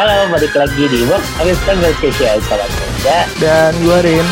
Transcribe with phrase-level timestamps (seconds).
[0.00, 3.28] Halo, balik lagi di Box Office Conversation sama Kerja.
[3.36, 4.26] Dan gue Rin.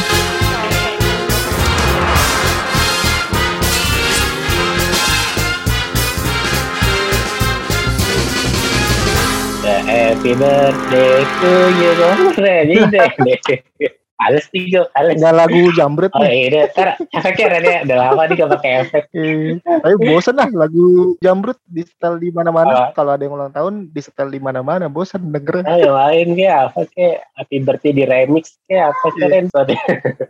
[9.84, 11.92] Happy birthday to you.
[12.32, 14.07] Keren ini deh.
[14.18, 15.14] Males nih gue, males.
[15.18, 17.78] Lagu jambret Oh iya, udah, ntar efeknya Ren ya.
[17.86, 19.04] Udah lama nih gak pakai efek.
[19.14, 22.72] Eh, Tapi bosen lah lagu jambret di setel di mana-mana.
[22.74, 22.88] Ah.
[22.90, 25.62] Kalau ada yang ulang tahun di setel di mana-mana, bosen denger.
[25.62, 29.18] Oh yang lain kayak apa kayak Happy birthday di remix kayak apa Iya.
[29.18, 29.46] keren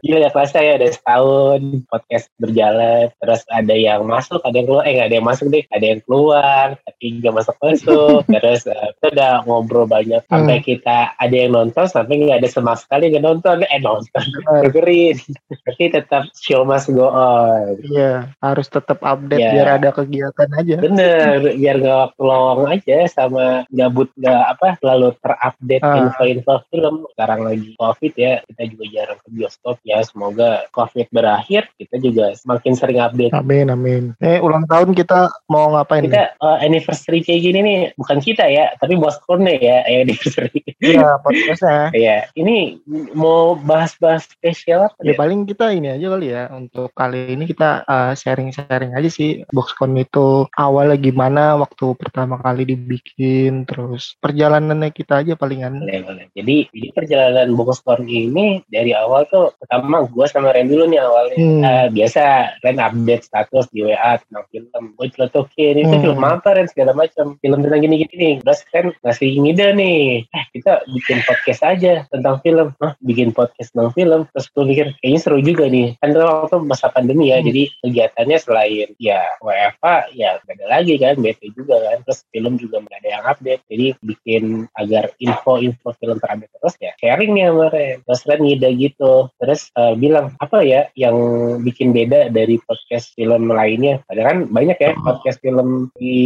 [0.05, 4.85] Gila ya kelasnya ya ada setahun podcast berjalan terus ada yang masuk ada yang keluar
[4.87, 8.89] eh nggak ada yang masuk deh ada yang keluar tapi nggak masuk masuk terus eh,
[8.99, 13.25] kita udah ngobrol banyak sampai kita ada yang nonton sampai nggak ada sama sekali yang
[13.25, 14.61] nonton eh nonton Benar.
[14.69, 15.17] dengerin
[15.65, 19.51] tapi tetap show must go on Iya, harus tetap update Iya.
[19.55, 20.77] biar ada kegiatan aja.
[20.79, 25.97] Bener, biar gak waktu lowong aja sama gabut gak apa selalu terupdate Ah.
[26.05, 26.95] info-info film.
[27.15, 29.99] Sekarang lagi COVID ya, kita juga jarang ke bioskop ya.
[30.03, 33.33] Semoga COVID berakhir, kita juga semakin sering update.
[33.33, 34.03] Amin, amin.
[34.19, 36.11] Eh, ulang tahun kita mau ngapain nih?
[36.11, 40.61] Kita eh, anniversary kayak gini nih, bukan kita ya, tapi bos nih ya, anniversary.
[40.79, 41.91] Iya, podcastnya.
[41.95, 42.79] Iya, ini
[43.13, 45.19] mau bahas-bahas spesial apa Ya ya?
[45.21, 49.93] paling kita ini aja kali ya untuk kali ini kita uh, sharing-sharing aja sih Boxcon
[50.01, 55.85] itu awalnya gimana waktu pertama kali dibikin terus perjalanannya kita aja palingan.
[55.85, 56.25] Boleh, boleh.
[56.33, 61.37] Jadi di perjalanan Bogor ini dari awal tuh pertama gue sama Ren dulu nih awalnya.
[61.37, 61.63] Hmm.
[61.67, 62.23] Eh, biasa
[62.63, 64.85] Ren update status di WA tentang film.
[64.95, 66.03] Gue celotokin itu Hmm.
[66.07, 67.35] film apa Ren segala macam.
[67.43, 68.35] Film tentang gini-gini nih.
[68.47, 69.99] Terus Ren ngasih ide nih.
[70.31, 72.71] Eh kita bikin podcast aja tentang film.
[72.79, 74.21] Hah bikin podcast tentang film.
[74.31, 75.99] Terus gue pikir kayaknya seru juga nih.
[75.99, 77.43] Kan itu waktu masa pandemi ya.
[77.43, 77.47] Hmm.
[77.51, 81.15] Jadi kegiatannya selain ya WFA ya gak ada lagi kan.
[81.19, 81.99] BT juga kan.
[82.07, 83.63] Terus film juga gak ada yang update.
[83.67, 84.43] Jadi bikin
[84.79, 87.97] agar info-info film terupdate terus ya sharing nih sama Ren.
[88.07, 89.13] Terus Ren ngide gitu.
[89.39, 91.17] Terus eh, bilang apa ya yang
[91.63, 93.99] bikin beda dari podcast film lainnya.
[94.07, 95.05] Padahal kan banyak ya Oh.
[95.05, 96.17] podcast film di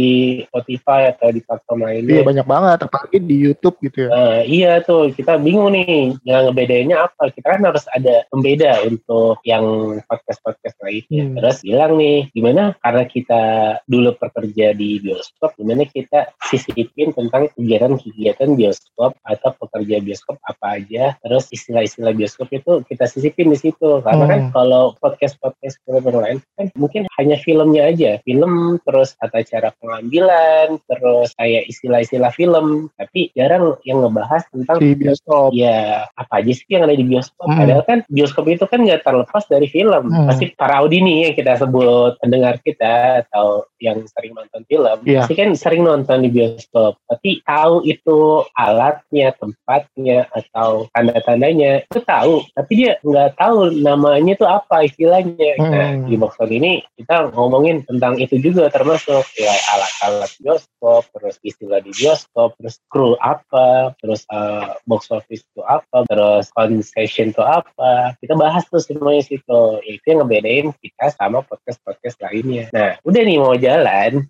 [0.49, 2.23] Spotify atau di platform Iya lainnya.
[2.25, 4.09] banyak banget apalagi di YouTube gitu ya.
[4.09, 9.39] Eh, iya tuh kita bingung nih yang ngebedainnya apa kita kan harus ada pembeda untuk
[9.45, 9.63] yang
[10.09, 11.35] podcast podcast lainnya Hmm.
[11.37, 13.41] terus bilang nih gimana karena kita
[13.85, 21.13] dulu bekerja di bioskop gimana kita sisipin tentang kegiatan-kegiatan bioskop atau pekerja bioskop apa aja
[21.21, 24.51] terus istilah-istilah bioskop itu kita sisipin di situ karena kan Hmm.
[24.51, 30.77] kalau podcast podcast film lain kan mungkin hanya filmnya aja film terus tata cara pengambilan
[30.85, 35.53] terus kayak istilah-istilah film tapi jarang yang ngebahas tentang Di bioskop.
[35.53, 37.59] ya apa aja sih yang ada di bioskop Hmm.
[37.61, 40.25] padahal kan bioskop itu kan nggak terlepas dari film Hmm.
[40.25, 45.27] pasti para audini yang kita sebut pendengar kita atau yang sering nonton film Iya.
[45.27, 46.95] pasti kan sering nonton di bioskop.
[47.11, 52.47] Tapi tahu itu alatnya tempatnya atau tanda-tandanya itu tahu.
[52.55, 55.51] Tapi dia nggak tahu namanya itu apa istilahnya.
[55.59, 56.07] Nah Hmm.
[56.07, 61.83] di box Office ini kita ngomongin tentang itu juga termasuk ya alat-alat bioskop terus istilah
[61.83, 68.13] di bioskop terus kru apa terus eh, box office itu apa terus concession itu apa.
[68.21, 69.61] Kita bahas tuh semuanya situ.
[69.83, 72.69] Itu yang ngebedain kita sama podcast podcast lainnya.
[72.71, 73.72] Nah udah nih mau jalan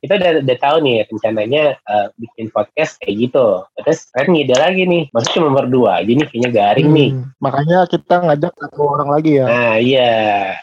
[0.03, 4.83] kita udah, udah tahu nih rencananya eh, bikin podcast kayak gitu terus kan ngide lagi
[4.87, 9.31] nih maksudnya cuma berdua nih kayaknya garing nih Hmm, Makanya kita ngajak satu orang lagi
[9.37, 9.45] ya.
[9.45, 10.11] Nah iya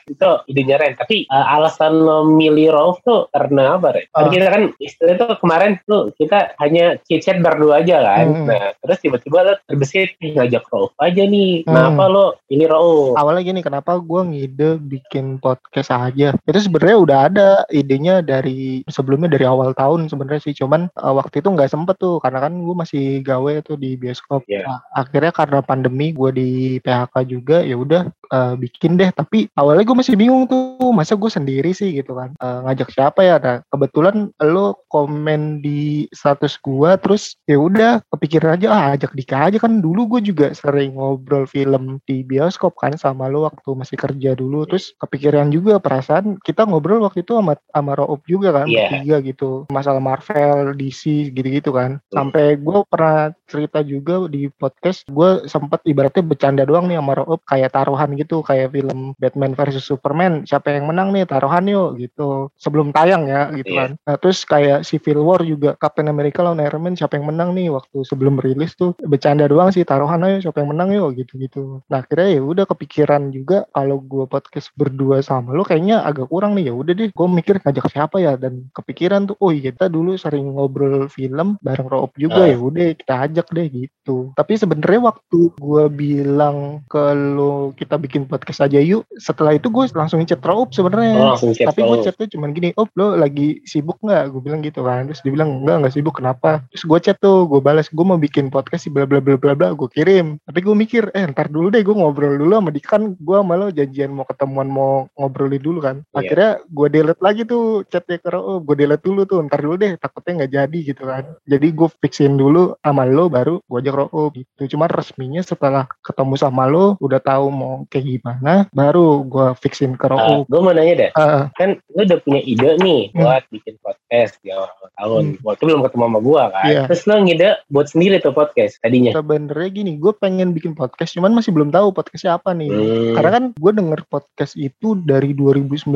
[0.09, 0.95] itu idenya Ren.
[0.97, 4.07] Tapi uh, alasan lo milih Rauf tuh karena apa Ren?
[4.17, 4.29] Ah.
[4.33, 8.27] kita kan istilah itu kemarin tuh kita hanya chit-chat berdua aja kan.
[8.33, 8.47] Hmm.
[8.49, 11.67] Nah terus tiba-tiba lo terbesit "Eh, ngajak Rauf aja nih.
[11.67, 11.75] Hmm.
[11.75, 13.15] Kenapa lo pilih Rauf?
[13.21, 16.33] Awalnya gini, kenapa gue ngide bikin podcast aja?
[16.35, 20.55] Itu sebenarnya udah ada idenya dari sebelumnya dari awal tahun sebenarnya sih.
[20.57, 24.45] Cuman uh, waktu itu nggak sempet tuh karena kan gue masih gawe tuh di bioskop.
[24.47, 24.67] Iya.
[24.67, 26.51] Nah, akhirnya karena pandemi gue di
[26.83, 29.11] PHK juga ya udah uh, bikin deh.
[29.15, 32.35] Tapi awalnya gue masih bingung tuh masa gue sendiri sih gitu kan.
[32.39, 33.37] Uh, ngajak siapa ya?
[33.41, 39.49] Nah kebetulan lo komen di status gue terus ya udah kepikiran aja ah ajak Dika
[39.49, 43.97] aja kan dulu gue juga sering ngobrol film di bioskop kan sama lo waktu masih
[43.97, 48.60] kerja dulu terus kepikiran juga perasaan kita ngobrol waktu itu sama sama Roop juga kan
[48.67, 48.89] Iya.
[48.91, 49.51] bertiga gitu.
[49.71, 52.01] Masalah Marvel DC gitu-gitu kan.
[52.11, 57.41] Sampai gue pernah cerita juga di podcast gue sempet ibaratnya bercanda doang nih sama Roop
[57.45, 62.49] kayak taruhan gitu kayak film Batman versus Superman siapa yang menang nih taruhan yuk gitu.
[62.57, 63.81] Sebelum tayang ya gitu Iya.
[63.81, 63.91] kan.
[64.07, 67.71] Nah, terus kayak Civil War juga Captain America lawan Iron Man siapa yang menang nih
[67.71, 68.97] waktu sebelum rilis tuh.
[69.03, 71.85] Bercanda doang sih taruhan ayo siapa yang menang yuk gitu-gitu.
[71.91, 76.57] Nah akhirnya ya udah kepikiran juga kalau gue podcast berdua sama lo kayaknya agak kurang
[76.57, 79.93] nih ya udah deh gue mikir ngajak siapa ya dan kepikiran tuh oh iya kita
[79.93, 82.49] dulu sering ngobrol film bareng Roop juga Ah.
[82.49, 84.33] ya udah kita ajak deh gitu.
[84.33, 89.85] Tapi sebenarnya waktu gue bilang ke lo kita bikin podcast aja yuk setelah itu gue
[89.93, 91.37] langsung chat Roop sebenarnya.
[91.37, 94.33] Oh, tapi gue chatnya cuman gini oh lo lagi sibuk nggak?
[94.33, 95.07] Gue bilang gitu kan.
[95.13, 96.65] Terus dia bilang enggak nggak sibuk kenapa?
[96.73, 99.53] Terus gue chat tuh gue balas gue mau bikin podcast sih bla bla bla bla
[99.53, 100.41] bla gue kirim.
[100.49, 104.09] Tapi gue mikir eh ntar dulu deh gue ngobrol dulu sama Dikan gue lo janjian
[104.15, 105.97] mau ketemuan mau ngobrolin dulu kan.
[106.01, 106.17] Iya.
[106.17, 109.95] akhirnya gue delete lagi tuh chatnya ke Roop gue delete dulu tuh ntar dulu deh
[109.97, 114.33] takutnya nggak jadi gitu kan jadi gue fixin dulu sama lo baru gue ajak Roop
[114.35, 119.95] gitu cuma resminya setelah ketemu sama lo udah tahu mau kayak gimana baru gue fixin
[119.95, 123.25] ke Roop gue mau nanya deh, Ah, kan lu udah punya ide nih Hmm.
[123.25, 125.25] buat bikin podcast di awal tahun.
[125.41, 126.65] Waktu belum ketemu sama gua kan.
[126.69, 126.83] Iya.
[126.87, 129.11] Terus lu ngide buat sendiri tuh podcast tadinya.
[129.11, 133.15] sebenarnya gini gue pengen bikin podcast cuman masih belum tahu podcastnya apa nih Hmm.
[133.17, 135.89] karena kan gue denger podcast itu dari 2019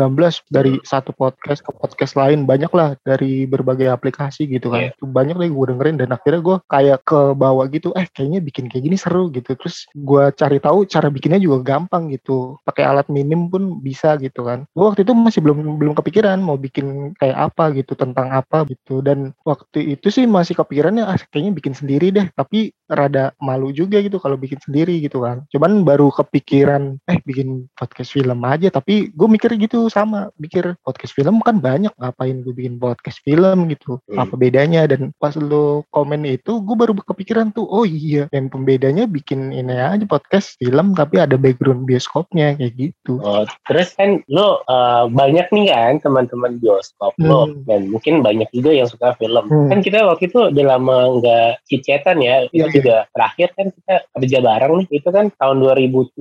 [0.48, 4.92] dari satu podcast ke podcast lain banyak lah dari berbagai aplikasi gitu kan.
[4.96, 8.72] Itu banyak deh gue dengerin dan akhirnya gue kayak ke bawah gitu eh kayaknya bikin
[8.72, 9.52] kayak gini seru gitu.
[9.52, 12.56] Terus gue cari tahu cara bikinnya juga gampang gitu.
[12.64, 14.64] Pakai alat minim pun bisa gitu kan.
[14.72, 19.04] Gue waktu itu masih belum belum kepikiran mau bikin kayak apa gitu tentang apa gitu.
[19.04, 22.26] Dan waktu itu sih masih kepikirannya ah kayaknya bikin sendiri deh.
[22.32, 25.44] Tapi rada malu juga gitu kalau bikin sendiri gitu kan.
[25.50, 28.68] Cuman baru kepikiran eh bikin podcast film aja.
[28.70, 33.66] Tapi gue mikir gitu sama mikir podcast film kan banyak ngapain gue bikin podcast film
[33.66, 34.20] gitu Hmm.
[34.20, 39.04] apa bedanya dan pas lo komen itu gue baru kepikiran tuh oh iya yang pembedanya
[39.04, 44.62] bikin ini aja podcast film tapi ada background bioskopnya kayak gitu Oh, terus kan lo
[44.64, 47.66] uh, banyak nih kan teman-teman bioskop lo Hmm.
[47.66, 49.48] dan mungkin banyak juga yang suka film.
[49.48, 49.68] Hmm.
[49.68, 52.46] Kan kita waktu itu udah lama nggak cicatan ya.
[52.46, 52.72] Itu Iya, iya.
[52.72, 54.86] juga terakhir kan kita kerja bareng nih.
[54.92, 56.20] Itu kan tahun 2017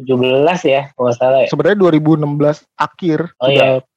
[0.64, 1.50] ya, kalau nggak salah ya.
[1.52, 3.48] sebenarnya 2016 akhir Oh,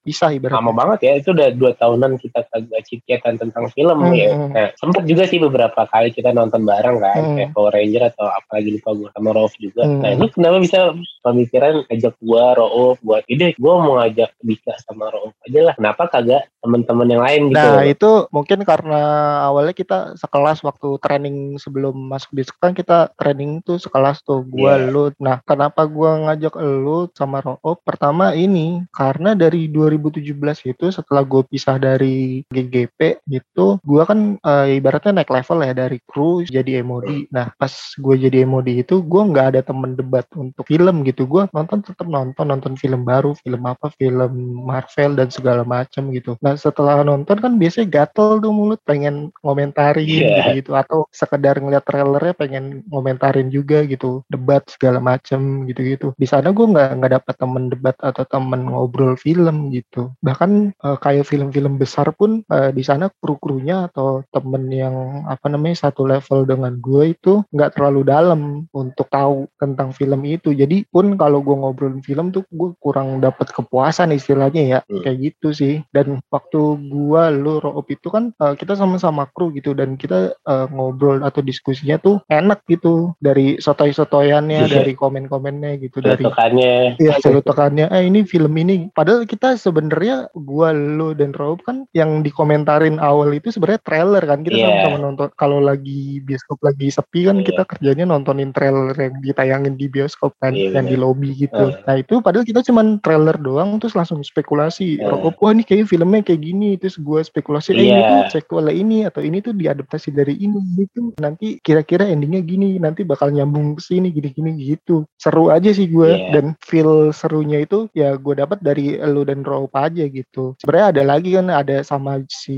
[0.07, 3.99] udah pisah lama ibaratnya banget ya itu udah dua tahunan kita kagak ciketan tentang film
[3.99, 4.51] Hmm, ya hmm.
[4.55, 7.35] nah sempet juga sih beberapa kali kita nonton bareng kan Hmm.
[7.35, 10.01] kayak Power Ranger atau apa lagi lupa gue sama Rauf juga Hmm.
[10.01, 10.79] nah ini kenapa bisa
[11.21, 16.07] pemikiran ajak gua Rauf buat ide gua mau ngajak Dika sama Rauf aja lah kenapa
[16.07, 19.01] kagak teman-teman yang lain gitu Nah itu mungkin karena
[19.43, 24.77] awalnya kita sekelas waktu training sebelum masuk di kan kita training tuh sekelas tuh gua
[24.77, 24.87] Iya.
[24.87, 25.05] lu.
[25.19, 27.83] Nah kenapa gua ngajak lu sama Roop?
[27.83, 29.67] Pertama ini karena dari
[29.99, 35.73] 2017 itu setelah gue pisah dari GGP gitu, gua kan eh, ibaratnya naik level ya
[35.73, 37.31] dari kru jadi MOD.
[37.33, 41.25] Nah pas gue jadi MOD itu gua nggak ada temen debat untuk film gitu.
[41.25, 44.33] Gua nonton tetap nonton nonton film baru, film apa, film
[44.67, 46.37] Marvel dan segala macam gitu.
[46.43, 50.59] Nah setelah nonton kan biasanya gatel tuh mulut pengen ngomentarin Iya.
[50.59, 56.51] gitu atau sekedar ngeliat trailernya pengen ngomentarin juga gitu debat segala macam gitu-gitu di sana
[56.51, 59.86] gue nggak nggak dapat temen debat atau temen ngobrol film gitu
[60.21, 64.95] bahkan eh, kayak film-film besar pun eh, di sana kru-krunya atau temen yang
[65.27, 68.41] apa namanya satu level dengan gue itu nggak terlalu dalam
[68.71, 73.51] untuk tahu tentang film itu jadi pun kalau gue ngobrolin film tuh gue kurang dapat
[73.51, 75.03] kepuasan istilahnya ya Hmm.
[75.03, 79.73] kayak gitu sih dan waktu gua lu Roop itu kan eh, kita sama-sama kru gitu
[79.73, 84.81] dan kita eh, ngobrol atau diskusinya tuh enak gitu dari sotoy-sotoyannya Iya.
[84.81, 87.87] dari komen-komennya gitu dari Tutukannya Iya, celutukannya.
[87.91, 88.89] Eh ini film ini.
[88.91, 94.41] Padahal kita sebenarnya gua, lu dan Rob kan yang dikomentarin awal itu sebenarnya trailer kan.
[94.41, 94.65] Kita Iya.
[94.73, 95.29] sama-sama nonton.
[95.37, 97.53] Kalau lagi bioskop lagi sepi kan Iya.
[97.53, 101.05] kita kerjanya nontonin trailer yang ditayangin di bioskop kan, Iya, yang di bener.
[101.05, 101.69] lobby gitu.
[101.69, 101.85] Heeh.
[101.85, 104.97] Nah itu padahal kita cuman trailer doang terus langsung spekulasi.
[104.97, 105.05] Heeh.
[105.13, 106.81] Rob, wah ini kayak filmnya kayak gini.
[106.81, 108.09] Terus gua spekulasi, eh ini Iya.
[108.33, 111.13] tuh sequel ini atau ini tuh diadaptasi dari ini gitu.
[111.21, 112.81] Nanti kira-kira endingnya gini.
[112.81, 115.05] Nanti bakal nyambung ke sini gini-gini gitu.
[115.21, 116.33] Seru aja sih gue Iya.
[116.33, 120.55] dan feel serunya itu ya gue dapat dari lu dan Rob aja gitu.
[120.61, 122.57] Sebenarnya ada lagi kan ada sama si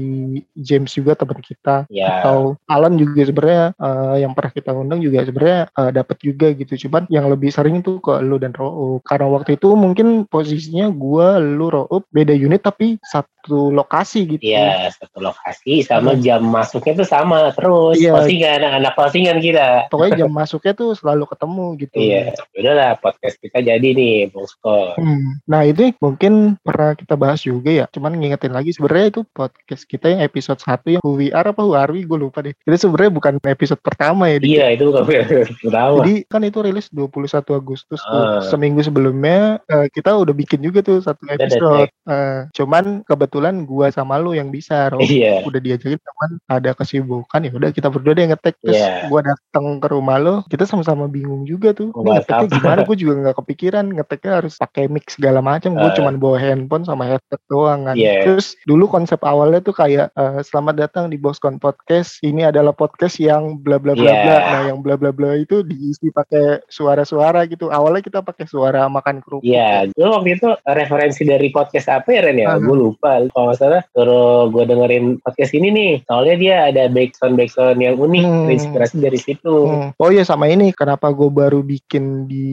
[0.53, 5.25] James juga teman kita ya atau Alan juga sebenarnya eh, yang pernah kita undang juga
[5.25, 6.75] sebenarnya eh, dapat juga gitu.
[6.89, 11.29] Cuman yang lebih sering tuh ke lu dan Rob karena waktu itu mungkin posisinya gue
[11.57, 13.38] lu Rob beda unit tapi satu
[13.73, 14.43] lokasi gitu.
[14.45, 16.21] Iya, satu lokasi sama Hmm.
[16.21, 17.97] jam masuknya tuh sama terus.
[17.97, 18.13] Iya.
[18.13, 19.89] Closingan, anak closingan kita.
[19.89, 21.97] Pokoknya jam masuknya tuh selalu ketemu gitu.
[21.97, 22.23] Iya,
[22.59, 24.99] udahlah podcast kita jadi nih, Bung Sko.
[24.99, 25.39] Hmm.
[25.47, 27.85] Nah itu mungkin pernah kita bahas juga ya.
[27.89, 31.63] Cuman ngingetin lagi sebenarnya itu podcast kita yang episode 1 yang Who We Are apa
[31.63, 32.53] Who Are We gue lupa deh.
[32.67, 34.43] Itu sebenarnya bukan episode pertama ya.
[34.43, 36.03] Iya, itu bukan pertama.
[36.03, 38.19] Jadi kan itu rilis 21 Agustus tuh.
[38.19, 38.43] Ah.
[38.43, 41.87] Seminggu sebelumnya eh, kita udah bikin juga tuh satu episode.
[42.09, 44.99] Eh, cuman kebetulan kebetulan gua sama lu yang bisa Ro.
[44.99, 45.47] Iya.
[45.47, 49.07] udah diajakin teman ada kesibukan ya udah kita berdua deh ngetek terus Iya.
[49.07, 52.97] gua datang ke rumah lo kita sama-sama bingung juga tuh Oh, ini ngeteknya gimana gue
[52.97, 55.95] juga nggak kepikiran ngeteknya harus pakai mix segala macam gue Ah.
[55.95, 58.27] cuman bawa handphone sama headset doang kan Iya.
[58.27, 63.17] terus dulu konsep awalnya tuh kayak eh, selamat datang di Boskon Podcast ini adalah podcast
[63.17, 64.19] yang bla bla bla Iya.
[64.19, 68.89] bla nah yang bla bla bla itu diisi pakai suara-suara gitu awalnya kita pakai suara
[68.89, 72.47] makan kerupuk Iya, lu waktu itu referensi dari podcast apa ya Ren ya?
[72.49, 72.59] Ah.
[72.59, 73.18] Gue lupa.
[73.27, 75.93] Kalau nggak salah, suruh gue dengerin podcast ini nih.
[76.07, 78.45] Soalnya dia ada backsound backsound yang unik, Hmm.
[78.47, 79.55] terinspirasi dari situ.
[79.67, 79.89] Hmm.
[79.99, 82.49] Oh iya sama ini kenapa gue baru bikin di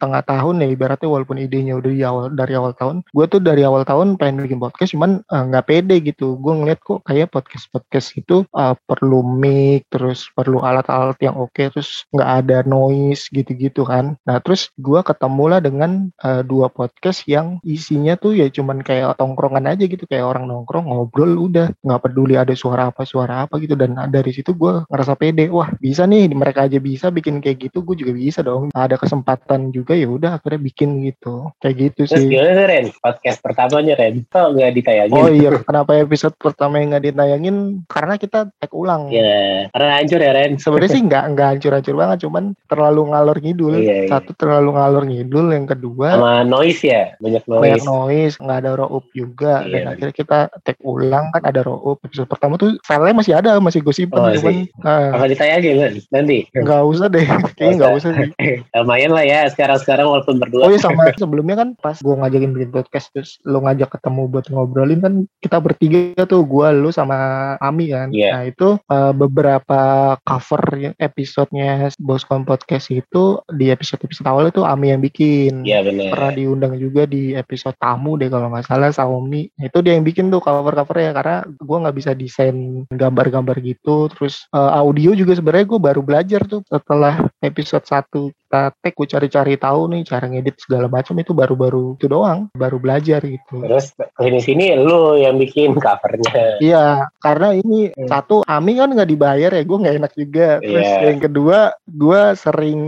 [0.00, 3.62] tengah tahun ya ibaratnya walaupun idenya udah di awal dari awal tahun gue tuh dari
[3.62, 7.68] awal tahun pengen bikin podcast cuman eh, nggak pede gitu gue ngeliat kok kayak podcast
[7.68, 13.84] podcast itu eh, perlu mic terus perlu alat-alat yang oke terus nggak ada noise gitu-gitu
[13.84, 15.90] kan nah terus gue ketemu lah dengan
[16.24, 20.88] eh, dua podcast yang isinya tuh ya cuman kayak tongkrongan aja gitu kayak orang nongkrong
[20.88, 25.12] ngobrol udah nggak peduli ada suara apa suara apa gitu dan dari situ gue ngerasa
[25.20, 28.96] pede wah bisa nih mereka aja bisa bikin kayak gitu gue juga bisa dong ada
[28.96, 32.86] kesempatan juga ya udah akhirnya bikin gitu kayak gitu Terus sih gimana tuh, Ren?
[33.02, 34.14] Podcast pertamanya Ren?
[34.30, 35.18] Kok nggak ditayangin?
[35.18, 37.56] Oh iya, kenapa episode pertama yang nggak ditayangin?
[37.90, 39.10] Karena kita tag ulang.
[39.10, 40.52] Ya, karena hancur ya Ren.
[40.56, 43.74] Sebenarnya sih nggak nggak hancur-hancur banget, cuman terlalu ngalor ngidul.
[43.74, 44.08] Iya, iya.
[44.08, 47.86] Satu terlalu ngalor ngidul, yang kedua Sama noise ya, banyak banyak noise.
[47.90, 49.65] noise, nggak ada row up juga.
[49.66, 49.74] Iya.
[49.82, 51.98] Dan akhirnya kita tag ulang kan ada up.
[52.06, 55.94] Episode pertama tuh filenya masih ada, masih gue simpen, Oh, cuman ah, Apa ditayangin Ren?
[56.14, 56.46] Nanti?
[56.54, 57.26] nggak usah deh,
[57.58, 58.30] kayaknya nggak usah sih.
[58.78, 60.66] Lumayan lah ya, sekarang-sekarang walaupun berdua.
[60.66, 64.46] Oh iya sama sebelumnya kan pas gue ngajakin bikin podcast terus lo ngajak ketemu buat
[64.52, 68.14] ngobrolin kan kita bertiga tuh gue lu sama Ami kan.
[68.14, 68.30] Iya.
[68.32, 74.94] Nah itu eh, beberapa cover episodenya Boskon Podcast itu di episode episode awal itu Ami
[74.94, 75.66] yang bikin.
[75.66, 76.12] Iya benar.
[76.12, 79.55] Pernah diundang juga di episode tamu deh kalau nggak salah Xiaomi.
[79.56, 84.12] Itu dia yang bikin tuh cover-covernya karena gue nggak bisa desain gambar-gambar gitu.
[84.12, 89.08] Terus eh, audio juga sebenarnya gue baru belajar tuh setelah episode 1 kita tag gue
[89.08, 93.60] cari-cari tahu nih cara ngedit segala macam itu baru-baru itu doang, baru belajar gitu.
[93.60, 96.56] Terus ke sini sini lu yang bikin covernya.
[96.60, 98.08] Iya, karena ini Hmm.
[98.08, 100.48] satu Ami kan nggak dibayar ya, gue nggak enak juga.
[100.62, 101.04] Terus Iya.
[101.12, 102.80] yang kedua, gue sering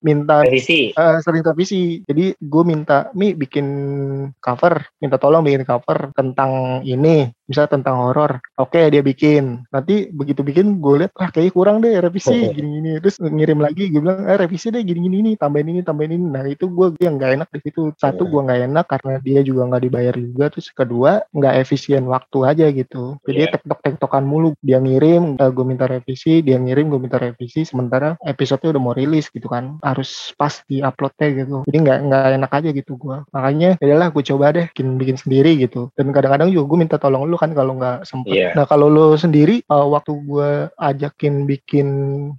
[0.00, 0.94] minta Revisi.
[0.96, 2.00] eh, sering revisi.
[2.06, 3.66] Jadi gue minta Mi bikin
[4.38, 8.38] cover, minta tolong bikin cover tentang ini, misalnya tentang horor.
[8.56, 9.66] Oke dia bikin.
[9.68, 12.52] Nanti begitu bikin gue lihat, ah kayaknya kurang deh revisi Oh.
[12.54, 13.02] gini-gini.
[13.02, 16.26] Terus ngirim lagi, gue bilang, eh revisi deh gini-gini nih, tambahin ini, tambahin ini.
[16.30, 17.90] Nah itu gue yang nggak enak di situ.
[17.98, 18.30] Satu Hmm.
[18.30, 20.44] gue nggak enak karena dia juga nggak dibayar juga.
[20.54, 23.18] Terus kedua nggak efisien waktu aja gitu.
[23.26, 23.52] Jadi Iya.
[23.58, 24.54] tektok-tektokan mulu.
[24.62, 27.66] Dia ngirim, gue minta revisi, dia ngirim, gue minta revisi.
[27.66, 29.80] Sementara episode-nya udah mau rilis gitu kan.
[29.82, 31.56] Harus pas di uploadnya gitu.
[31.66, 33.16] Jadi nggak nggak enak aja gitu gue.
[33.32, 35.88] Makanya adalah gue coba deh bikin bikin sendiri gitu.
[35.96, 38.30] Dan kadang-kadang juga gue minta tolong lu kan kalau nggak sempet.
[38.36, 38.48] Iya.
[38.54, 41.88] Nah kalau lu sendiri eh, waktu gue ajakin bikin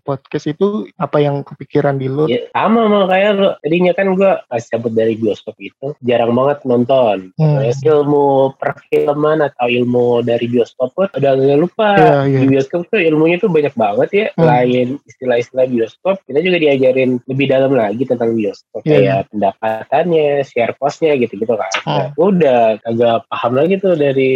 [0.04, 2.28] podcast itu apa yang kepikiran di lu?
[2.28, 3.50] Ya, sama sama kayak lu.
[3.64, 7.32] Tadinya kan gue pas cabut dari bioskop itu jarang banget nonton.
[7.40, 7.60] Hmm.
[7.82, 11.90] Ilmu perfilman atau ilmu dari bioskop pun udah gak lupa.
[11.98, 12.40] Iya, iya.
[12.44, 14.26] Di bioskop tuh ilmunya tuh banyak banget ya.
[14.36, 14.44] Hmm.
[14.44, 18.82] Selain istilah-istilah bioskop, kita juga diajarin lebih dalam lagi tentang bioskop.
[18.86, 21.74] Iya, Kayak pendapatannya, share cost-nya gitu-gitu kan.
[21.84, 21.90] Hmm.
[21.92, 24.32] Nah, udah agak paham lagi tuh dari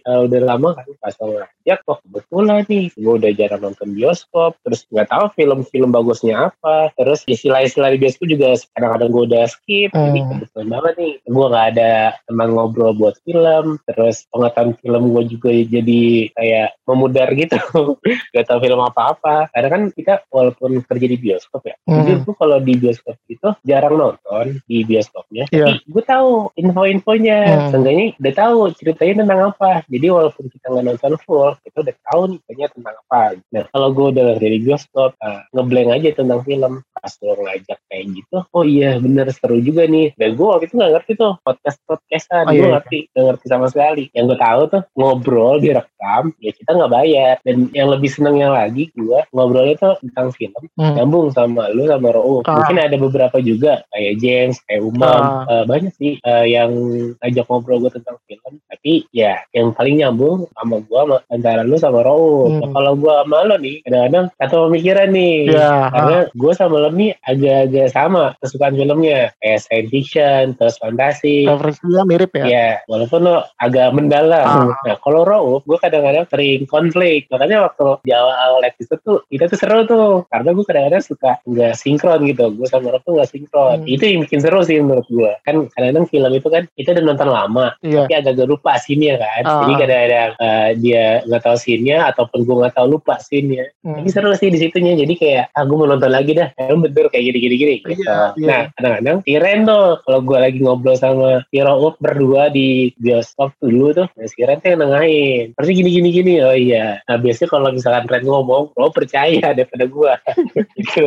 [0.00, 4.56] eh, udah lama kan pas sama ngajak kok kebetulan nih gue udah jarang nonton bioskop
[4.64, 9.90] terus nggak tahu film-film bagusnya apa terus istilah-istilah di bioskop juga kadang-kadang gue udah skip
[9.90, 10.28] jadi Hmm.
[10.30, 11.90] kebetulan banget nih gue nggak ada
[12.24, 17.58] teman ngobrol buat film terus pengetahuan film gue juga jadi kayak memudar gitu
[18.34, 22.06] gak tahu film apa-apa karena kan kita walaupun kerja di bioskop ya Hmm.
[22.06, 25.74] jujur gue kalau di bioskop itu jarang nonton di bioskopnya Iya.
[25.74, 27.68] tapi gue tahu info-infonya Hmm.
[27.72, 32.20] seenggaknya udah tahu ceritanya tentang apa jadi walaupun kita nggak nonton full kita udah tahu
[32.26, 36.72] nih ceritanya tentang apa nah kalau gue udah dari bioskop uh, ngeblank aja tentang film
[37.00, 40.74] pas lo ngajak kayak gitu oh iya bener seru juga nih dan gue waktu itu
[40.76, 42.72] nggak ngerti tuh podcast podcastan Oh, gue iya.
[42.76, 47.34] ngerti nggak ngerti sama sekali yang gue tahu tuh ngobrol direkam ya kita nggak bayar
[47.42, 50.96] dan yang lebih senengnya lagi gue ngobrolnya tuh tentang film Hmm.
[50.96, 52.44] nyambung sama lu sama Ro'uf.
[52.44, 52.56] Ah.
[52.60, 55.44] Mungkin ada beberapa juga kayak James, kayak Umam, Ah.
[55.46, 56.72] Eh, banyak sih eh, yang
[57.16, 58.58] ngajak ngobrol gue tentang film.
[58.66, 62.48] Tapi ya yang paling nyambung sama gue antara lu sama Ro'uf.
[62.50, 62.60] Hmm.
[62.60, 65.36] Nah, kalau gue sama lo nih kadang-kadang satu pemikiran nih.
[65.48, 69.30] Iya, Karena gue sama lo nih agak-agak sama kesukaan filmnya.
[69.42, 71.46] Kayak science fiction, terus fantasi.
[71.46, 72.44] Referensinya mirip ya?
[72.46, 74.72] Ya, walaupun lo agak mendalam.
[74.72, 74.74] Ah.
[74.86, 77.26] Nah, kalau Rauf, gue kadang-kadang sering konflik.
[77.28, 80.24] Makanya waktu di awal-awal episode tuh, kita tuh seru tuh.
[80.30, 82.44] Karena gue kadang-kadang suka nggak sinkron gitu.
[82.54, 83.84] Gue sama Rauf tuh nggak sinkron.
[83.84, 83.88] Hmm.
[83.88, 85.32] Itu yang bikin seru sih menurut gue.
[85.44, 87.66] Kan kadang-kadang film itu kan, kita udah nonton lama.
[87.84, 88.06] Iya.
[88.06, 89.42] Tapi agak-agak lupa scene-nya kan.
[89.46, 89.52] Ah.
[89.64, 93.64] Jadi kadang-kadang eh, dia nggak tahu scene-nya ataupun gue nggak tahu lupa scene-nya.
[93.84, 94.00] Hmm.
[94.00, 94.94] Tapi seru sih di situnya.
[94.96, 96.48] Jadi kayak ah gue mau nonton lagi dah.
[96.80, 97.74] Bener kayak gini-gini gini.
[97.84, 98.02] Gitu.
[98.04, 98.46] Iya, iya.
[98.48, 99.32] Nah kadang-kadang si
[99.66, 104.40] tuh kalau gue lagi ngobrol sama si Rauf berdua di bioskop dulu tuh, nah, si
[104.40, 105.52] tuh yang nengahin.
[105.54, 106.34] Pasti gini-gini gini.
[106.40, 106.98] Oh iya.
[107.06, 110.12] Nah biasanya kalau misalkan Ren ngomong, lo percaya daripada gue.
[110.80, 111.04] gitu.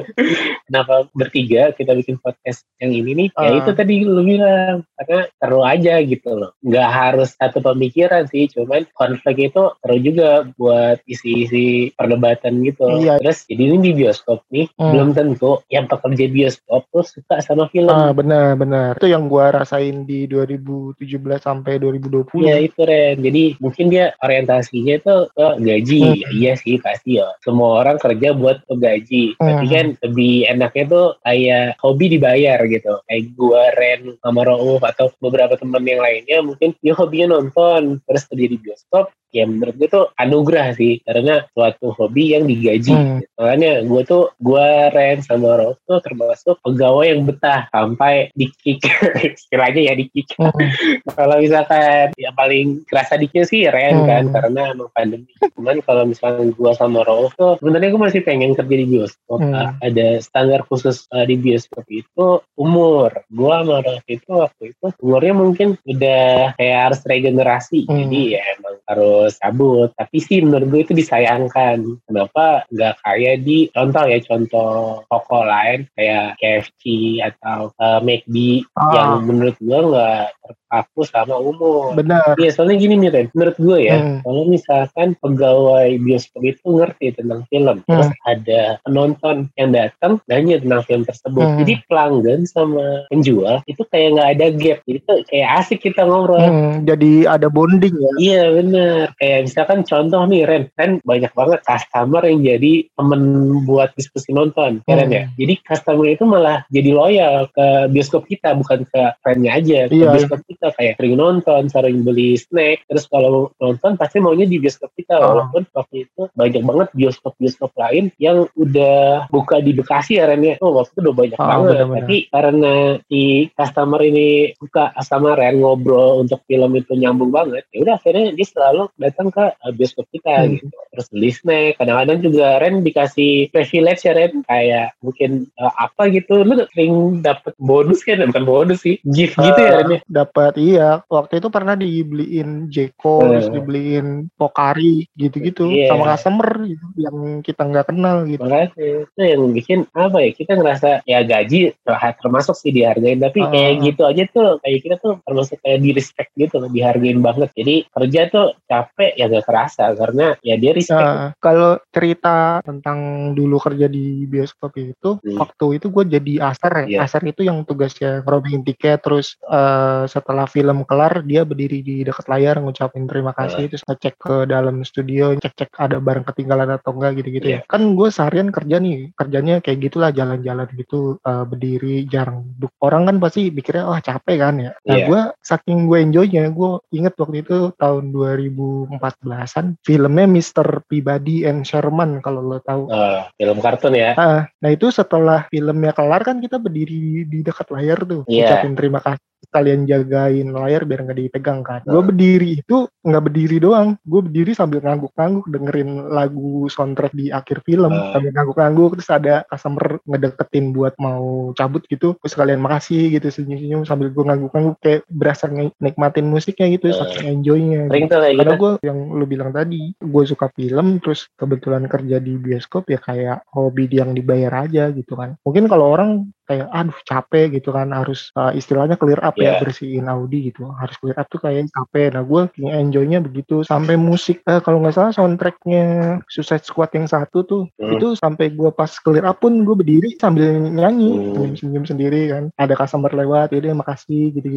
[0.70, 3.30] Kenapa bertiga kita bikin podcast yang ini nih?
[3.34, 3.60] Ya Ah.
[3.60, 6.52] itu tadi lu bilang karena seru aja gitu loh.
[6.64, 12.86] Nggak harus satu pemikiran sih, cuman konflik itu seru juga buat isi-isi perdebatan gitu.
[13.00, 13.20] Iya.
[13.24, 14.92] Terus jadi ini di bioskop nih, Hmm.
[14.92, 17.92] belum tentu yang pekerja bioskop tuh suka sama film.
[17.92, 18.98] Ah, benar benar.
[18.98, 22.44] Itu yang gua rasain di 2017 sampai 2020.
[22.44, 23.20] Iya itu Ren.
[23.22, 26.02] Jadi mungkin dia orientasinya itu ke gaji.
[26.04, 26.20] Hmm.
[26.20, 27.28] Ya, iya sih pasti ya.
[27.44, 29.24] Semua orang kerja buat ke gaji.
[29.40, 29.74] Tapi Hmm.
[29.74, 32.94] kan lebih enaknya tuh kayak hobi dibayar gitu.
[33.08, 38.24] Kayak gua Ren sama Rauf atau beberapa teman yang lainnya mungkin dia hobinya nonton terus
[38.28, 39.10] kerja di bioskop.
[39.34, 42.94] Ya menurut gue tuh anugerah sih karena suatu hobi yang digaji.
[42.94, 43.20] Hmm.
[43.34, 48.86] Makanya gue tuh gua Ren sama Rauf tuh termasuk pegawai yang betah sampai di kick
[49.26, 50.70] istilahnya ya di kick Hmm.
[51.20, 54.10] kalau misalkan yang paling kerasa dikit sih Ren Hmm.
[54.10, 55.30] kan karena emang pandemi.
[55.54, 59.40] Cuman kalau misalkan gua sama Rauf tuh sebenarnya gue masih pengen kerja di bioskop.
[59.42, 59.78] Hmm.
[59.82, 63.14] Ada standar khusus ah, di bioskop itu umur.
[63.34, 67.86] Gua sama Rauf itu waktu itu umurnya mungkin udah kayak harus regenerasi.
[67.88, 67.98] Hmm.
[68.04, 69.90] Jadi ya emang harus cabut.
[69.96, 71.80] Tapi sih menurut gue itu disayangkan.
[72.10, 74.72] Kenapa nggak kayak di contoh ya contoh
[75.08, 76.84] toko lain kayak KFC
[77.22, 78.92] atau uh, McD Ah.
[78.96, 80.26] yang menurut gue nggak
[80.74, 81.94] terpaku sama umur.
[81.94, 82.34] Benar.
[82.42, 84.20] Iya, soalnya gini nih Ren, menurut gue ya, Hmm.
[84.26, 87.90] kalau misalkan pegawai bioskop itu ngerti tentang film, Hmm.
[87.94, 91.58] terus ada penonton yang datang nanya tentang film tersebut, Hmm.
[91.62, 96.42] jadi pelanggan sama penjual itu kayak nggak ada gap, jadi tuh kayak asik kita ngobrol.
[96.42, 98.12] Hmm, jadi ada bonding ya.
[98.18, 103.22] Iya bener, kayak misalkan contoh nih Ren, kan banyak banget customer yang jadi temen
[103.70, 105.18] buat diskusi nonton, ya Ren Hmm.
[105.22, 105.24] ya.
[105.38, 110.10] Jadi customer itu malah jadi loyal ke bioskop kita, bukan ke friendnya aja, ke Iya,
[110.10, 114.94] bioskop kita kayak sering nonton, sering beli snack, terus kalau nonton pasti maunya di bioskop
[114.96, 115.24] kita, Oh.
[115.36, 120.56] walaupun waktu itu banyak banget bioskop-bioskop lain yang udah buka di Bekasi ya Ren ya.
[120.62, 122.00] Oh waktu itu udah banyak Oh, banget, benar-benar.
[122.06, 122.74] tapi karena
[123.10, 123.22] si
[123.58, 128.48] customer ini suka sama Ren ngobrol untuk film itu nyambung banget, ya udah akhirnya dia
[128.48, 130.56] selalu datang ke uh, bioskop kita Hmm.
[130.56, 130.68] gitu.
[130.94, 136.46] Terus beli snack, kadang-kadang juga Ren dikasih privilege ya Ren, kayak mungkin uh, apa gitu,
[136.46, 136.94] lu sering
[137.26, 140.00] dapet bonus kan, bukan bonus sih, gift gitu ya Ren ya.
[140.06, 143.30] dapat iya waktu itu pernah dibeliin Jeko Hmm.
[143.30, 145.94] terus dibeliin Pokari gitu-gitu Iya.
[145.94, 150.52] sama customer gitu, yang kita nggak kenal gitu Makanya itu yang bikin apa ya kita
[150.56, 153.50] ngerasa ya gaji ter- termasuk sih dihargain tapi Ah.
[153.50, 157.50] kayak gitu aja tuh kayak kita tuh termasuk kayak di respect gitu loh dihargain banget
[157.54, 163.00] jadi kerja tuh capek ya gak kerasa karena ya dia respect Nah, kalau cerita tentang
[163.34, 165.38] dulu kerja di bioskop itu, Hmm.
[165.38, 166.86] waktu itu gue jadi aser ya.
[166.88, 166.98] Iya.
[167.04, 172.26] Aser itu yang tugasnya ngerobiin tiket, terus eh, setelah film kelar dia berdiri di dekat
[172.28, 173.46] layar ngucapin terima Ah.
[173.46, 177.60] kasih, terus ngecek ke dalam studio, cek-cek ada barang ketinggalan atau enggak gitu-gitu Iya.
[177.62, 177.70] ya.
[177.70, 182.72] Kan gue seharian kerja nih, kerjanya kayak gitulah jalan-jalan gitu, eh, berdiri jarang duduk.
[182.80, 184.72] Orang kan pasti mikirnya wah capek kan ya.
[184.86, 185.06] Nah Iya.
[185.10, 190.84] gue saking gue enjoynya, gue inget waktu itu tahun 2014an filmnya Mr.
[190.86, 192.88] Peabody and Sherman kalau lo tahu.
[192.90, 197.70] Eh, film kartun ya Ah, nah itu setelah filmnya kelar kan kita berdiri di dekat
[197.70, 198.60] layar tuh, Iya.
[198.60, 201.82] ucapin terima kasih kalian jagain layar biar nggak dipegang kan.
[201.84, 207.66] Gue berdiri itu nggak berdiri doang, gue berdiri sambil ngangguk-ngangguk dengerin lagu soundtrack di akhir
[207.68, 208.16] film Ah.
[208.16, 213.84] sambil ngangguk-ngangguk terus ada customer ngedeketin buat mau cabut gitu, terus kalian makasih gitu senyum-senyum
[213.84, 215.46] sambil gue ngangguk-ngangguk kayak berasa
[215.80, 217.04] nikmatin musiknya gitu, Ah.
[217.04, 217.82] saking enjoynya.
[217.90, 222.38] kayak gitu Karena gue yang lu bilang tadi, gue suka film, terus kebetulan kerja di
[222.38, 225.36] bioskop ya kayak hobi yang dibayar aja gitu kan.
[225.44, 229.62] Mungkin kalau orang kayak aduh capek gitu kan harus uh, istilahnya clear up ya Iya.
[229.62, 234.42] bersihin Audi gitu harus clear up tuh kayak capek nah gue enjoynya begitu sampai musik
[234.44, 235.84] eh, kalau nggak salah soundtracknya
[236.28, 237.98] Suicide Squad yang satu tuh Hmm.
[237.98, 241.54] itu sampai gue pas clear up pun gue berdiri sambil nyanyi Hmm.
[241.54, 244.48] senyum sendiri kan ada customer lewat jadi makasih gitu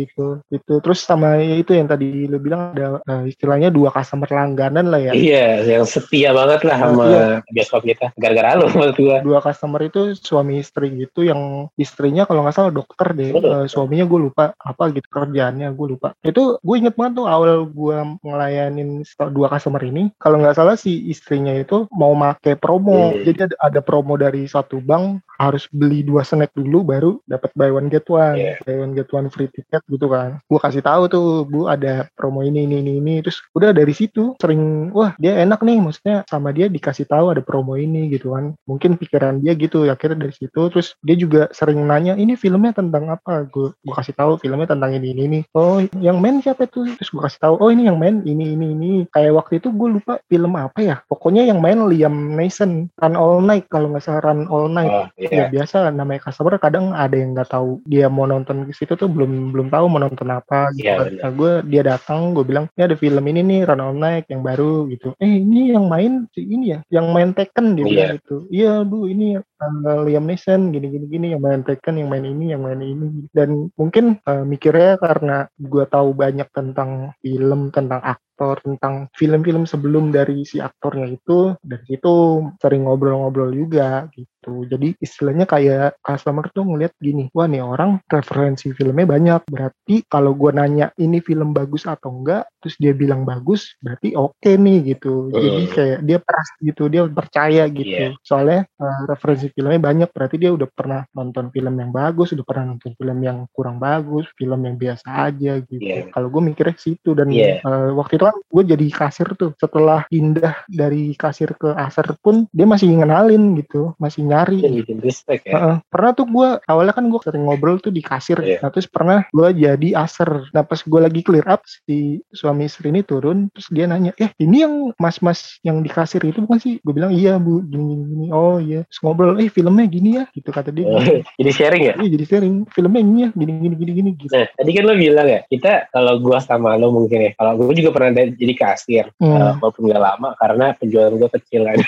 [0.49, 4.88] gitu terus sama ya itu yang tadi lu bilang ada eh, istilahnya dua customer langganan
[4.88, 7.25] lah ya iya yang setia banget lah Ah, sama iya.
[7.49, 12.57] bioskop kita gara-gara menurut gua dua customer itu suami istri gitu yang istrinya kalau nggak
[12.57, 16.17] salah dokter deh uh, suaminya gue lupa apa gitu kerjaannya gue lupa.
[16.25, 21.09] Itu gue inget banget tuh awal gue ngelayanin dua customer ini kalau nggak salah si
[21.12, 23.12] istrinya itu mau make promo.
[23.12, 23.23] Hmm.
[23.23, 27.69] jadi ada, ada promo dari suatu bank harus beli dua snack dulu baru dapat buy
[27.69, 28.41] one get one.
[28.41, 28.57] Yeah.
[28.65, 30.41] buy one get one free ticket gitu kan.
[30.49, 33.15] Gue kasih tahu tuh bu ada promo ini ini ini ini.
[33.21, 37.45] Terus udah dari situ sering wah dia enak nih maksudnya sama dia dikasih tahu ada
[37.45, 38.57] promo ini gitu kan.
[38.65, 40.73] Mungkin pikiran dia gitu ya akhirnya dari situ.
[40.73, 43.49] Terus dia juga sering nanya ini filmnya tentang apa?
[43.51, 45.41] Gue gue kasih tahu filmnya tentang ini ini ini.
[45.57, 48.67] Oh yang main siapa tuh terus gue kasih tahu oh ini yang main ini ini
[48.77, 48.93] ini.
[49.11, 50.97] Kayak waktu itu gue lupa film apa ya.
[51.09, 54.93] Pokoknya yang main Liam Neeson Run All Night kalau nggak salah Run All Night.
[54.93, 55.49] Oh, yeah.
[55.49, 57.81] ya biasa namanya customer kadang ada yang nggak tahu.
[57.89, 60.87] Dia mau nonton ke situ tuh belum belum tahu mau nonton apa gitu.
[60.87, 64.29] Yeah, nah, gue dia datang gue bilang ini ada film ini nih Run All Night
[64.29, 65.17] yang baru gitu.
[65.19, 66.79] Eh ini yang main si ini ya?
[66.93, 67.89] Yang main Tekken dia yeah.
[67.89, 68.37] bilang gitu.
[68.53, 72.53] Iya bu ini uh, Liam Neeson gini gini gini yang main Tekken yang main ini
[72.53, 73.27] yang main ini.
[73.33, 80.12] Dan mungkin uh, mikirnya karena gue tahu banyak tentang film tentang aktor tentang film-film sebelum
[80.12, 84.63] dari si aktornya itu dari situ sering ngobrol-ngobrol juga gitu gitu.
[84.71, 89.43] Jadi istilahnya kayak customer tuh ngeliat gini, wah nih orang referensi filmnya banyak.
[89.51, 94.39] Berarti kalau gue nanya ini film bagus atau enggak, terus dia bilang bagus, berarti oke
[94.39, 95.35] okay nih gitu.
[95.35, 95.43] Uh.
[95.43, 97.91] Jadi kayak dia trust gitu, dia percaya gitu.
[97.91, 98.13] Yeah.
[98.23, 102.75] Soalnya uh, referensi filmnya banyak, berarti dia udah pernah nonton film yang bagus, udah pernah
[102.75, 105.83] nonton film yang kurang bagus, film yang biasa aja gitu.
[105.83, 106.09] Yeah.
[106.15, 107.59] Kalau gue mikirnya situ dan yeah.
[107.67, 109.51] uh, waktu itu kan gue jadi kasir tuh.
[109.57, 115.49] Setelah pindah dari kasir ke aser pun dia masih ngenalin gitu, masih nyari bikin respect
[115.49, 115.57] ya.
[115.57, 118.37] Uh, pernah tuh gue awalnya kan gue sering ngobrol tuh di kasir.
[118.44, 118.61] Yeah.
[118.61, 120.53] nah terus pernah gue jadi aser.
[120.53, 124.31] Nah pas gue lagi clear up si suami istri ini turun terus dia nanya eh
[124.42, 126.75] ini yang mas-mas yang di kasir itu bukan sih?
[126.85, 128.27] Gue bilang iya bu gini gini, gini.
[128.35, 128.85] oh iya.
[128.90, 130.85] Terus ngobrol eh filmnya gini ya gitu kata dia.
[130.85, 131.01] Oh,
[131.40, 131.94] jadi sharing ya?
[131.96, 132.55] Iya jadi sharing.
[132.68, 134.33] Filmnya ini ya gini gini gini gini gitu.
[134.35, 137.75] nah tadi kan lo bilang ya kita kalau gue sama lo mungkin ya kalau gue
[137.79, 139.31] juga pernah jadi kasir hmm.
[139.31, 141.79] uh, walaupun gak lama karena penjualan gue kecil kan.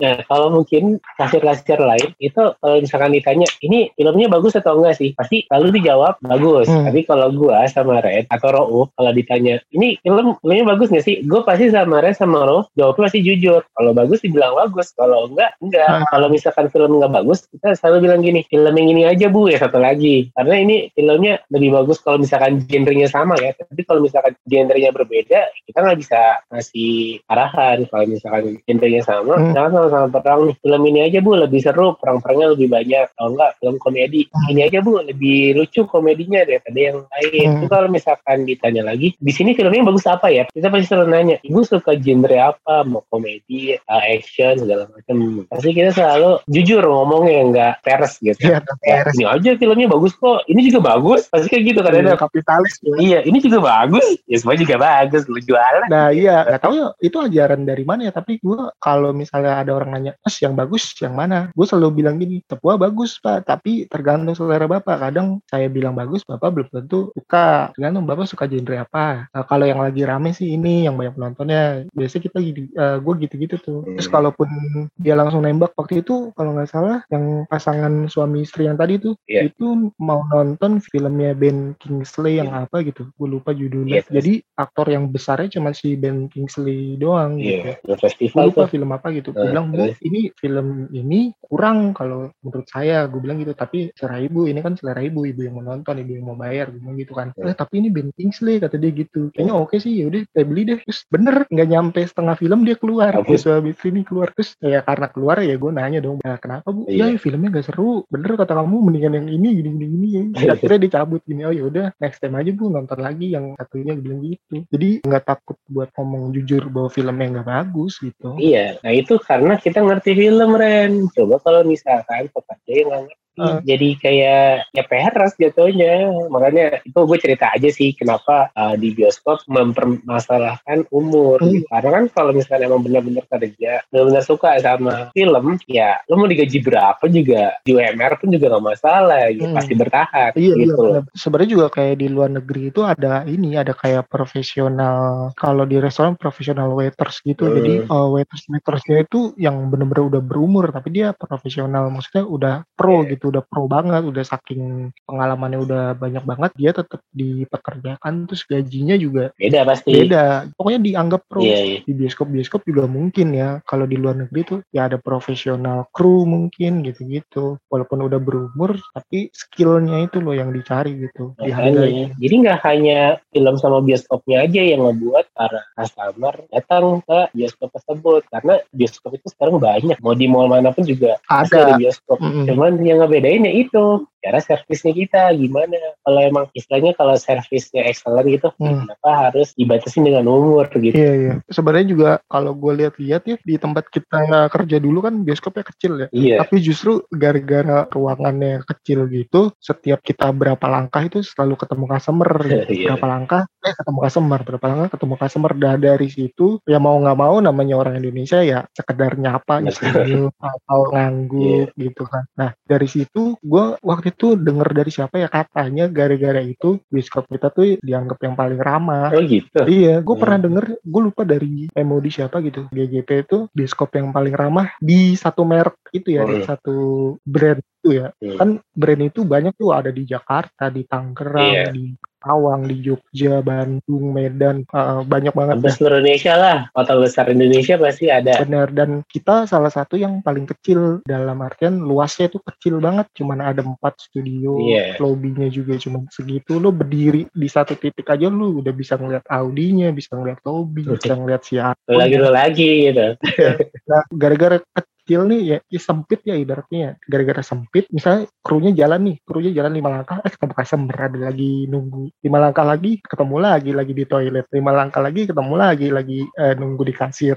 [0.00, 0.96] Nah kalau mungkin
[1.32, 5.16] kasir-kasir lain itu kalau misalkan ditanya ini filmnya bagus atau enggak sih?
[5.16, 6.68] Pasti lalu dijawab bagus.
[6.68, 6.84] Hmm.
[6.84, 11.24] tapi kalau gue sama Red atau Rauf kalau ditanya ini film filmnya bagus nggak sih?
[11.24, 13.64] Gue pasti sama Red sama Rauf jawabnya pasti jujur.
[13.64, 15.88] Kalau bagus dibilang bagus kalau enggak enggak.
[15.88, 16.04] Hmm.
[16.12, 19.56] kalau misalkan film enggak bagus kita selalu bilang gini film yang ini aja bu ya
[19.56, 20.28] satu lagi.
[20.36, 23.56] Karena ini filmnya lebih bagus kalau misalkan genrenya sama ya.
[23.56, 26.20] Tapi kalau misalkan genrenya berbeda kita nggak bisa
[26.52, 29.34] ngasih arahan kalau misalkan genrenya sama.
[29.38, 29.54] Hmm.
[29.56, 33.06] jangan sama-sama perang nih film ini aja bu lebih seru perang-perangnya lebih banyak.
[33.18, 34.24] Kalau enggak film komedi.
[34.32, 34.52] Hmm.
[34.54, 37.46] ini aja bu lebih lucu komedinya daripada yang lain.
[37.48, 37.56] Hmm.
[37.60, 40.44] itu kalau misalkan ditanya lagi di sini filmnya bagus apa ya?
[40.48, 42.86] Kita pasti selalu nanya ibu suka genre apa?
[42.86, 45.44] Mau komedi uh, action segala macam.
[45.50, 48.38] Pasti kita selalu jujur ngomongnya nggak peres gitu.
[48.40, 49.14] Ya, peres.
[49.18, 50.46] ini aja filmnya bagus kok.
[50.46, 51.26] Ini juga bagus.
[51.28, 52.94] Pasti kayak gitu kan ada kapitalis ya.
[53.00, 54.06] iya ini juga bagus.
[54.30, 56.46] Ya semua juga bagus lu jualan nah iya.
[56.46, 58.12] Nggak tahu ya itu ajaran dari mana ya?
[58.14, 61.50] Tapi gua kalau misalnya ada orang nanya mas yang bagus yang mana?
[61.52, 63.44] Gue selalu bilang gini tepua bagus pak.
[63.46, 65.10] Tapi tergantung selera bapak.
[65.10, 67.74] Kadang saya bilang bagus bapak belum tentu suka.
[67.74, 69.26] Tergantung bapak suka genre apa.
[69.30, 71.84] Nah, kalau yang lagi rame sih ini yang banyak penontonnya.
[71.90, 72.38] Biasanya kita
[72.78, 73.80] uh, gue gitu-gitu tuh.
[73.98, 74.14] Terus hmm.
[74.14, 74.48] kalaupun
[74.96, 79.18] dia langsung nembak waktu itu kalau nggak salah yang pasangan suami istri yang tadi tuh
[79.26, 79.46] yeah.
[79.46, 82.64] itu mau nonton filmnya Ben Kingsley yang yeah.
[82.64, 83.10] apa gitu.
[83.18, 84.02] Gue lupa judulnya.
[84.02, 87.98] Yeah, jadi aktor yang besarnya cuma si Ben Kingsley doang yeah, gitu.
[87.98, 89.34] festival gue lupa film apa gitu.
[89.34, 93.08] Gue uh, bilang bu ini film ini kurang kalau menurut saya.
[93.08, 96.12] Gue bilang gitu tapi selera ibu ini kan selera ibu ibu yang mau nonton ibu
[96.16, 97.32] yang mau bayar gue bilang gitu kan.
[97.40, 99.32] Eh, tapi ini Ben Kingsley kata dia gitu.
[99.32, 100.78] Kayaknya oke sih ya udah saya beli deh.
[100.84, 103.12] Terus bener nggak nyampe setengah film dia keluar.
[103.24, 104.28] Terus habis ini keluar.
[104.36, 106.84] Terus ya karena keluar ya gue nanya dong nah, kenapa bu?
[106.86, 107.16] Iya.
[107.16, 108.04] Ya, filmnya gak seru.
[108.12, 110.08] Bener kata kamu mendingan yang ini gini gini gini.
[110.42, 113.96] Ya akhirnya dicabut gini oh ya udah next time aja bu nonton lagi yang satunya
[113.96, 114.64] bilang gitu.
[114.68, 118.36] Jadi nggak takut buat ngomong jujur bahwa filmnya nggak bagus gitu.
[118.36, 120.81] Iya nah itu karena kita ngerti film Ren
[121.14, 123.64] coba kalau misalkan pekerja yang nggak Uh.
[123.64, 129.40] jadi kayak ya peres jatuhnya makanya itu gue cerita aja sih kenapa uh, di bioskop
[129.48, 131.64] mempermasalahkan umur hmm.
[131.64, 131.66] gitu.
[131.72, 136.58] karena kan kalau misalnya emang benar-benar kerja benar-benar suka sama film ya lo mau digaji
[136.60, 139.56] berapa juga di UMR pun juga gak masalah gitu hmm.
[139.56, 143.56] pasti bertahan iya, iya gitu iya, sebenarnya juga kayak di luar negeri itu ada ini
[143.56, 147.54] ada kayak profesional kalau di restoran profesional waiters gitu hmm.
[147.56, 153.04] jadi uh, waiters waitersnya itu yang benar-benar udah berumur tapi dia profesional maksudnya udah pro
[153.04, 153.14] yeah.
[153.14, 158.42] gitu itu udah pro banget udah saking pengalamannya udah banyak banget dia tetap dipekerjakan terus
[158.42, 159.90] gajinya juga beda pasti.
[159.94, 160.24] beda.
[160.58, 161.40] Pokoknya dianggap pro.
[161.44, 161.78] Iya, iya.
[161.86, 163.62] di bioskop bioskop juga mungkin ya.
[163.62, 167.60] Kalau di luar negeri tuh ya ada profesional kru mungkin gitu-gitu.
[167.70, 171.38] Walaupun udah berumur tapi skillnya itu loh yang dicari gitu.
[171.38, 177.68] Makanya, jadi nggak hanya film sama bioskopnya aja yang ngebuat para customer datang ke bioskop
[177.70, 178.22] tersebut.
[178.32, 179.98] Karena bioskop itu sekarang banyak.
[180.02, 181.76] Mau di mall mana pun juga Ada.
[181.76, 182.18] ada bioskop.
[182.22, 182.46] Mm-mm.
[182.46, 183.84] cuman yang ngebedain ya itu
[184.22, 188.86] cara servisnya kita gimana kalau emang istilahnya kalau servisnya excellent gitu Hmm.
[188.86, 191.34] kenapa harus dibatasi dengan umur gitu Iya iya.
[191.50, 196.08] Sebenarnya juga kalau gue lihat-lihat ya di tempat kita kerja dulu kan bioskopnya kecil ya.
[196.14, 202.30] iya Tapi justru gara-gara ruangannya kecil gitu, setiap kita berapa langkah itu selalu ketemu customer.
[202.46, 202.70] gitu.
[202.70, 202.86] Iya.
[202.94, 204.40] Berapa langkah, eh ketemu customer.
[204.46, 205.52] Berapa langkah ketemu customer.
[205.58, 210.80] Dah dari situ, ya mau nggak mau namanya orang Indonesia ya sekedar nyapa gitu atau
[210.94, 212.22] ngangguk gitu kan.
[212.38, 217.50] Nah dari situ gue waktu itu denger dari siapa ya katanya gara-gara itu bioskop kita
[217.50, 219.10] tuh dianggap yang paling ramah.
[219.10, 220.22] oh gitu Iya, gue Hmm.
[220.22, 222.68] pernah denger, gue lupa dari MOD siapa gitu.
[222.70, 226.46] GGP itu bioskop yang paling ramah di satu merek itu ya, di Hmm.
[226.46, 226.76] satu
[227.24, 228.14] brand itu ya.
[228.14, 228.36] Hmm.
[228.38, 231.66] Kan brand itu banyak tuh ada di Jakarta, di Tangerang, Iya.
[231.72, 231.84] di
[232.22, 235.56] Tawang, di Jogja, Bandung, Medan, eh, banyak banget.
[235.74, 236.58] seluruh Indonesia lah.
[236.70, 238.38] Kota besar Indonesia pasti ada.
[238.46, 243.10] Benar dan kita salah satu yang paling kecil dalam artian luasnya itu kecil banget.
[243.18, 244.96] Cuman ada empat studio Iya.
[245.02, 246.62] lobbynya juga cuma segitu.
[246.62, 251.16] Lo berdiri di satu titik aja lu udah bisa ngeliat Audinya bisa ngeliat lobby bisa
[251.16, 253.06] ngeliat siapa lagi lu lagi gitu.
[253.90, 254.56] Nah gara-gara
[255.02, 256.90] kecil nih ya, ya sempit ya ibaratnya ya.
[257.10, 261.66] gara-gara sempit misalnya krunya jalan nih krunya jalan lima langkah eh ketemu customer ada lagi
[261.66, 266.18] nunggu lima langkah lagi ketemu lagi lagi di toilet lima langkah lagi ketemu lagi lagi
[266.22, 267.36] eh, nunggu di kasir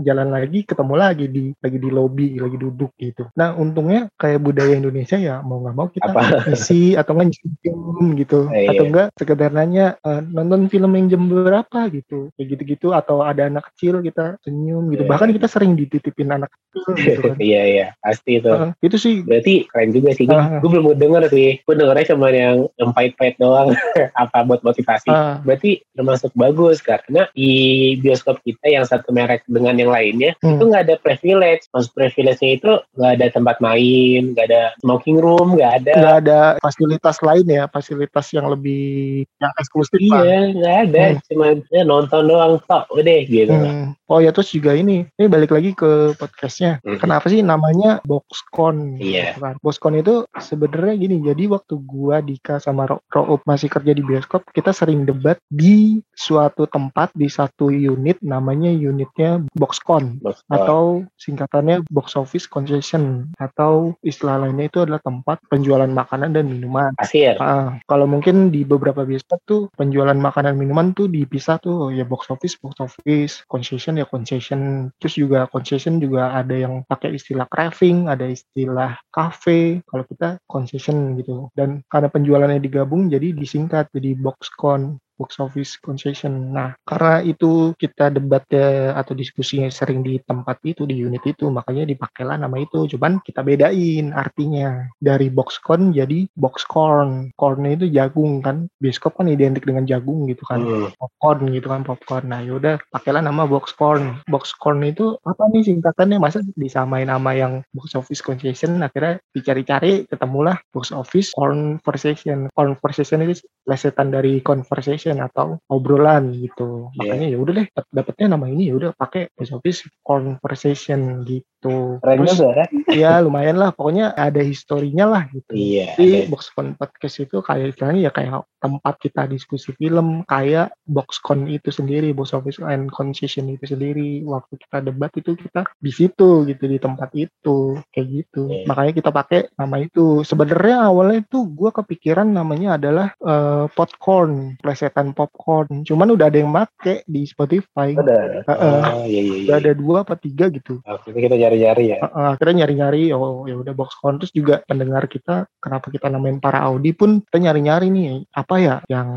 [0.00, 3.28] jalan lagi ketemu lagi di lagi di lobby lagi duduk gitu.
[3.36, 6.48] Nah untungnya kayak budaya Indonesia ya mau nggak mau kita Apa?
[6.48, 7.30] ngisi atau nggak
[7.60, 8.48] film gitu.
[8.50, 8.90] Eh, atau iya.
[8.90, 11.80] enggak sekedar nanya eh, nonton film yang jam berapa?
[11.92, 12.32] gitu.
[12.36, 15.04] Kayak gitu-gitu atau ada anak kecil kita senyum gitu.
[15.06, 15.10] Iya.
[15.12, 17.36] bahkan kita sering dititipin anak kecil gitu kan.
[17.38, 17.86] Iya iya.
[18.00, 18.50] Pasti itu.
[18.50, 19.14] Heeh, itu sih.
[19.22, 20.24] Berarti keren juga sih.
[20.26, 20.58] Gue Ah.
[20.58, 21.62] gue belum mau denger sih.
[21.62, 23.70] Gue dengernya cuma yang yang pahit-pahit doang.
[24.22, 25.08] Apa buat motivasi.
[25.12, 30.58] Ah, berarti termasuk bagus karena di bioskop kita yang satu merek dengan yang lainnya hmm,
[30.58, 35.54] itu nggak ada privilege maksud privilege-nya itu nggak ada tempat main nggak ada smoking room
[35.54, 41.04] nggak ada nggak ada fasilitas lain ya fasilitas yang lebih yang eksklusif iya nggak ada
[41.12, 41.20] Hmm.
[41.28, 43.92] cuma ya, nonton doang tok udah gitu Hmm.
[44.12, 46.84] Oh ya terus juga ini, ini balik lagi ke podcastnya.
[46.84, 47.00] Mhm.
[47.00, 49.00] Kenapa sih namanya Boxcon?
[49.00, 49.32] Iya.
[49.32, 49.54] gitu kan?
[49.64, 51.16] Boxcon itu sebenarnya gini.
[51.24, 56.04] Jadi waktu gua Dika sama Ro Roop masih kerja di bioskop, kita sering debat di
[56.22, 63.98] suatu tempat di satu unit namanya unitnya Boxcon Box- atau singkatannya box office concession atau
[64.06, 66.94] istilah lainnya itu adalah tempat penjualan makanan dan minuman.
[66.94, 72.06] kasir Ah, kalau mungkin di beberapa bioskop tuh penjualan makanan minuman tuh dipisah tuh ya
[72.06, 74.92] box office box office concession ya concession.
[75.02, 81.18] Terus juga concession juga ada yang pakai istilah craving ada istilah cafe kalau kita concession
[81.18, 81.50] gitu.
[81.56, 86.50] Dan karena penjualannya digabung jadi disingkat jadi boxcon box office concession.
[86.50, 91.48] Nah, karena itu kita debat ya atau diskusinya sering di tempat itu di unit itu,
[91.52, 92.88] makanya dipakailah nama itu.
[92.96, 97.30] Cuman kita bedain artinya dari boxcon jadi boxcorn.
[97.36, 98.66] Cornnya itu jagung kan.
[98.80, 100.64] Bioskop kan identik dengan jagung gitu kan.
[100.64, 100.90] Hmm.
[100.96, 102.24] Popcorn gitu kan popcorn.
[102.32, 104.24] Nah, yaudah pakailah nama boxcorn.
[104.26, 106.18] Boxcorn itu apa nih singkatannya?
[106.18, 112.48] Masa disamain nama yang box office concession akhirnya dicari-cari ketemulah box office conversation.
[112.54, 116.88] Conversation itu lesetan dari conversation atau obrolan gitu.
[116.94, 116.98] Iya.
[116.98, 121.51] Makanya ya udah deh dap- dapetnya nama ini ya udah pakai office conversation gitu.
[121.70, 122.68] Keren Terus juga kan?
[122.90, 125.52] ya lumayan lah pokoknya ada historinya lah gitu.
[125.52, 125.94] Iya.
[125.94, 126.28] Jadi ada.
[126.32, 132.14] Boxcon podcast itu kayak istilahnya ya kayak tempat kita diskusi film, kayak Boxcon itu sendiri,
[132.14, 134.22] box office and concession itu sendiri.
[134.22, 138.50] Waktu kita debat itu kita di situ gitu di tempat itu kayak gitu.
[138.50, 138.64] Iya.
[138.70, 140.22] Makanya kita pakai nama itu.
[140.22, 145.82] Sebenarnya awalnya itu gua kepikiran namanya adalah eh, popcorn, plesetan popcorn.
[145.82, 147.94] Cuman udah ada yang make di Spotify.
[147.98, 148.46] Ada.
[148.46, 148.80] Heeh.
[148.94, 149.34] Oh iya iya.
[149.50, 149.64] Udah iya.
[149.68, 150.78] ada dua apa tiga gitu.
[150.82, 151.98] Itu kita cari-cari ya.
[152.02, 156.60] Uh, akhirnya nyari-nyari oh ya udah boxcon terus juga pendengar kita kenapa kita namain para
[156.64, 159.08] Audi pun kita nyari-nyari nih apa ya yang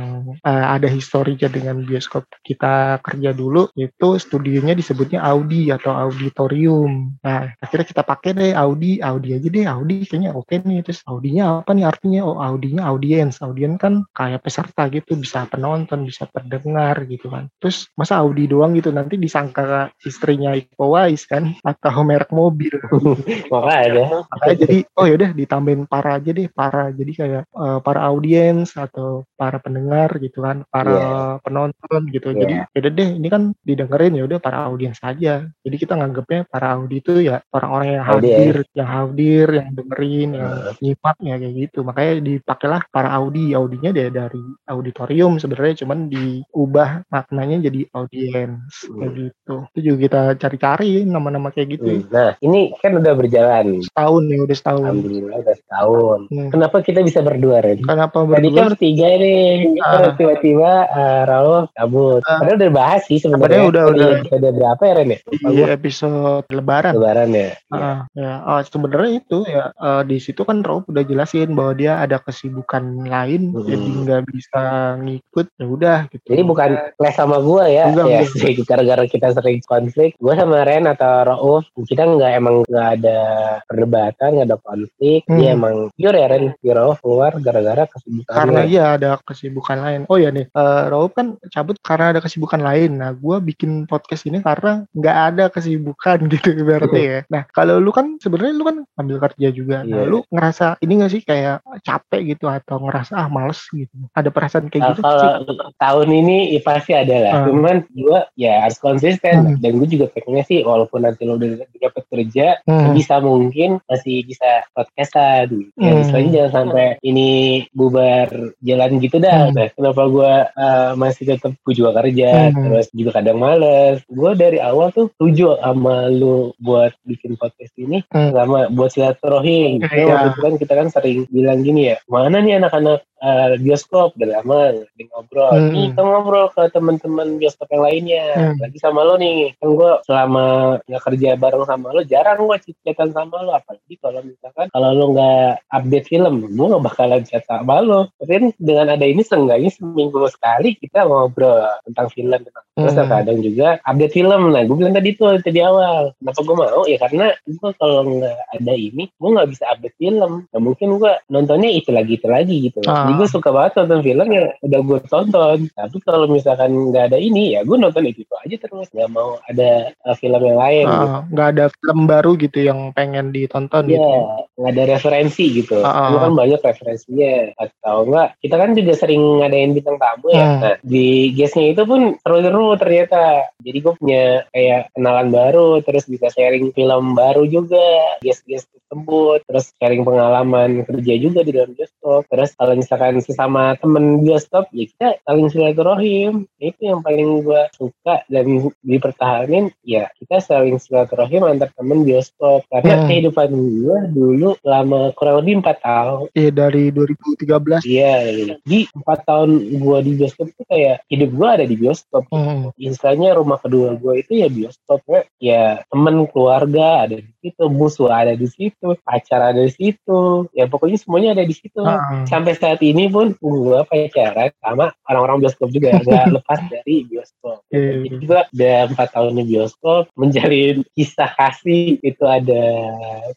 [0.41, 7.19] uh, ada historinya dengan bioskop kita kerja dulu itu studionya disebutnya Audi atau auditorium.
[7.21, 10.79] Nah akhirnya kita pakai deh Audi Audi aja deh Audi kayaknya oke nih.
[10.85, 12.21] Terus Audinya apa nih artinya?
[12.25, 17.49] Oh Audinya audience audience kan kayak peserta gitu bisa penonton bisa pendengar gitu kan.
[17.59, 18.93] Terus masa Audi doang gitu?
[18.93, 22.73] Nanti disangka istrinya Iko Uwais kan atau merek mobil.
[23.53, 24.25] Makanya.
[24.25, 29.25] Makanya jadi oh yaudah ditambahin para aja deh para jadi kayak uh, para audiens atau
[29.37, 31.29] para pendengar gitu kan para yeah.
[31.45, 32.33] penonton gitu.
[32.33, 32.41] Yeah.
[32.41, 35.45] Jadi yaudah deh ini kan didengerin ya udah para audiens saja.
[35.61, 40.53] Jadi kita nganggapnya para audi itu ya orang-orang yang hadir, yang hadir, yang dengerin, yang
[40.81, 41.79] nyimak ya kayak gitu.
[41.85, 43.53] Makanya dipakailah para audi.
[43.55, 48.97] Audinya dia dari auditorium sebenarnya cuman diubah maknanya jadi audiens hmm.
[48.99, 49.55] kayak gitu.
[49.75, 51.91] Itu juga kita cari-cari nama-nama kayak gitu.
[52.01, 52.14] Hmm.
[52.15, 54.83] Nah, ini kan udah berjalan setahun nih, udah setahun.
[54.87, 56.19] Alhamdulillah udah setahun.
[56.31, 56.47] Hmm.
[56.47, 57.83] Kenapa kita bisa berdua, Ren?
[57.83, 58.39] Kenapa berdua?
[58.39, 59.51] Tadi kan bertiga nih,
[59.83, 60.15] ah.
[60.15, 62.23] tiba-tiba uh, Raul kabut.
[62.23, 62.39] Ah.
[62.39, 63.67] Padahal udah bahas sih sebenarnya.
[63.67, 64.07] udah udah.
[64.23, 65.19] Episode berapa ya, Ren ya?
[65.51, 66.93] Iya, episode Lebaran.
[66.95, 67.49] Lebaran ya.
[67.67, 71.99] Uh, ya, oh, sebenarnya itu ya uh, di situ kan Raul udah jelasin bahwa dia
[71.99, 73.67] ada kesibukan lain, hmm.
[73.67, 74.61] jadi nggak bisa
[75.03, 75.51] ngikut.
[75.59, 75.99] Ya udah.
[76.15, 76.31] Gitu.
[76.31, 77.91] Jadi bukan les sama gua ya?
[77.91, 78.23] Enggak, ya,
[78.71, 83.19] gara-gara kita sering konflik, gua sama Ren atau Raul kita nggak emang nggak ada
[83.65, 85.21] perdebatan, nggak ada konflik.
[85.25, 85.37] Hmm.
[85.41, 88.35] Dia emang pure ya Ren, Rauf keluar gara-gara kesibukan.
[88.35, 90.01] Karena iya ada kesibukan lain.
[90.11, 92.99] Oh ya nih, uh, Rauf kan cabut karena ada kesibukan lain.
[92.99, 97.19] Nah, gue bikin podcast ini karena nggak ada kesibukan gitu berarti ya.
[97.31, 99.87] Nah, kalau lu kan sebenarnya lu kan ambil kerja juga.
[99.87, 99.95] Yeah.
[99.95, 100.11] Nah, iya.
[100.11, 103.93] lu ngerasa ini gak sih kayak capek gitu atau ngerasa ah males gitu?
[104.13, 105.01] Ada perasaan kayak nah, gitu?
[105.01, 105.31] Kalau
[105.79, 107.33] tahun ini ya pasti ada lah.
[107.39, 107.45] Hmm.
[107.47, 109.61] Cuman gue ya harus konsisten hmm.
[109.63, 112.93] dan gue juga pengennya sih walaupun nanti lo udah dapat kerja hmm.
[112.97, 116.01] bisa mungkin masih bisa podcastan ya hmm.
[116.01, 117.29] istilahnya jangan sampai ini
[117.71, 118.29] bubar
[118.65, 119.55] jalan gitu dah hmm.
[119.55, 122.61] nah, kenapa gue uh, masih tetap gue juga kerja hmm.
[122.65, 128.01] terus juga kadang males gue dari awal tuh setuju sama lu buat bikin podcast ini
[128.09, 128.31] hmm.
[128.33, 133.05] sama buat silaturahim waktu itu kan kita kan sering bilang gini ya mana nih anak-anak
[133.21, 135.51] uh, bioskop udah lama di ngobrol.
[135.51, 135.71] Hmm.
[135.71, 138.25] nih kita ngobrol ke teman-teman bioskop yang lainnya.
[138.35, 138.55] Hmm.
[138.59, 139.55] lagi sama lo nih.
[139.61, 140.45] Kan gue selama
[140.87, 143.51] nggak kerja bareng sama lo jarang gue cecetan sama lo.
[143.55, 148.09] Apalagi kalau misalkan kalau lo nggak update film gue nggak bakalan chat sama lo.
[148.19, 152.39] Tapi kan dengan ada ini seenggaknya seminggu sekali kita ngobrol tentang film.
[152.75, 153.07] Terus hmm.
[153.07, 154.41] kadang juga update film.
[154.51, 156.11] Nah gue bilang tadi tuh tadi awal.
[156.19, 156.83] Kenapa gue mau?
[156.87, 160.47] Ya karena gue kalau nggak ada ini gue nggak bisa update film.
[160.51, 162.79] Nah mungkin gue nontonnya itu lagi itu lagi gitu.
[162.85, 163.04] Ah.
[163.05, 165.57] Jadi gue suka banget nonton film yang udah gue tonton.
[165.77, 168.89] Tapi kalau misalkan nggak ada ini ya gue nonton itu, itu aja terus.
[168.89, 171.07] Nggak mau ada uh, film yang lain ah, gitu.
[171.37, 174.09] nggak ada film baru gitu yang pengen ditonton ya, gitu?
[174.57, 175.77] nggak ada referensi gitu.
[175.85, 176.19] Ah, ah.
[176.25, 177.33] kan banyak referensinya.
[177.61, 180.45] Atau enggak kita kan juga sering ngadain bintang tamu ya.
[180.45, 180.59] Hmm.
[180.65, 183.53] nah di guestnya itu pun seru-seru ternyata.
[183.61, 188.17] Jadi gue punya kayak kenalan baru terus bisa sharing film baru juga.
[188.25, 192.23] Guest-guest tersebut terus sharing pengalaman kerja juga di dalam bioskop.
[192.31, 196.45] Terus kalau misalkan sesama temen bioskop ya kita saling silaturahim.
[196.59, 198.45] Itu yang paling gue suka dan
[198.83, 202.67] dipertahanin ya kita saling silaturahim antar temen bioskop.
[202.69, 203.07] Karena hmm.
[203.07, 206.27] kehidupan gue dulu lama kurang lebih empat tahun.
[206.35, 208.13] Iya dari 2013 iya
[208.61, 212.23] di empat tahun gue di bioskop itu kayak hidup gue ada di bioskop.
[212.31, 212.73] Hmm.
[212.75, 215.01] istilahnya rumah kedua gue itu ya bioskop
[215.39, 220.49] ya temen keluarga ada di situ musuh ada di situ pacar ada di situ.
[220.51, 221.85] Ya pokoknya semuanya ada di situ.
[221.85, 222.25] Hmm.
[222.25, 225.97] sampai saat ini pun gue pacaran sama orang-orang bioskop juga.
[226.03, 227.63] Nggak lepas dari bioskop.
[227.71, 228.03] Yeah.
[228.05, 232.65] jadi juga udah empat tahun di bioskop menjalin kisah kasih itu ada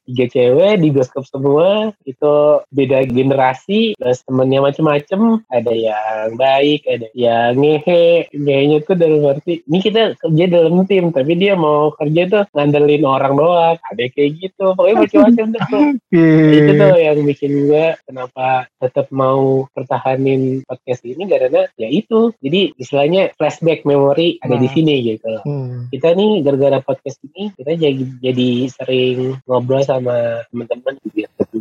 [0.05, 1.93] tiga cewek di bioskop semua.
[2.05, 5.45] Itu beda generasi terus temennya macem-macem.
[5.49, 8.29] Ada yang baik ada yang ngehe.
[8.33, 13.05] Ngehenya tuh dalam arti ini kita kerja dalam tim tapi dia mau kerja tuh ngandelin
[13.05, 13.77] orang doang.
[13.93, 14.75] Ada kayak gitu.
[14.75, 15.87] Pokoknya macam-macam tuh.
[16.59, 19.38] Itu tuh yang bikin gue kenapa tetap mau
[19.75, 24.75] pertahanin podcast ini karena ya itu jadi istilahnya flashback memori ada di nah.
[24.75, 25.93] sini gitu hmm.
[25.95, 30.95] kita nih gara-gara podcast ini kita jadi jadi sering ngobrol sama teman-teman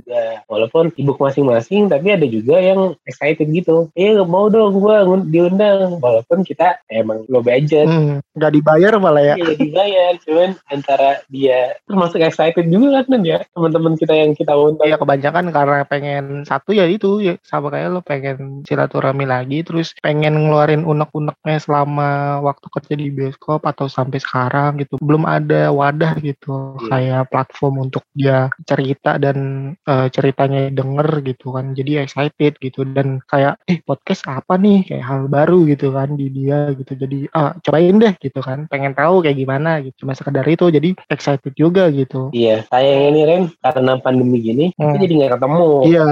[0.07, 0.23] juga.
[0.47, 3.91] Walaupun sibuk masing-masing tapi ada juga yang excited gitu.
[3.91, 4.95] Eh mau dong gue
[5.27, 5.99] diundang.
[5.99, 9.35] Walaupun kita emang low budget hmm, nggak dibayar malah ya.
[9.35, 10.11] Iya dibayar.
[10.23, 13.43] Cuman antara dia termasuk excited juga kan ya?
[13.51, 14.87] Teman-teman kita yang kita undang.
[14.87, 17.35] Iya kebanyakan karena pengen satu ya itu ya.
[17.43, 23.67] Sama kayak lo pengen silaturahmi lagi terus pengen ngeluarin unek-uneknya selama waktu kerja di bioskop
[23.67, 24.95] atau sampai sekarang gitu.
[25.03, 26.87] Belum ada wadah gitu iya.
[26.87, 32.85] kayak platform untuk dia cerita dan uh, uh, ceritanya denger gitu kan jadi excited gitu
[32.85, 34.85] dan kayak eh podcast apa nih?
[34.85, 36.93] Kayak hal baru gitu kan di dia gitu.
[36.93, 38.69] Jadi ah cobain deh gitu kan.
[38.69, 40.05] Pengen tahu kayak gimana gitu.
[40.05, 42.29] Cuma sekedar itu jadi excited juga gitu.
[42.31, 43.43] Iya sayang ini Ren.
[43.57, 44.93] Karena pandemi gini hmm.
[44.93, 45.69] kita jadi nggak ketemu.
[45.89, 46.03] Iya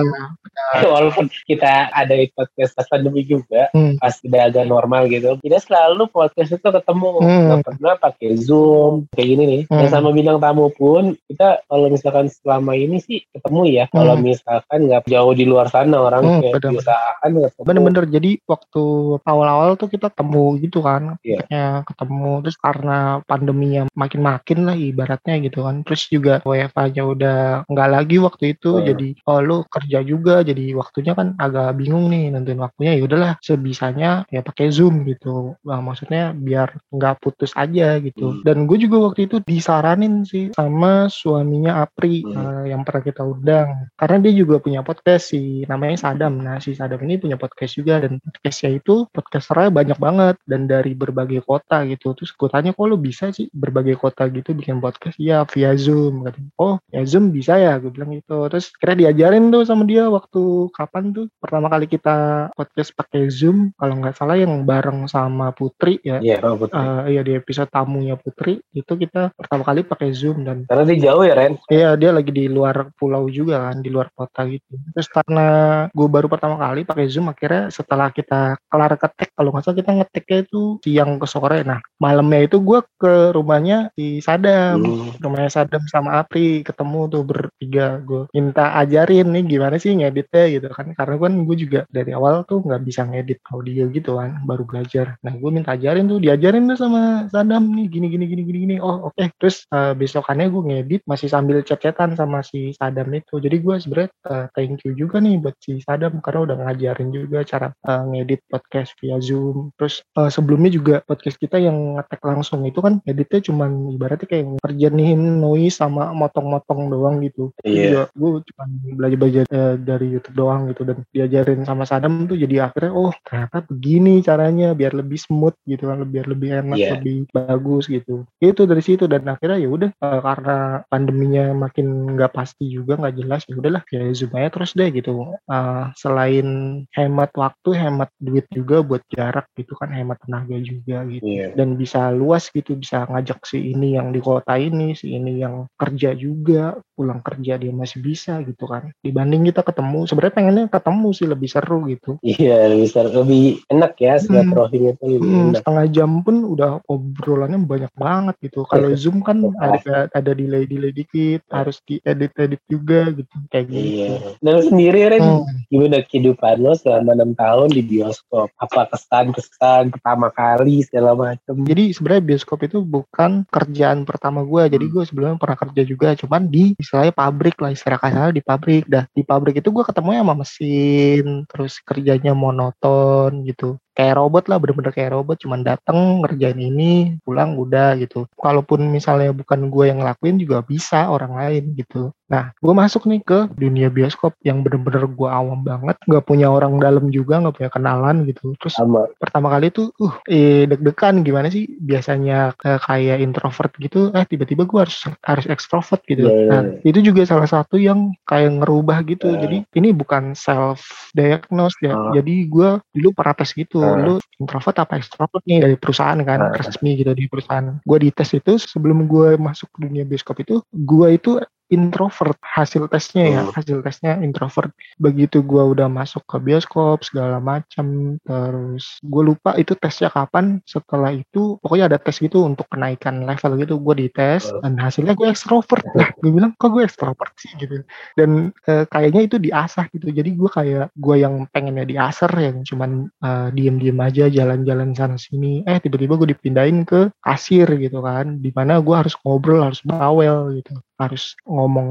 [0.94, 4.00] walaupun kita ada podcast pas pandemi juga hmm.
[4.00, 7.12] pas udah agak normal gitu kita selalu podcast itu ketemu.
[7.22, 7.44] Hmm.
[7.52, 9.62] nggak pernah pakai zoom kayak gini nih.
[9.68, 9.80] Hmm.
[9.84, 13.92] dan sama bintang tamu pun kita kalau misalkan selama ini sih ketemu ya hmm.
[13.92, 18.84] kalau misalkan nggak jauh di luar sana orang hmm, kayak bener-bener jadi waktu
[19.28, 21.44] awal-awal tuh kita ketemu gitu kan yeah.
[21.52, 27.90] ya ketemu terus karena pandeminya makin-makin lah ibaratnya gitu kan terus juga WFA-nya udah nggak
[27.90, 28.86] lagi waktu itu hmm.
[28.88, 33.34] jadi oh lu kerja juga jadi waktunya kan agak bingung nih nentuin waktunya ya udahlah
[33.42, 38.42] sebisanya ya pakai zoom gitu nah, maksudnya biar nggak putus aja gitu hmm.
[38.46, 42.36] dan gue juga waktu itu disaranin sih sama suaminya Apri hmm.
[42.38, 43.65] uh, yang pernah kita undang
[43.96, 46.42] karena dia juga punya podcast sih namanya Sadam.
[46.42, 50.94] Nah si Sadam ini punya podcast juga dan podcastnya itu podcasternya banyak banget dan dari
[50.94, 52.14] berbagai kota gitu.
[52.18, 55.18] Terus gue tanya kok lu bisa sih berbagai kota gitu bikin podcast?
[55.18, 56.52] Ya via zoom katanya.
[56.60, 57.78] Oh ya zoom bisa ya?
[57.80, 58.48] Gue bilang gitu.
[58.52, 61.28] Terus kira diajarin tuh sama dia waktu kapan tuh?
[61.40, 66.20] Pertama kali kita podcast pakai zoom kalau nggak salah yang bareng sama Putri ya.
[66.20, 66.78] Iya yeah, Putri.
[66.78, 68.62] Uh, di episode tamunya Putri.
[68.76, 71.54] Itu kita pertama kali pakai zoom dan karena dia jauh ya Ren?
[71.72, 74.76] Iya dia lagi di luar pulau juga kan di luar kota gitu.
[74.96, 75.48] Terus karena
[75.92, 79.92] gue baru pertama kali pakai zoom akhirnya setelah kita kelar ketek kalau nggak salah kita
[79.96, 81.60] ngeteknya itu siang ke sore.
[81.64, 84.82] Nah malamnya itu gue ke rumahnya si Sadam.
[84.82, 85.12] Hmm.
[85.22, 88.00] rumahnya Sadam sama Apri ketemu tuh bertiga.
[88.02, 90.92] Gue minta ajarin nih gimana sih ngeditnya gitu kan.
[90.96, 95.16] Karena kan gue juga dari awal tuh nggak bisa ngedit audio gitu kan baru belajar.
[95.22, 98.76] Nah gue minta ajarin tuh diajarin tuh sama Sadam nih gini gini gini gini gini.
[98.80, 99.16] Oh oke.
[99.16, 99.28] Okay.
[99.36, 104.10] terus uh, besokannya gue ngedit masih sambil chat-chatan sama si Sadam itu jadi gue sebenernya
[104.26, 108.42] uh, thank you juga nih buat si Sadam karena udah ngajarin juga cara uh, ngedit
[108.50, 113.40] podcast via Zoom terus uh, sebelumnya juga podcast kita yang ngetek langsung itu kan editnya
[113.46, 117.52] cuman ibaratnya kayak ngerjain noise sama motong-motong doang gitu.
[117.62, 117.86] Iya.
[117.86, 118.06] Yeah.
[118.18, 118.64] Gue cuma
[118.98, 123.62] belajar-belajar uh, dari YouTube doang gitu dan diajarin sama Sadam tuh jadi akhirnya oh ternyata
[123.68, 126.98] begini caranya biar lebih smooth gitu kan biar lebih enak yeah.
[126.98, 128.24] lebih bagus gitu.
[128.40, 133.16] Itu dari situ dan akhirnya ya udah uh, karena pandeminya makin nggak pasti juga nggak
[133.20, 135.36] jelas ya udahlah ya zoom aja terus deh gitu.
[135.52, 136.48] Uh, selain
[136.96, 141.52] hemat waktu hemat duit juga buat jarak gitu kan hemat tenaga juga gitu yeah.
[141.58, 145.66] dan bisa luas gitu bisa ngajak si ini yang di kota ini si ini yang
[145.76, 151.08] kerja juga pulang kerja dia masih bisa gitu kan dibanding kita ketemu sebenarnya pengennya ketemu
[151.12, 154.92] sih lebih seru gitu iya lebih seru lebih enak ya silaturahim hmm.
[154.96, 155.56] itu lebih hmm, enak.
[155.60, 159.00] setengah jam pun udah obrolannya banyak banget gitu kalau iya.
[159.00, 164.10] zoom kan ada ada delay delay dikit harus diedit edit juga gitu kayak gitu iya.
[164.44, 165.72] nah sendiri Ren hmm.
[165.72, 168.52] gimana kehidupan lo selama enam tahun di bioskop?
[168.60, 174.70] Apa kesan kesan pertama kali segala macam jadi sebenarnya bioskop itu bukan kerjaan pertama gue
[174.72, 178.84] jadi gue sebelumnya pernah kerja juga cuman di istilahnya pabrik lah istilah kasar di pabrik.
[178.86, 184.60] Dah di pabrik itu gue ketemu sama mesin terus kerjanya monoton gitu kayak robot lah
[184.60, 190.04] bener-bener kayak robot cuman dateng ngerjain ini pulang udah gitu kalaupun misalnya bukan gue yang
[190.04, 195.08] ngelakuin juga bisa orang lain gitu nah gue masuk nih ke dunia bioskop yang bener-bener
[195.08, 199.08] gue awam banget gak punya orang dalam juga gak punya kenalan gitu terus Sama.
[199.16, 204.68] pertama kali tuh uh eh, deg-degan gimana sih biasanya eh, kayak introvert gitu eh tiba-tiba
[204.68, 206.90] gue harus harus ekstrovert gitu yeah, yeah, nah iya.
[206.90, 209.40] itu juga salah satu yang kayak ngerubah gitu yeah.
[209.46, 210.82] jadi ini bukan self
[211.14, 212.12] diagnose ya uh.
[212.18, 213.98] jadi gue dulu pernah tes gitu uh.
[214.02, 216.58] lu introvert apa extrovert nih dari perusahaan kan uh.
[216.58, 221.38] resmi gitu di perusahaan gue dites itu sebelum gue masuk dunia bioskop itu gue itu
[221.74, 223.54] introvert hasil tesnya ya hmm.
[223.58, 224.72] hasil tesnya introvert.
[225.02, 230.62] Begitu gue udah masuk ke bioskop segala macam terus gue lupa itu tesnya kapan.
[230.64, 234.62] Setelah itu pokoknya ada tes gitu untuk kenaikan level gitu gue dites hmm.
[234.62, 237.52] dan hasilnya gue extrovert nah gue bilang kok gue extrovert sih?
[237.58, 237.82] Gitu.
[238.14, 240.10] Dan e, kayaknya itu diasah gitu.
[240.14, 245.66] Jadi gue kayak gue yang pengennya diasar yang cuman e, diem-diem aja jalan-jalan sana sini
[245.66, 250.56] eh tiba-tiba gue dipindahin ke kasir gitu kan di mana gue harus ngobrol harus bawel
[250.62, 251.90] gitu harus ngomong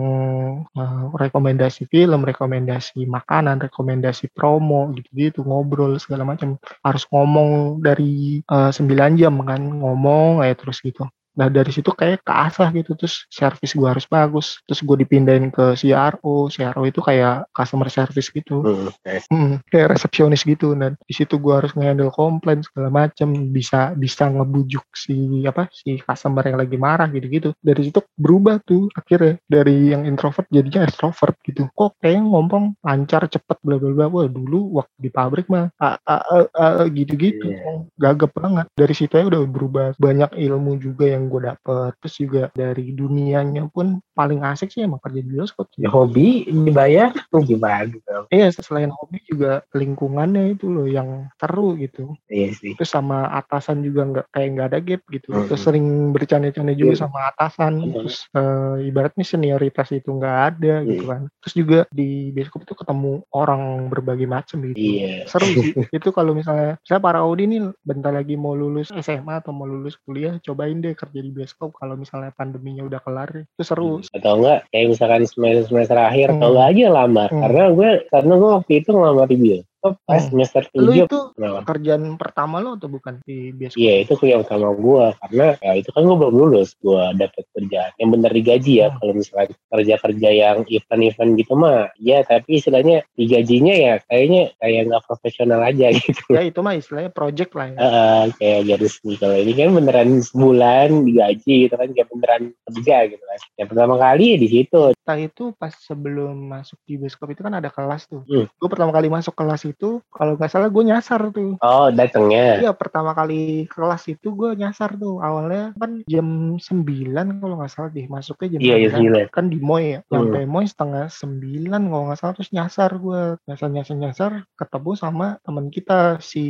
[0.72, 6.56] uh, rekomendasi film, rekomendasi makanan, rekomendasi promo gitu-gitu, ngobrol segala macam.
[6.80, 11.04] Harus ngomong dari uh, 9 jam kan, ngomong kayak terus gitu.
[11.34, 14.62] Nah dari situ kayak keasah gitu terus service gue harus bagus.
[14.66, 18.62] Terus gue dipindahin ke CRO CRO itu kayak customer service gitu.
[18.62, 19.14] Hmm, oke.
[19.30, 20.72] Hmm, kayak resepsionis gitu.
[20.78, 25.98] Dan di situ gua harus nge-handle komplain segala macam bisa bisa ngebujuk si apa si
[26.00, 27.52] customer yang lagi marah gitu-gitu.
[27.60, 29.36] Dari situ berubah tuh akhirnya.
[29.44, 31.68] Dari yang introvert jadinya extrovert gitu.
[31.74, 34.06] Kok kayak ngomong lancar cepet bla bla bla.
[34.10, 37.50] Wah dulu waktu di pabrik mah a, a, a, a, gitu-gitu.
[37.50, 37.86] Iya.
[37.94, 38.66] gagap banget.
[38.74, 39.86] Dari situ ya udah berubah.
[39.98, 45.02] Banyak ilmu juga yang gue dapet terus juga dari dunianya pun paling asik sih emang
[45.02, 45.66] kerja di bioskop.
[45.74, 48.26] Ya, hobi dibayar tuh gimana gitu.
[48.30, 52.14] Iya, selain hobi juga lingkungannya itu loh yang seru gitu.
[52.30, 52.72] Iya sih.
[52.78, 55.28] Terus sama atasan juga nggak kayak nggak ada gap gitu.
[55.34, 55.46] Mhm.
[55.50, 57.02] Terus sering bercanda-canda juga Iya.
[57.04, 57.72] sama atasan.
[57.82, 57.92] Mhm.
[57.94, 60.88] Terus eh, ibaratnya senioritas itu nggak ada Iya.
[60.88, 61.20] gitu kan.
[61.42, 64.78] Terus juga di bioskop itu ketemu orang berbagai macam gitu.
[64.78, 65.26] Iya.
[65.28, 65.74] Seru sih.
[65.90, 69.98] itu kalau misalnya saya para Audi nih bentar lagi mau lulus SMA atau mau lulus
[70.02, 73.30] kuliah, cobain deh kerja di bioskop kalau misalnya pandeminya udah kelar.
[73.46, 74.02] Itu seru.
[74.10, 76.42] Atau enggak kayak misalkan semester semester akhir Hmm.
[76.42, 77.28] atau aja lamar.
[77.30, 77.42] Hmm.
[77.44, 80.30] Karena gue karena gue waktu itu ngelamar di bioskop pas Hmm.
[80.30, 81.58] semester Lu 7 itu kenapa?
[81.66, 83.76] kerjaan pertama lo atau bukan di bioskop?
[83.76, 87.90] Iya itu kuliah utama gue karena ya itu kan gue belum lulus gue dapet kerjaan
[87.94, 88.98] yang bener digaji ya Hmm.
[88.98, 94.80] kalau misalkan kerja kerja yang event-event gitu mah ya tapi istilahnya digajinya ya kayaknya kayak
[94.86, 97.76] nggak profesional aja gitu Ya itu mah istilahnya project lah ya.
[97.76, 102.96] Heeh, kayak garis nih kalau ini kan beneran sebulan digaji gitu kan kayak beneran kerja
[103.06, 107.28] gitu kan yang pertama kali ya di situ Kita itu pas sebelum masuk di bioskop
[107.28, 108.22] itu kan ada kelas tuh.
[108.24, 108.46] Hmm.
[108.54, 109.73] Gue pertama kali masuk kelas itu,
[110.10, 111.58] kalau nggak salah gue nyasar tuh.
[111.58, 115.18] oh datangnya Iya pertama kali kelas itu gue nyasar tuh.
[115.18, 118.06] Awalnya kan jam 9 kalau nggak salah deh.
[118.06, 119.00] Masuknya jam iya iya 9.
[119.00, 119.98] gila Kan di Moy ya.
[120.06, 120.30] Hmm.
[120.30, 123.22] Nyampe Moy setengah 9 kalau nggak salah terus nyasar gue.
[123.48, 126.46] Nyasar-nyasar-nyasar ketemu sama temen kita si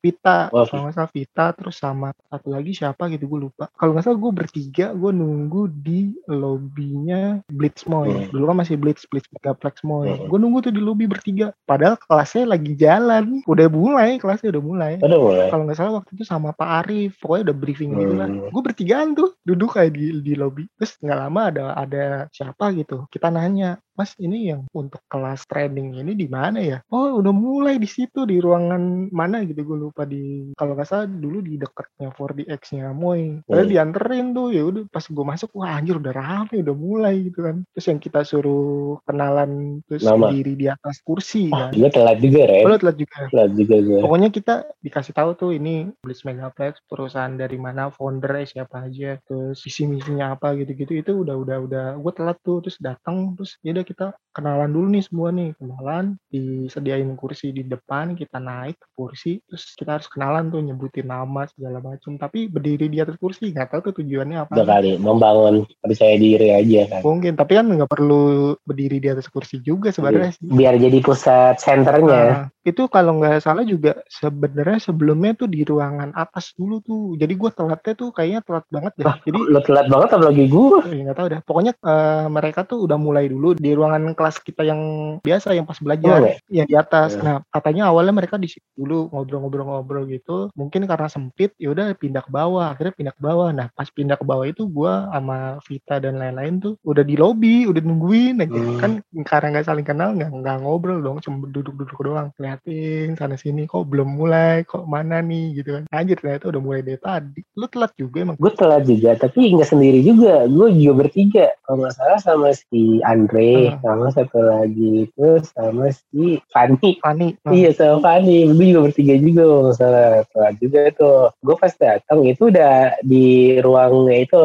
[0.00, 0.48] Vita.
[0.50, 3.68] Wah, Kalau nggak salah Vita terus sama satu lagi siapa gitu gue lupa.
[3.76, 8.08] Kalau nggak salah gue bertiga gue nunggu di lobbynya Blitz Moy.
[8.10, 8.28] Hmm.
[8.32, 10.08] Dulu kan masih Blitz Blitz Megaplex Moy.
[10.08, 10.26] Hmm.
[10.32, 11.52] Gue nunggu tuh di lobby bertiga.
[11.68, 13.24] Padahal kelasnya lagi jalan.
[13.44, 14.92] Udah mulai kelasnya udah mulai.
[15.00, 17.20] udah mulai Kalau nggak salah waktu itu sama Pak Arif.
[17.20, 18.28] Pokoknya udah briefing gitu lah.
[18.28, 18.48] Hmm.
[18.50, 20.66] Gue bertigaan tuh duduk kayak di di lobby.
[20.76, 23.06] Terus nggak lama ada ada siapa gitu.
[23.08, 26.78] Kita nanya, Mas ini yang untuk kelas training ini di mana ya?
[26.88, 31.08] Oh udah mulai di situ di ruangan mana gitu gue lupa di kalau nggak salah
[31.08, 33.40] dulu di dekatnya 4DX-nya Moy.
[33.48, 33.72] Lalu Hmm.
[33.72, 37.56] dianterin tuh ya udah pas gue masuk wah anjir udah rame udah mulai gitu kan.
[37.72, 40.28] Terus yang kita suruh kenalan terus Nama.
[40.28, 41.72] berdiri di atas kursi oh, kan.
[41.72, 43.18] gue telat juga Ren Oh, telat juga.
[43.32, 48.44] telat juga gue Pokoknya kita dikasih tahu tuh ini Blitz Megaplex perusahaan dari mana foundernya
[48.46, 52.76] siapa aja terus visi misinya apa gitu-gitu itu udah udah udah gue telat tuh terus
[52.76, 55.54] datang terus ya udah kita kenalan dulu nih semua nih.
[55.54, 61.06] Kenalan disediain kursi di depan kita naik ke kursi terus kita harus kenalan tuh nyebutin
[61.06, 64.52] nama segala macam tapi berdiri di atas kursi nggak tahu tuh tujuannya apa.
[64.58, 67.00] Udah kali membangun percaya diri aja kan.
[67.06, 71.62] Mungkin tapi kan nggak perlu berdiri di atas kursi juga sebenarnya sih biar jadi pusat
[71.62, 72.24] senternya.
[72.26, 77.14] Nah, itu kalau nggak salah juga sebenarnya sebelumnya tuh di ruangan atas dulu tuh.
[77.14, 79.06] Jadi gue telatnya tuh kayaknya telat banget deh.
[79.22, 81.40] Jadi lo telat banget apalagi gue eh, nggak tahu dah.
[81.46, 84.80] Pokoknya eh, mereka tuh udah mulai dulu di ruangan kelas kita yang
[85.22, 87.14] biasa yang pas belajar Oh, ya di atas.
[87.14, 87.22] Ya.
[87.22, 90.50] Nah katanya awalnya mereka di situ dulu ngobrol-ngobrol-ngobrol gitu.
[90.58, 92.74] Mungkin karena sempit ya udah pindah ke bawah.
[92.74, 93.54] Akhirnya pindah ke bawah.
[93.54, 97.70] Nah pas pindah ke bawah itu gue sama Vita dan lain-lain tuh udah di lobby,
[97.70, 98.58] udah nungguin aja.
[98.58, 98.78] Hmm.
[98.82, 98.92] Kan
[99.22, 102.34] karena nggak saling kenal nggak nggak ngobrol dong, cuma duduk-duduk doang.
[102.56, 105.84] Liatin sana sini kok belum mulai, kok mana nih gitu kan.
[105.92, 107.40] Anjir ternyata udah mulai dari tadi.
[107.52, 108.36] Lu telat juga emang.
[108.40, 113.00] gue telat juga tapi nggak sendiri juga gue juga bertiga kalau nggak salah sama si
[113.04, 113.80] Andre Hmm.
[113.82, 117.28] sama satu lagi itu sama si Fanny Fani.
[117.44, 121.20] Nah, Iya sama Fanny, gue juga bertiga juga kalau nggak salah telat juga tuh.
[121.44, 124.40] Gue pas datang itu udah di ruangnya itu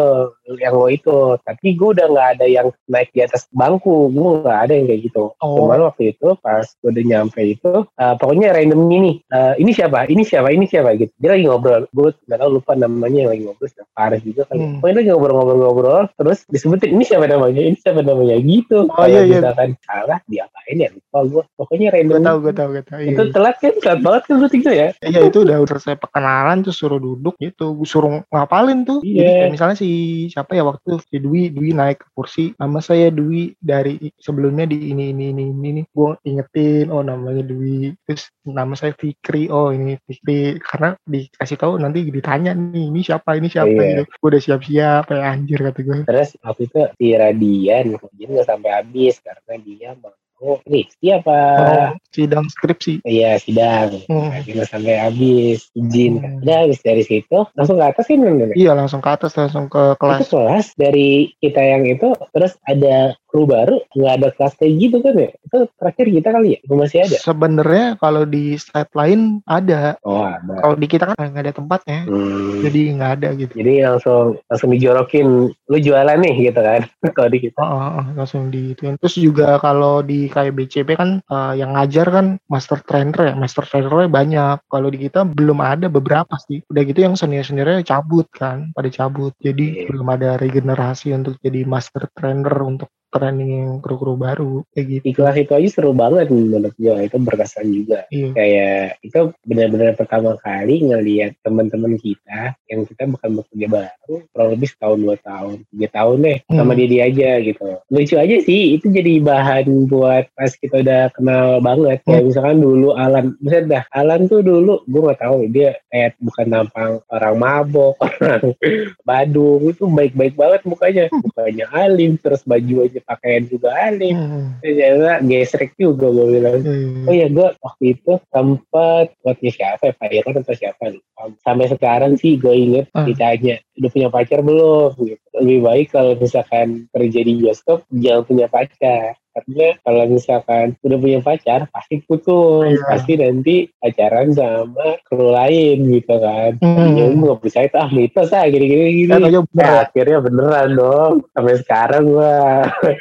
[0.60, 4.60] yang lo itu, tapi gue udah nggak ada yang naik di atas bangku, gue nggak
[4.68, 5.24] ada yang kayak gitu.
[5.40, 5.56] Oh.
[5.64, 7.72] Cuman waktu itu pas gue udah nyampe itu,
[8.02, 11.14] eh, pokoknya random gini, eh, ini siapa, ini siapa, ini siapa gitu.
[11.22, 14.58] Dia lagi ngobrol, gue nggak tahu lupa namanya yang lagi ngobrol, siapa Faris juga kan.
[14.58, 14.82] Hmm.
[14.82, 18.90] Pokoknya lagi ngobrol-ngobrol-ngobrol, terus disebutin ini siapa namanya, ini siapa namanya gitu.
[18.90, 19.40] Oh, iya, iya.
[19.46, 21.44] misalkan salah diapain ya lupa gue.
[21.54, 23.00] Pokoknya gue random tahu, gue tahu, gue tahu.
[23.00, 23.34] Iya, itu iya.
[23.34, 26.74] telat kan telat banget kan berarti itu ya Iya itu udah udah selesai perkenalan tuh
[26.74, 29.00] suruh duduk gitu, gue suruh ngapalin tuh.
[29.06, 29.52] Jadi Iya.
[29.52, 29.90] misalnya si
[30.32, 34.92] siapa ya waktu si Dwi, Dwi naik ke kursi, nama saya Dwi dari sebelumnya di
[34.92, 35.82] ini ini ini ini, ini.
[35.92, 41.78] gue ingetin, oh namanya Dwi, terus nama saya Fikri, oh ini Fikri, karena dikasih tahu
[41.78, 44.04] nanti ditanya nih, ini siapa, ini siapa Iya.
[44.04, 44.04] gitu.
[44.18, 46.00] Gue udah siap-siap, kayak anjir kata gue.
[46.04, 50.12] terus waktu itu si Radian dia nggak sampai habis karena dia mau
[50.42, 53.06] oh skripsi apa Oh, sidang skripsi.
[53.06, 54.34] iya sidang Hmm.
[54.34, 56.42] Akhirnya sampai habis izin Hmm.
[56.42, 58.50] udah habis dari situ langsung ke atas kan?
[58.58, 60.30] Iya langsung ke atas langsung ke itu kelas.
[60.34, 65.16] kelas dari kita yang itu terus ada kru baru nggak ada kelas kayak gitu kan
[65.16, 69.96] ya itu terakhir kita kali ya masih ada Sebenarnya kalau di site lain ada.
[70.04, 72.00] oh ada Kalau di kita kan nggak ada tempatnya.
[72.06, 72.60] Hmm.
[72.66, 73.54] Jadi nggak ada gitu.
[73.56, 76.82] Jadi langsung langsung dijorokin lu jualan nih gitu kan
[77.18, 77.62] kalau di kita.
[77.62, 78.98] Oh, oh, oh, langsung dituin.
[79.00, 83.64] Terus juga kalau di kayak BCP kan eh, yang ngajar kan master trainer ya, master
[83.64, 84.58] trainernya banyak.
[84.68, 86.60] Kalau di kita belum ada beberapa sih.
[86.68, 89.32] Udah gitu yang senior seniornya cabut kan, pada cabut.
[89.40, 89.88] Jadi Iya.
[89.88, 95.04] belum ada regenerasi untuk jadi master trainer untuk training kru-kru baru kayak gitu.
[95.06, 98.08] Di kelas itu aja seru banget menurut gue itu berkesan juga.
[98.10, 98.30] Iya.
[98.34, 104.68] Kayak itu benar-benar pertama kali ngelihat teman-teman kita yang kita bukan bekerja baru kurang lebih
[104.72, 106.80] setahun dua tahun tiga tahun deh sama Hmm.
[106.80, 107.68] dia dia aja gitu.
[107.92, 112.00] Lucu aja sih itu jadi bahan buat pas kita udah kenal banget.
[112.08, 116.48] Kayak misalkan dulu Alan, misalnya dah Alan tuh dulu gue nggak tahu dia kayak bukan
[116.48, 118.56] nampang orang mabok, orang
[119.04, 124.16] Badung itu baik-baik banget mukanya, mukanya alim terus baju aja pakaian juga alim.
[124.16, 124.48] Hmm.
[124.62, 126.60] Ternyata gesrek juga gue bilang.
[126.62, 127.06] Iya.
[127.06, 131.22] Oh iya gue waktu itu sempat buatnya siapa ya Pak Irwan atau siapa lupa.
[131.42, 133.06] Sampai sekarang sih gue inget Ah.
[133.06, 135.26] ditanya udah punya pacar belum gitu.
[135.34, 139.18] Lebih baik kalau misalkan kerja di bioskop jangan punya pacar.
[139.32, 142.84] Karena kalau misalkan udah punya pacar pasti putus, Iya.
[142.84, 146.60] pasti nanti pacaran sama kru lain gitu kan.
[146.60, 147.00] Hmm.
[147.00, 149.08] Ya gue gak percaya itu ah mitos ah gini-gini gini.
[149.08, 149.82] Kan aja bener Nah, ya.
[149.88, 151.14] akhirnya beneran dong.
[151.32, 152.36] Sampai sekarang gua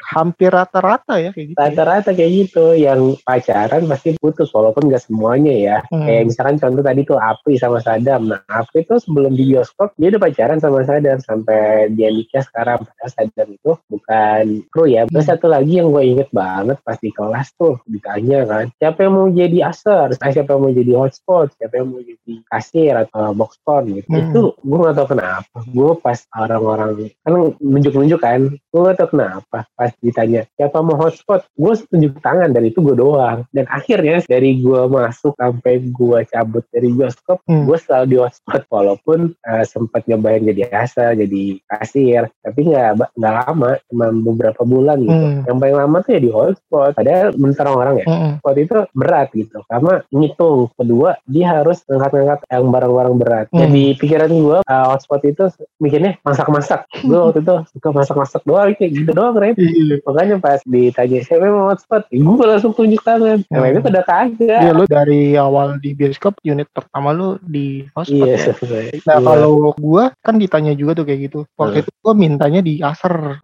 [0.07, 1.59] hampir rata-rata ya kayak gitu.
[1.59, 1.67] ya.
[1.67, 6.07] rata-rata kayak gitu yang pacaran pasti putus walaupun gak semuanya ya Hmm.
[6.07, 10.15] kayak misalkan contoh tadi tuh Apri sama Sadam nah Apri tuh sebelum di bioskop dia
[10.15, 15.03] udah pacaran sama Sadam sampai dia nikah sekarang padahal Sadam itu bukan kru ya.
[15.07, 15.33] Terus Hmm.
[15.35, 19.29] satu lagi yang gue inget banget pas di kelas tuh ditanya kan siapa yang mau
[19.29, 21.49] jadi aser Ah, siapa yang mau jadi hotspot?
[21.57, 24.07] Siapa yang mau jadi kasir atau box gitu.
[24.09, 24.21] Hmm.
[24.31, 25.57] itu gue gak tau kenapa.
[25.67, 26.91] Gue pas orang-orang
[27.23, 31.47] kan nunjuk-nunjuk kan gue gak tau kenapa pas ditanya siapa mau hotspot?
[31.55, 33.47] Gue tunjuk tangan dan itu gue doang.
[33.51, 37.65] Dan akhirnya dari gue masuk sampai gue cabut dari bioskop Hmm.
[37.65, 38.63] gue selalu di hotspot.
[38.69, 44.99] Walaupun eh, sempat nyobain jadi asa jadi kasir tapi nggak nggak lama cuma beberapa bulan
[45.01, 45.43] gitu Hmm.
[45.45, 48.31] yang paling lama tuh ya di hotspot padahal menurut orang-orang ya Hmm.
[48.37, 53.61] hotspot itu berat gitu karena ngitung kedua dia harus ngangkat-ngangkat yang barang-barang berat Hmm.
[53.61, 55.45] jadi pikiran gue uh, hotspot itu
[55.77, 60.01] mikirnya masak-masak gue waktu itu suka masak-masak doang kayak gitu doang Ren Iya.
[60.03, 63.61] makanya pas ditanya siapa yang mau hotspot ya, gue langsung tunjuk tangan yang Hmm.
[63.61, 68.35] lainnya pada kagak Iya lu dari awal di bioskop unit pertama lu di hotspot iya
[68.35, 68.55] ya.
[69.09, 69.27] Nah Iya.
[69.27, 71.39] kalau gua kan ditanya juga tuh kayak gitu.
[71.55, 71.83] Waktu Hmm.
[71.85, 73.37] itu gua mintanya di Acer.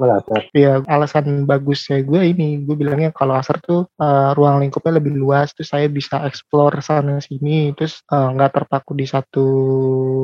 [0.53, 5.53] Ya alasan bagusnya gue ini, gue bilangnya kalau Acer tuh eh, ruang lingkupnya lebih luas,
[5.53, 9.47] terus saya bisa explore sana sini, terus eh, nggak terpaku di satu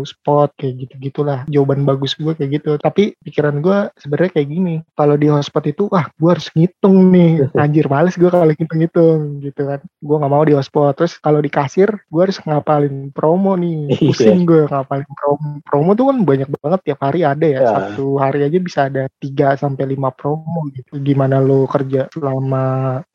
[0.02, 1.44] spot kayak gitu gitulah.
[1.46, 2.70] Jawaban bagus gue kayak gitu.
[2.76, 7.30] Tapi pikiran gue sebenarnya kayak gini, kalau di hotspot itu, wah gue harus ngitung nih,
[7.62, 9.80] anjir males gue kalau ngitung-ngitung gitu kan.
[10.00, 10.94] Gue nggak mau di hotspot.
[10.96, 13.98] Terus kalau di kasir, gue harus ngapalin promo nih, Iya.
[14.08, 15.48] pusing gue ngapalin promo.
[15.62, 17.60] Promo tuh kan banyak banget tiap hari ada ya.
[17.62, 17.68] Ya.
[17.68, 20.96] Satu hari aja bisa ada 3 sampai 5 promo gitu.
[21.02, 22.64] Gimana lo kerja selama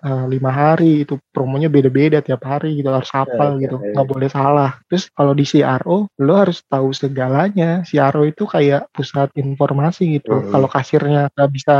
[0.03, 3.75] eh, lima hari itu promonya beda-beda tiap hari gitu harus hafal Ya, gitu.
[3.79, 3.91] ya, ya.
[3.95, 4.71] nggak boleh salah.
[4.91, 7.81] Terus kalau di CRO lo harus tahu segalanya.
[7.87, 10.33] CRO itu kayak pusat informasi gitu.
[10.43, 10.51] Mhm.
[10.53, 11.75] Kalau kasirnya nggak bisa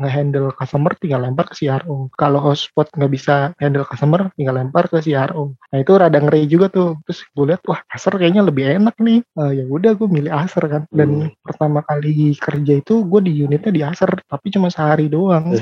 [0.00, 2.08] ngehandle customer tinggal lempar ke CRO.
[2.16, 5.54] Kalau hotspot nggak bisa handle customer tinggal lempar ke CRO.
[5.72, 6.98] Nah itu rada ngeri juga tuh.
[7.06, 9.20] Terus gue lihat wah Acer kayaknya lebih enak nih.
[9.24, 10.82] Eh, ya udah gue milih Acer kan.
[10.90, 11.09] Dan
[11.40, 15.50] Pertama kali kerja itu gue di unitnya di Acer tapi cuma sehari doang.
[15.50, 15.58] ya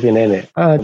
[0.55, 0.77] Eh,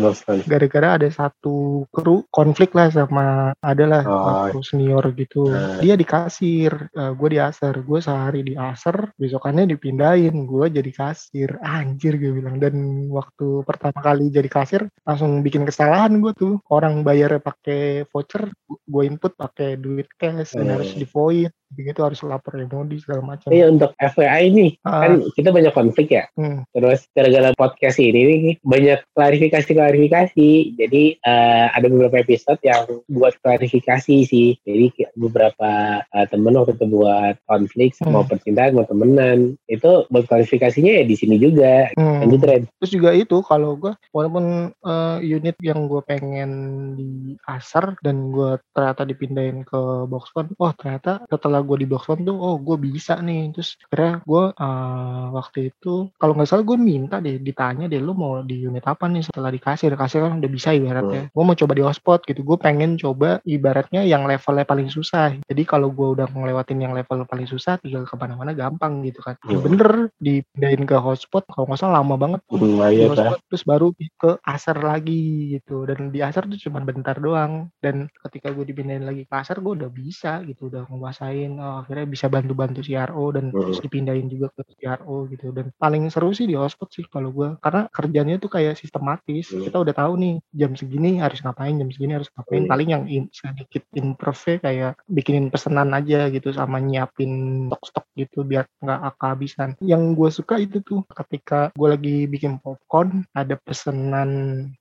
[0.44, 1.54] gara-gara ada satu
[1.88, 3.24] kru konflik lah sama
[3.60, 4.22] adalah Oh.
[4.50, 5.78] kru senior gitu Nah.
[5.78, 6.72] dia di kasir
[7.10, 12.56] gue di aser gue sehari di aser besokannya dipindahin gue jadi kasir anjir gue bilang
[12.56, 12.74] dan
[13.08, 19.02] waktu pertama kali jadi kasir langsung bikin kesalahan gue tuh orang bayarnya pakai voucher gue
[19.02, 20.72] input pakai duit cash dan Hmm.
[20.74, 25.12] harus di void begitu harus lapor emodi segala macam Iya untuk FYI nih Ah, kan
[25.34, 30.50] kita banyak konflik ya hmm, Terus gara-gara podcast ini nih banyak klarifikasi-klarifikasi.
[30.76, 34.58] Jadi eh, ada beberapa episode yang buat klarifikasi sih.
[34.62, 38.20] Jadi beberapa eh, temen waktu itu buat konflik Hmm.
[38.20, 41.88] mau percintaan mau temenan itu buat klarifikasinya ya di sini juga.
[41.96, 42.20] hmm.
[42.26, 42.62] Lanjut Ren.
[42.80, 46.50] Terus juga itu kalau gue walaupun eh, unit yang gue pengen
[46.98, 52.12] di asar dan gue ternyata dipindahin ke box one, wah ternyata setelah gue di box
[52.20, 53.50] tuh oh gue bisa nih.
[53.56, 58.12] Terus akhirnya gue uh, waktu itu kalau nggak salah gue minta deh ditanya deh lu
[58.12, 61.26] mau di unit apa nih setelah dikasih dikasih kan udah bisa ibaratnya.
[61.26, 61.32] Hmm.
[61.32, 62.40] gue mau coba di hotspot gitu.
[62.44, 65.34] Gue pengen coba ibaratnya yang levelnya paling susah.
[65.48, 69.40] Jadi kalau gue udah ngelewatin yang level paling susah tinggal ke mana-mana gampang gitu kan.
[69.44, 69.62] Hmm.
[69.64, 74.30] bener dipindahin ke hotspot kalau nggak salah lama banget hmm, iya, hotspot, terus baru ke
[74.44, 75.88] aser lagi gitu.
[75.88, 77.72] Dan di aser tuh cuma bentar doang.
[77.80, 82.06] Dan ketika gue dipindahin lagi ke aser gue udah bisa gitu udah nguasain oh, akhirnya
[82.08, 83.58] bisa bantu-bantu CRO dan hmm.
[83.58, 87.58] terus dipindahin juga ke CRO gitu dan paling seru sih di hotspot sih kalau gue
[87.58, 89.68] karena kerjanya tuh kayak sistematis hmm.
[89.70, 92.70] kita udah tahu nih jam segini harus ngapain jam segini harus ngapain hmm.
[92.70, 98.68] paling yang in, sedikit improve kayak bikinin pesanan aja gitu sama nyiapin stok-stok gitu biar
[98.78, 104.30] nggak kehabisan yang gue suka itu tuh ketika gue lagi bikin popcorn ada pesanan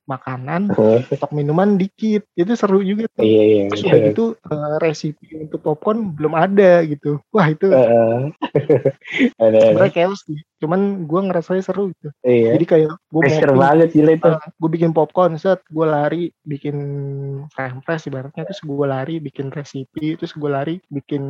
[0.06, 1.10] makanan hmm.
[1.10, 4.14] stok minuman dikit itu seru juga tuh iya, iya, terus iya.
[4.14, 6.53] itu uh, resipi untuk popcorn belum ada
[6.86, 7.18] gitu.
[7.34, 8.30] Wah itu uh,
[9.40, 12.56] sebenarnya chaos sih cuman gue ngerasa seru gitu iya.
[12.56, 16.76] jadi kayak gue mau banget gila itu uh, gue bikin popcorn set gue lari bikin
[17.54, 21.22] fries ibaratnya terus gue lari bikin resipi terus gue lari bikin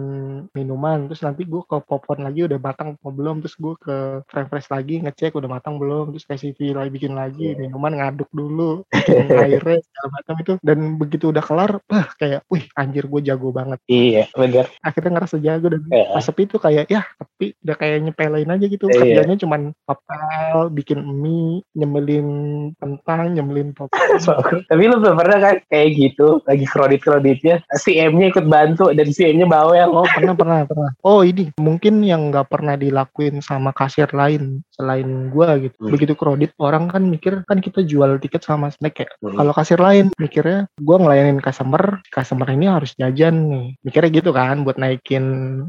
[0.55, 3.97] minuman terus nanti gue ke popcorn lagi udah matang atau belum terus gue ke
[4.31, 7.59] fries lagi ngecek udah matang belum terus resipi lagi bikin lagi yeah.
[7.67, 8.87] minuman ngaduk dulu
[9.43, 10.53] airnya segala macam itu.
[10.63, 13.83] Dan begitu udah kelar bah kayak wih anjir gue jago banget.
[13.91, 14.71] Iya bener.
[14.81, 16.13] Akhirnya ngerasa jago dan yeah.
[16.15, 18.87] pas sepi itu kayak ya tapi udah kayak nyepelin aja gitu.
[18.93, 22.29] Yeah kerjanya cuman papel, bikin mie, nyembelin
[22.77, 23.89] kentang, nyembelin pop.
[24.69, 29.49] Tapi lu pernah kan kayak gitu, lagi kredit-kreditnya, si M-nya ikut bantu dan si M-nya
[29.49, 30.91] bawa yang Oh pernah, pernah, pernah.
[31.01, 35.77] Oh ini, mungkin yang nggak pernah dilakuin sama kasir lain selain gua gitu.
[35.79, 35.91] Hmm.
[35.95, 39.09] Begitu kredit, orang kan mikir kan kita jual tiket sama snack ya.
[39.23, 39.39] Hmm.
[39.39, 43.67] Kalau kasir lain mikirnya gua ngelayanin customer, customer ini harus jajan nih.
[43.83, 45.25] Mikirnya gitu kan buat naikin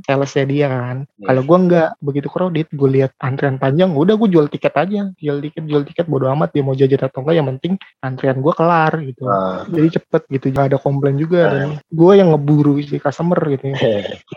[0.05, 0.97] salesnya dia kan.
[1.17, 1.27] Yeah.
[1.31, 5.37] Kalau gua nggak begitu kredit, gue lihat antrian panjang udah gue jual tiket aja jual
[5.41, 8.93] tiket jual tiket bodo amat dia mau jajan atau enggak yang penting antrian gue kelar
[9.01, 9.65] gitu uh.
[9.71, 11.51] jadi cepet gitu gak ada komplain juga uh.
[11.51, 13.73] dan gue yang ngeburu si customer gitu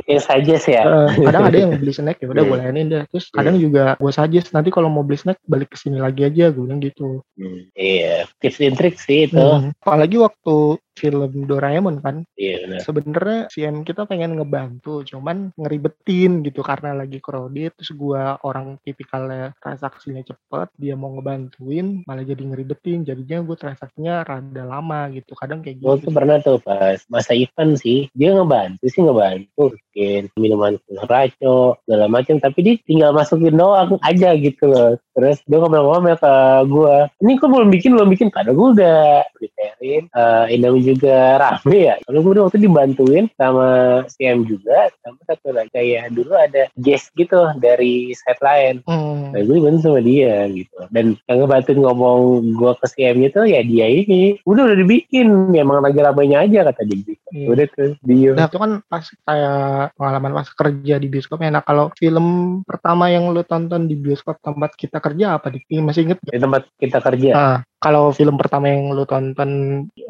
[0.08, 3.02] ya saja sih ya uh, kadang ada yang beli snack ya udah gue layanin deh
[3.10, 6.50] terus kadang juga gue saja nanti kalau mau beli snack balik ke sini lagi aja
[6.50, 7.70] gue bilang gitu hmm.
[7.78, 9.70] iya tips and trick sih itu hmm.
[9.78, 12.26] apalagi waktu film Doraemon kan.
[12.34, 12.80] Iya benar.
[12.82, 19.54] Sebenarnya CM kita pengen ngebantu, cuman ngeribetin gitu karena lagi crowded terus gua orang tipikalnya
[19.62, 25.32] transaksinya cepet, dia mau ngebantuin malah jadi ngeribetin, jadinya gue transaksinya rada lama gitu.
[25.38, 25.86] Kadang kayak gitu.
[25.86, 30.74] Gue tuh pernah tuh pas masa event sih, dia ngebantu sih ngebantu bikin minuman
[31.10, 36.34] raco segala macam tapi dia tinggal masukin doang aja gitu loh terus dia ngomong-ngomong ke
[36.70, 36.96] gue
[37.26, 39.02] ini kok belum bikin belum bikin padahal gue udah
[39.34, 41.94] preparein uh, Indomie juga rame ya.
[42.06, 43.68] Kalau gue waktu dibantuin sama
[44.08, 45.70] CM juga sama satu lagi.
[45.74, 49.36] Kayak dulu ada guest gitu dari set lain hmm.
[49.36, 50.78] nah gue dibantu sama dia gitu.
[50.92, 52.20] Dan yang ngebantuin ngomong
[52.56, 54.40] gue ke CM itu ya dia ini.
[54.48, 55.52] Udah udah dibikin.
[55.52, 56.96] Emang lagi ramainya aja kata dia.
[56.98, 57.14] Gitu.
[57.32, 57.52] hmm.
[57.52, 61.92] udah tuh dia nah itu kan pas kayak pengalaman pas kerja di bioskop enak kalau
[61.96, 62.26] film
[62.64, 66.62] pertama yang lu tonton di bioskop tempat kita kerja apa di masih inget di tempat
[66.78, 67.30] kita kerja?
[67.34, 69.50] Ah, kalau film pertama yang lu tonton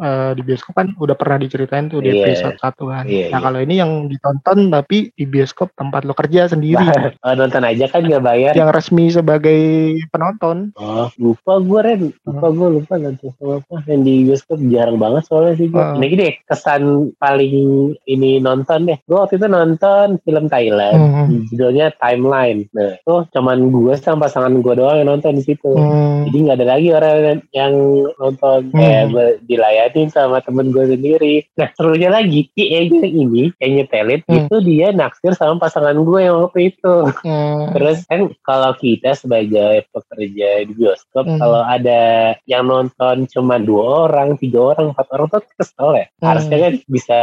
[0.01, 2.25] uh, di bioskop kan udah pernah diceritain tuh di yeah.
[2.25, 3.05] episode satu kan.
[3.05, 3.45] Yeah, nah yeah.
[3.45, 6.81] kalau ini yang ditonton tapi di bioskop tempat lu kerja sendiri.
[7.29, 8.57] oh, nonton aja kan gak bayar.
[8.57, 9.61] Yang resmi sebagai
[10.09, 10.73] penonton.
[10.81, 12.03] Oh lupa gue Ren.
[12.25, 12.53] Lupa uh.
[12.57, 13.77] gue lupa nonton sama apa.
[13.85, 15.85] Yang di bioskop jarang banget soalnya sih gue.
[15.85, 16.01] Uh.
[16.01, 17.57] Ini deh kesan paling
[18.09, 18.97] ini nonton deh.
[19.05, 20.97] Gue waktu itu nonton film Thailand.
[20.97, 21.29] Uh.
[21.53, 22.65] Judulnya Timeline.
[22.73, 25.69] Nah tuh cuman gue sama pasangan gue doang yang nonton di situ.
[25.69, 26.25] Uh.
[26.25, 27.75] Jadi nggak ada lagi orang yang
[28.23, 28.79] nonton hmm.
[28.79, 31.35] kayak gue dilayanin sama temen gue sendiri.
[31.59, 34.39] Nah serunya lagi si yang ini yang nyetelin hmm.
[34.47, 36.95] itu dia naksir sama pasangan gue yang waktu itu.
[37.27, 37.75] Hmm.
[37.75, 41.39] Terus kan kalau kita sebagai pekerja di bioskop hmm.
[41.43, 46.07] kalau ada yang nonton cuma dua orang, tiga orang, empat orang tuh kesel ya.
[46.23, 46.27] Hmm.
[46.31, 47.21] Harusnya kan bisa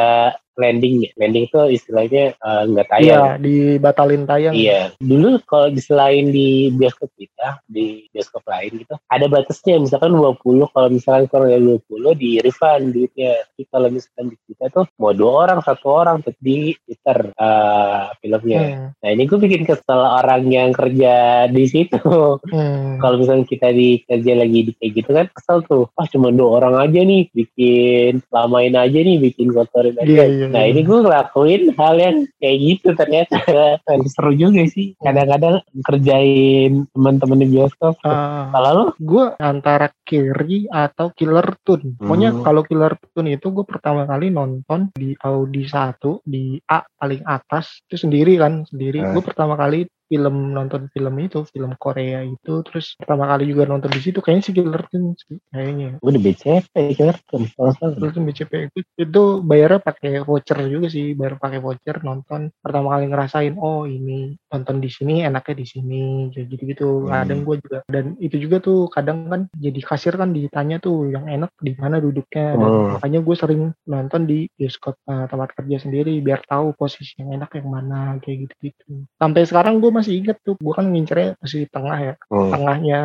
[0.56, 1.12] landing ya.
[1.20, 3.06] Landing itu istilahnya eh, nggak uh, tayang.
[3.06, 4.56] Iya, dibatalin tayang.
[4.56, 4.82] Iya.
[5.00, 10.42] Dulu kalau di selain di bioskop kita, di bioskop lain gitu, ada batasnya misalkan 20
[10.72, 13.34] kalau misalkan kurang dari 20 di refund duitnya.
[13.52, 18.12] Tapi kalau misalkan di kita tuh mau dua orang, satu orang untuk di Twitter uh,
[18.20, 18.62] filmnya.
[18.64, 18.88] Hmm.
[19.00, 22.00] Nah, ini gue bikin kesel orang yang kerja di situ.
[22.46, 22.98] Hmm.
[23.02, 25.86] kalau misalnya kita di kerja lagi di kayak gitu kan kesel tuh.
[26.00, 30.08] Ah, cuma dua orang aja nih bikin lamain aja nih bikin kotorin aja.
[30.08, 30.45] Yeah, yeah.
[30.52, 33.36] Nah ini gue ngelakuin hal yang kayak gitu ternyata
[34.14, 34.94] seru juga sih.
[35.00, 37.98] Kadang-kadang kerjain teman-teman di bioskop.
[38.04, 38.86] Kalau lo?
[38.98, 41.98] gue antara Kiri atau Killer Tune.
[41.98, 42.44] Pokoknya Hmm.
[42.46, 47.82] kalau Killer Tune itu gue pertama kali nonton di Audi 1 di A paling atas
[47.86, 49.02] itu sendiri kan sendiri.
[49.02, 49.12] Ah.
[49.14, 53.90] Gue pertama kali film nonton film itu film Korea itu terus pertama kali juga nonton
[53.90, 55.98] di situ kayaknya si Killer sih kayaknya.
[56.00, 56.76] Gue udah BCP.
[56.98, 57.96] Kalau salah.
[57.98, 62.54] Terus BCP itu, itu bayarnya pakai voucher juga sih, bayar pakai voucher nonton.
[62.62, 67.08] Pertama kali ngerasain, oh ini nonton di sini enaknya di sini, kayak gitu-gitu.
[67.08, 67.12] Hmm.
[67.26, 71.26] Kadang gue juga dan itu juga tuh kadang kan jadi kasir kan ditanya tuh yang
[71.26, 72.56] enak di mana duduknya.
[72.60, 73.00] Dan Hmm.
[73.00, 77.56] makanya gue sering nonton di bioskop eh, tempat kerja sendiri biar tahu posisi yang enak
[77.56, 79.08] yang mana kayak gitu-gitu.
[79.16, 82.52] Sampai sekarang gue masih inget tuh, gue kan ngincernya posisi tengah ya Hmm.
[82.52, 83.00] tengahnya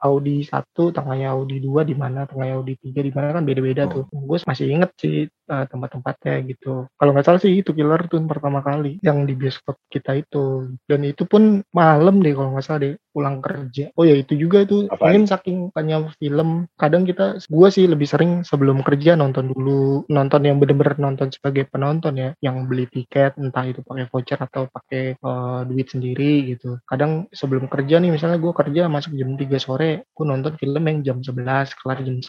[0.00, 4.04] Audi 1, tengahnya Audi 2 di mana, tengahnya Audi 3 di mana kan beda-beda tuh.
[4.08, 6.88] Gue masih inget sih uh, tempat-tempatnya gitu.
[6.96, 10.72] Kalau nggak salah sih itu Killer tuh pertama kali yang di bioskop kita itu.
[10.88, 13.92] Dan itu pun malam deh kalau nggak salah deh pulang kerja.
[13.94, 15.12] Oh ya itu juga tuh Apaan?
[15.12, 20.40] mungkin saking banyak film kadang kita gue sih lebih sering sebelum kerja nonton dulu nonton
[20.48, 22.30] yang bener-bener nonton sebagai penonton ya.
[22.40, 26.80] Yang beli tiket entah itu pakai voucher atau pakai uh, duit sendiri gitu.
[26.88, 30.98] Kadang sebelum kerja nih misalnya gue kerja masuk jam 3 sore gue nonton film yang
[31.04, 32.24] jam 11 kelar jam 1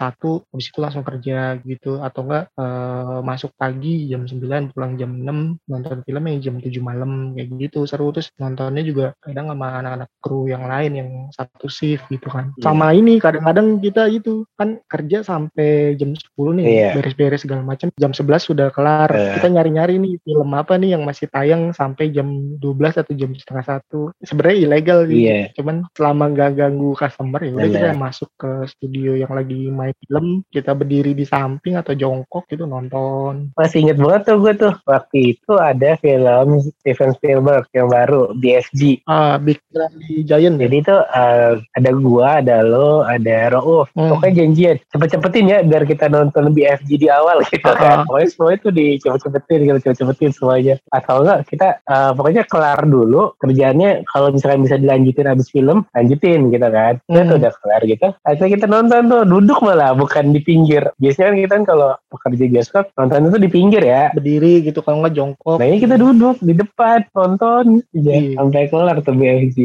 [0.52, 2.04] habis itu langsung kerja gitu.
[2.04, 6.70] Atau enggak uh, masuk pagi jam 9 pulang jam 6 nonton film yang jam 7
[6.84, 7.88] malam kayak gitu.
[7.88, 12.50] Seru terus nontonnya juga kadang sama anak-anak kru yang lain yang satu shift gitu kan
[12.56, 12.64] Iya.
[12.66, 16.90] sama ini kadang-kadang kita itu kan kerja sampai jam 10 nih Iya.
[16.98, 19.38] beres-beres segala macam jam 11 sudah kelar Iya.
[19.38, 23.66] kita nyari-nyari nih film apa nih yang masih tayang sampai jam 12 atau jam setengah
[23.68, 25.54] satu sebenarnya ilegal sih Iya.
[25.54, 27.78] cuman selama nggak ganggu customer ya udah Benar.
[27.78, 32.64] kita masuk ke studio yang lagi main film kita berdiri di samping atau jongkok gitu
[32.64, 34.74] nonton Masih inget banget tuh gue tuh.
[34.86, 36.48] Waktu itu ada film
[36.80, 39.04] Steven Spielberg yang baru, BFG.
[39.04, 43.92] ah Big Friendly Giant ya Jadi tuh eh, ada gua, ada lo, ada Rauf.
[43.94, 44.16] Hmm.
[44.16, 44.76] Pokoknya janjian.
[44.88, 48.02] Cepet-cepetin ya biar kita nonton BFG di awal gitu kan.
[48.02, 48.06] Ah.
[48.08, 50.76] Pokoknya semuanya tuh dicepet-cepetin gitu, cepet-cepetin semuanya.
[50.90, 56.50] Atau enggak kita eh, pokoknya kelar dulu kerjaannya kalau misalkan bisa dilanjutin abis film, lanjutin
[56.50, 56.94] gitu kan.
[57.04, 57.30] Kita Hmm.
[57.30, 58.08] tuh udah kelar gitu.
[58.24, 60.88] Akhirnya kita nonton tuh duduk malah bukan di pinggir.
[60.98, 64.10] Biasanya kan kita kan kalau pekerja bioskop nonton itu di pinggir ya.
[64.14, 68.38] berdiri gitu kalau nggak jongkok Nah ini kita duduk di depan nonton Iya.
[68.38, 69.58] sampai kelar tuh BFG.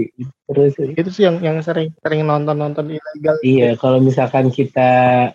[0.49, 4.89] Terus itu sih yang yang sering sering nonton nonton ilegal Iya, kalau misalkan kita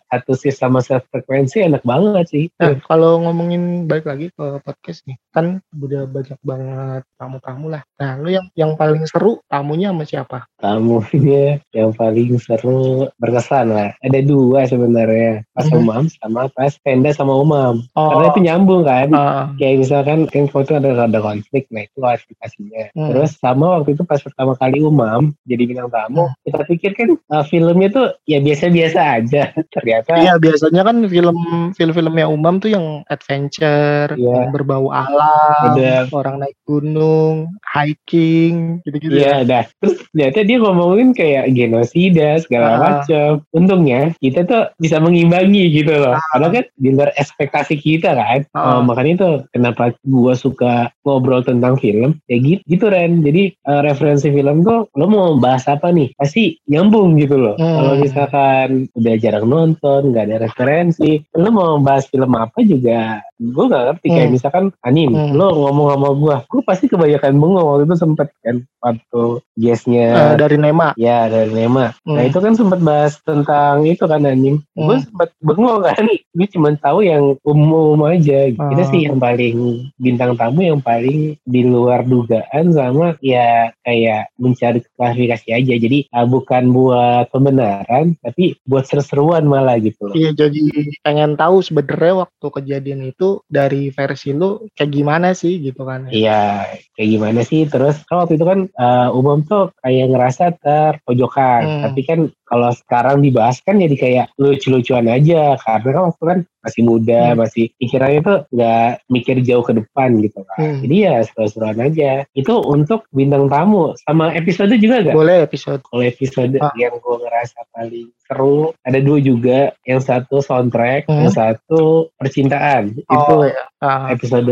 [0.09, 2.45] satu sih sama satu frekuensi enak banget sih.
[2.57, 7.85] Nah, kalau ngomongin balik lagi ke podcast nih, kan udah banyak banget tamu-tamu lah.
[8.01, 10.37] Nah, lu yang yang paling seru tamunya sama siapa?
[10.57, 13.93] Tamunya yang paling seru berkesan lah.
[14.01, 15.77] Ada dua sebenarnya, pas Mhm.
[15.77, 17.85] Umam sama pas Penda sama Umam.
[17.93, 19.13] Oh, Karena itu nyambung kan.
[19.13, 22.83] ah, Kayak misalkan kan waktu itu ada ada konflik, nah itu klarifikasinya.
[22.97, 23.13] Hmm.
[23.13, 25.02] Terus sama waktu itu pas pertama kali Umam
[25.43, 26.35] jadi bintang tamu, Hmm.
[26.45, 29.43] kita pikir kan uh, filmnya tuh ya biasa-biasa aja.
[29.75, 31.37] Ternyata iya biasanya kan film
[31.73, 34.47] film-filmnya Umam tuh yang adventure, Iya.
[34.47, 36.07] yang berbau alam, Ada.
[36.11, 39.13] orang naik gunung, hiking, gitu-gitu.
[39.19, 39.63] Iya, dah.
[39.81, 42.79] Terus ternyata dia ngomongin kayak genosida segala Ah.
[42.79, 43.29] macam.
[43.51, 46.15] Untungnya kita tuh bisa mengimbangi gitu loh.
[46.31, 48.39] Karena kan di luar ekspektasi kita kan.
[48.53, 48.79] Ah.
[48.79, 50.73] Eh, makanya itu kenapa gua suka
[51.03, 52.17] ngobrol tentang film.
[52.27, 53.21] Ya gitu, gitu Ren.
[53.21, 56.13] Jadi eh, referensi film tuh lo mau bahas apa nih?
[56.13, 57.55] Pasti nyambung gitu loh.
[57.57, 57.77] Hmm.
[57.81, 63.65] Kalau misalkan udah jarang nonton, nggak ada referensi, lo mau bahas film apa juga gue
[63.65, 64.33] nggak ngerti kayak Hmm.
[64.33, 65.35] misalkan anime Hmm.
[65.35, 70.35] lo ngomong sama gue gue pasti kebanyakan bengong waktu itu sempet kan waktu Eh, guestnya
[70.35, 70.95] dari Nema.
[70.95, 72.23] ya dari Nema nah Hmm.
[72.23, 75.03] itu kan sempet bahas tentang itu kan gue Hmm.
[75.03, 76.03] sempet bengong kan
[76.37, 78.87] gue cuma tahu yang umum aja itu Ah.
[78.87, 79.55] sih yang paling
[79.95, 86.23] bintang tamu yang paling di luar dugaan sama ya kayak mencari klarifikasi aja jadi ah,
[86.23, 90.61] bukan buat pembenaran tapi buat seru-seruan malah gitu loh Iya jadi
[91.01, 96.11] pengen tahu sebenarnya waktu kejadian itu dari versi lu kayak gimana sih gitu kan.
[96.13, 97.65] Iya, kayak gimana sih?
[97.65, 101.61] Terus kan waktu itu kan eh, umum tuh kayak ngerasa terpojokan.
[101.63, 101.81] Hmm.
[101.89, 102.19] Tapi kan
[102.53, 105.57] kalau sekarang dibahas kan jadi kayak lucu-lucuan aja.
[105.57, 107.41] Karena kan waktu kan masih muda, Hmm.
[107.41, 110.57] masih pikirannya tuh nggak mikir jauh ke depan gitu kan.
[110.61, 110.79] Hmm.
[110.85, 112.11] Jadi ya seru-seruan aja.
[112.31, 113.97] Itu untuk bintang tamu.
[114.05, 115.17] Sama episode juga gak?
[115.17, 115.81] Boleh episode.
[115.81, 116.69] Kalau episode Ah.
[116.77, 119.59] yang gue ngerasa paling seru, ada dua juga.
[119.83, 121.25] Yang satu soundtrack, Hmm.
[121.25, 121.81] yang satu
[122.15, 122.95] percintaan.
[122.95, 123.43] Itu Oh,
[123.83, 124.47] Ah, episode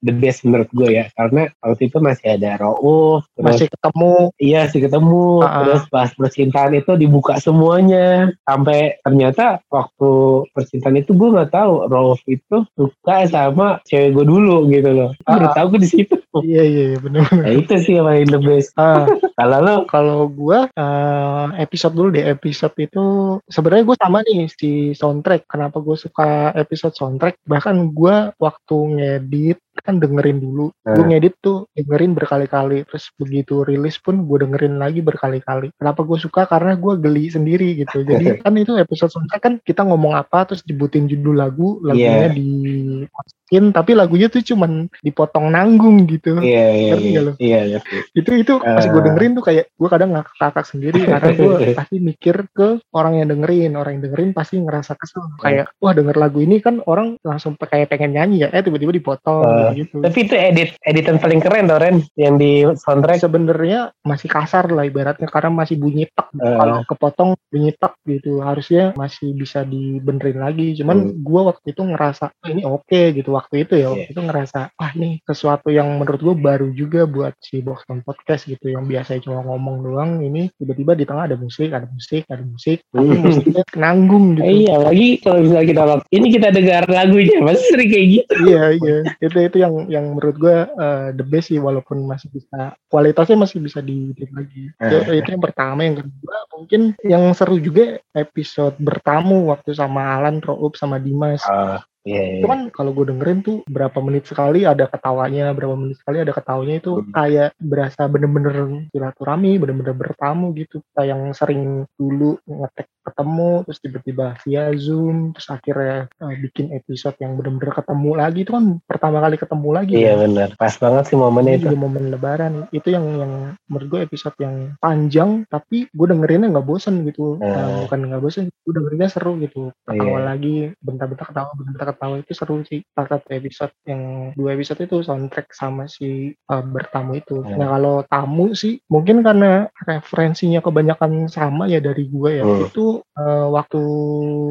[0.00, 1.12] the best menurut gue ya.
[1.12, 4.14] Karena waktu itu masih ada Rauf terus masih ketemu.
[4.40, 5.44] Iya sih ketemu.
[5.44, 5.64] Ah.
[5.64, 8.32] terus pas percintaan itu dibuka semuanya.
[8.48, 14.68] Sampai ternyata waktu percintaan itu gue nggak tahu Rauf itu suka sama cewek gue dulu
[14.72, 15.10] gitu loh.
[15.12, 15.54] Itu Ah, baru ah.
[15.56, 16.16] tahu gue di situ.
[16.34, 18.74] Iya iya iya, bener nah itu sih yang paling the best.
[18.74, 19.06] Ah,
[19.38, 19.76] kalau lo?
[19.86, 22.26] Kalau gua eh, episode dulu deh.
[22.26, 23.04] Episode itu
[23.46, 25.46] sebenarnya gue sama nih si soundtrack.
[25.46, 27.38] Kenapa gue suka episode soundtrack?
[27.46, 28.53] Bahkan gua waktu
[28.94, 30.70] ngedit kan dengerin dulu.
[30.80, 31.10] Gue Hmm.
[31.10, 32.84] ngedit tuh dengerin berkali-kali.
[32.84, 35.74] Terus begitu rilis pun gue dengerin lagi berkali-kali.
[35.74, 36.44] Kenapa gue suka?
[36.44, 38.02] Karena gue geli sendiri gitu.
[38.02, 42.36] Jadi kan itu episode soundtrack kan kita ngomong apa terus dibutin judul lagu lagunya Iya.
[42.36, 46.38] dimasukin tapi lagunya tuh cuman dipotong nanggung gitu.
[46.38, 47.20] Iya iya iya.
[47.38, 47.78] iya
[48.12, 49.04] itu itu pas gue Eh.
[49.04, 51.00] dengerin tuh kayak gue kadang ngakak-ngakak sendiri.
[51.04, 53.74] Karena gue pasti mikir ke orang yang dengerin.
[53.74, 55.24] Orang yang dengerin pasti ngerasa kesel.
[55.38, 58.48] Kayak wah denger lagu ini kan orang langsung kayak pengen nyanyi ya.
[58.50, 59.44] Eh tiba-tiba dipotong.
[59.44, 59.96] Eh, gitu.
[60.04, 63.24] Tapi itu edit editan paling keren tau Ren yang di soundtrack.
[63.24, 66.28] Sebenarnya masih kasar lah ibaratnya karena masih bunyi tek.
[66.34, 66.56] Eh.
[66.58, 68.44] kalau kepotong bunyi tek gitu.
[68.44, 70.74] Harusnya masih bisa dibenerin lagi.
[70.76, 71.16] Cuman Hmm.
[71.22, 73.30] gue waktu itu ngerasa "Oh, ini oke gitu.
[73.32, 77.32] Waktu itu ya waktu itu ngerasa ah ini sesuatu yang menurut gue baru juga buat
[77.40, 78.68] si Boston Podcast gitu.
[78.68, 82.82] Yang biasanya cuma ngomong doang ini tiba-tiba di tengah ada musik ada musik ada musik.
[82.90, 83.22] Tapi Hmm.
[83.22, 84.44] musiknya nanggung gitu.
[84.44, 88.32] Eh, iya lagi kalau misalnya kita ini kita dengar lagunya masih sering kayak gitu.
[88.48, 88.96] Iya iya.
[89.22, 93.58] Itu itu yang yang menurut gue eh, the best sih walaupun masih bisa kualitasnya masih
[93.58, 95.18] bisa di lagi itu, Eh.
[95.18, 100.74] itu yang pertama yang kedua mungkin yang seru juga episode bertamu waktu sama Alan Roop
[100.74, 102.50] sama Dimas Ah, iya, itu iya.
[102.50, 106.74] kan kalau gue dengerin tuh berapa menit sekali ada ketawanya berapa menit sekali ada ketawanya
[106.78, 107.10] itu Hmm.
[107.10, 108.54] kayak berasa bener-bener
[108.90, 111.62] silaturahmi bener-bener bertamu gitu kayak yang sering
[111.94, 118.10] dulu ngetek ketemu terus tiba-tiba via zoom terus akhirnya eh, bikin episode yang bener-bener ketemu
[118.14, 120.20] lagi itu kan pertama kali ketemu lagi Iya kan.
[120.24, 121.64] benar, pas banget sih momennya Ini itu.
[121.66, 123.32] juga momen lebaran itu yang yang
[123.66, 127.50] menurut gue episode yang panjang tapi gue dengerinnya nggak bosen gitu Hmm.
[127.50, 130.24] Nah, bukan nggak bosen gue dengerinnya seru gitu ketawa Iya.
[130.26, 134.00] lagi bentar-bentar ketawa bentar ketawa itu seru sih salah satu episode yang
[134.32, 136.08] dua episode itu soundtrack sama si
[136.46, 137.56] uh, bertamu itu Hmm.
[137.56, 142.64] nah kalau tamu sih mungkin karena referensinya kebanyakan sama ya dari gue ya Hmm.
[142.64, 143.80] itu uh, waktu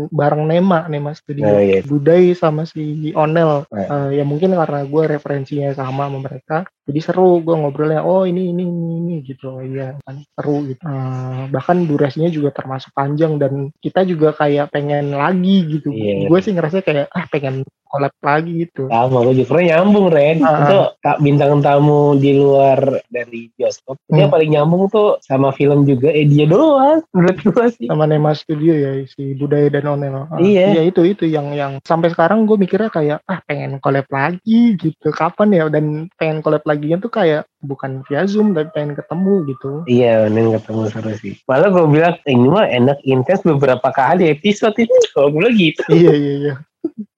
[0.09, 1.79] bareng Nema Nema Studio Oh, iya.
[1.83, 3.87] Budai sama si Onel Eh.
[3.87, 8.51] Uh, ya mungkin karena gue referensinya sama sama mereka jadi seru gue ngobrolnya oh ini
[8.51, 13.71] ini ini, ini gitu iya kan seru gitu Uh, bahkan durasinya juga termasuk panjang dan
[13.79, 16.27] kita juga kayak pengen lagi gitu Iya.
[16.27, 20.41] gue sih ngerasa kayak ah pengen collab lagi gitu Sama gue juga nyambung Ren.
[20.41, 20.65] Ah.
[20.65, 24.01] Itu kak bintang tamu di luar dari bioskop.
[24.09, 24.33] Dia Hmm.
[24.33, 26.09] paling nyambung tuh sama film juga.
[26.09, 27.05] Eh dia doang.
[27.13, 27.85] Menurut gue sih.
[27.85, 30.73] sama Nema Studio ya si Budaya dan Onel Ah, Iya.
[30.73, 35.09] iya itu itu yang yang sampai sekarang gue mikirnya kayak ah pengen collab lagi gitu
[35.09, 39.71] kapan ya dan pengen collab laginya tuh kayak bukan via zoom tapi pengen ketemu gitu
[39.85, 41.33] Iya, bener ketemu seru sih.
[41.45, 44.91] Malah gue bilang, ini mah enak intens beberapa kali episode ini.
[45.15, 45.81] Kalau gue gitu.
[45.89, 46.53] iya iya iya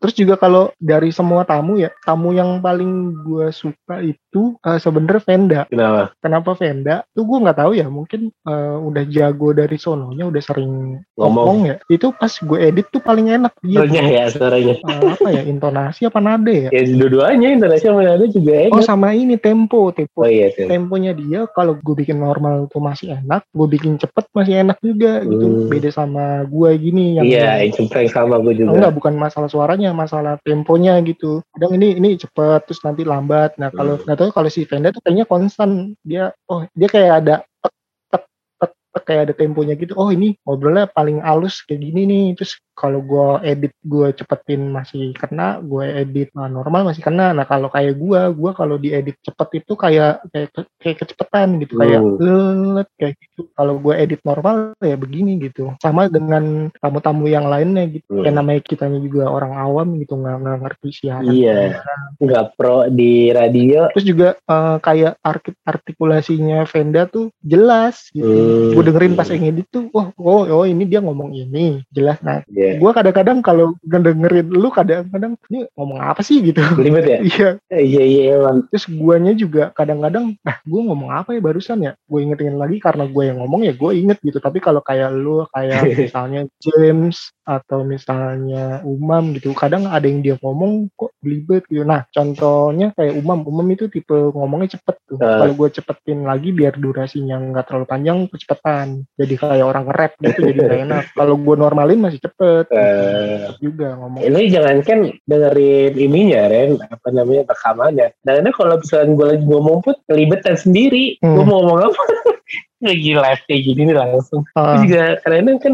[0.06, 5.18] terus juga kalau dari semua tamu ya tamu yang paling gue suka itu eh, sebenarnya
[5.20, 6.14] Venda Kenapa?
[6.20, 11.02] kenapa Venda tuh gue nggak tahu ya mungkin eh, udah jago dari sononya udah sering
[11.16, 11.34] Ngomong.
[11.42, 14.74] ngomong ya itu pas gue edit tuh paling enak dia Suaranya ya, suaranya.
[14.78, 18.86] Eh, apa ya intonasi apa nada ya Ya dua-duanya Indonesia mana juga oh enak.
[18.86, 20.68] sama ini tempo tempo Oh iya, tuh.
[20.68, 25.24] temponya dia kalau gue bikin normal tuh masih enak gue bikin cepet masih enak juga
[25.24, 25.72] gitu Hmm.
[25.72, 28.76] beda sama gue gini yang Iya, itu prank sama gue juga.
[28.76, 31.40] enggak bukan masalah suaranya masalah temponya gitu.
[31.56, 33.56] Kadang ini ini cepet terus nanti lambat.
[33.56, 34.04] Nah kalau Hmm.
[34.04, 35.96] nggak tahu kalau si Venda tuh kayaknya konstan.
[36.04, 37.74] Dia oh dia kayak ada tek
[38.12, 38.24] tek
[38.60, 39.96] tek tek kayak ada temponya gitu.
[39.96, 42.26] Oh ini ngobrolnya paling halus kayak gini nih.
[42.36, 47.48] Terus kalau gue edit gue cepetin masih kena gue edit nah, normal masih kena nah
[47.48, 52.20] kalau kayak gue gue kalau diedit cepet itu kayak kayak kayak kecepetan gitu kayak Hmm.
[52.20, 57.88] lelet kayak gitu kalau gue edit normal ya begini gitu sama dengan tamu-tamu yang lainnya
[57.88, 58.24] gitu Hmm.
[58.28, 61.80] kayak namanya kitanya juga orang awam gitu nggak nggak ngerti siaran Iya.
[62.20, 63.88] Nggak pro di radio.
[63.96, 65.16] terus juga eh, kayak
[65.64, 68.74] artikulasinya Venda tuh jelas gitu Hmm.
[68.76, 72.42] gue dengerin pas yang edit tuh wah oh, oh ini dia ngomong ini jelas nah
[72.66, 72.74] Iya.
[72.82, 76.42] gue kadang-kadang kalau ngedengerin lu kadang-kadang ini ngomong apa sih?
[76.42, 76.62] gitu.
[76.74, 77.20] Belibet ya?
[77.30, 77.50] iya.
[77.70, 78.66] Iya, iya, emang.
[78.74, 81.92] terus guanya juga kadang-kadang ah gue ngomong apa ya barusan ya?
[82.10, 84.38] Gue ingetin lagi karena gue yang ngomong ya gue inget gitu.
[84.42, 90.36] Tapi kalau kayak lu kayak misalnya James atau misalnya Umam gitu kadang ada yang dia
[90.42, 91.86] ngomong kok belibet gitu.
[91.86, 93.46] Nah contohnya kayak Umam.
[93.46, 95.18] Umam itu tipe ngomongnya cepet tuh.
[95.22, 95.46] Ah.
[95.46, 100.40] kalau gue cepetin lagi biar durasinya nggak terlalu panjang kecepetan jadi kayak orang nge-rap gitu
[100.52, 101.04] jadi gak enak.
[101.18, 104.22] Kalau gue normalin masih cepet ribet Eh, juga ngomong.
[104.24, 108.08] Lu jangan kan dengerin ininya Ren apa namanya rekamannya.
[108.24, 111.20] Karena kalau misalnya gue lagi ngomong pun kelibetan sendiri.
[111.20, 111.36] Hmm.
[111.36, 112.02] Gue mau ngomong apa?
[112.86, 114.46] lagi live kayak gini nih langsung.
[114.46, 115.74] Itu juga kadang kan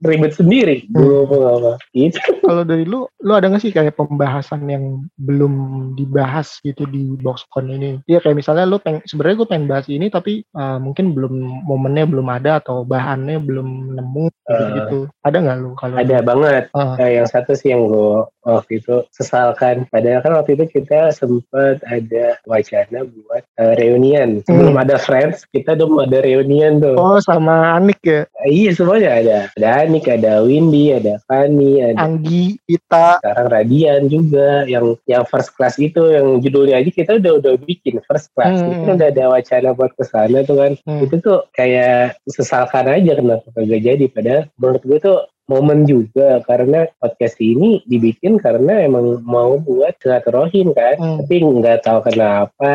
[0.00, 0.88] ribet sendiri.
[0.90, 1.04] Hmm.
[1.04, 1.72] Ngomong apa?
[1.92, 2.18] Gitu.
[2.46, 5.54] Kalau dari lu, lu ada nggak sih kayak pembahasan yang belum
[5.96, 8.00] dibahas gitu di boxcon ini?
[8.08, 12.04] Iya kayak misalnya lu peng, sebenarnya gue pengen bahas ini tapi uh, mungkin belum momennya
[12.08, 14.98] belum ada atau bahannya belum nemu gitu, gitu.
[15.22, 15.96] Ada nggak lu kalau?
[16.00, 16.64] Ada banget.
[16.72, 16.96] Ah.
[16.96, 19.84] Nah, yang satu sih yang gue waktu itu sesalkan.
[19.88, 24.40] Padahal kan waktu itu kita sempat ada wacana buat eh, reunian.
[24.44, 26.96] Sebelum ada Friends, kita udah mau ada reunian tuh.
[26.96, 29.38] Oh sama Anik ya, Iya semuanya ada.
[29.54, 33.20] Ada Anik, ada Windy, ada Fanny, ada Anggi, Ita.
[33.20, 38.00] sekarang Radian juga yang yang first class itu yang judulnya aja kita udah udah bikin
[38.04, 38.82] first class Hmm.
[38.82, 41.00] itu udah ada wacana buat ke sana tuh kan Hmm.
[41.04, 45.18] itu tuh kayak sesalkan aja kenapa kagak jadi padahal menurut gue tuh
[45.50, 46.38] momen juga.
[46.46, 50.94] Karena podcast ini dibikin karena emang mau buat silaturahim kan?
[50.96, 51.18] Hmm.
[51.20, 52.74] tapi nggak tahu kenapa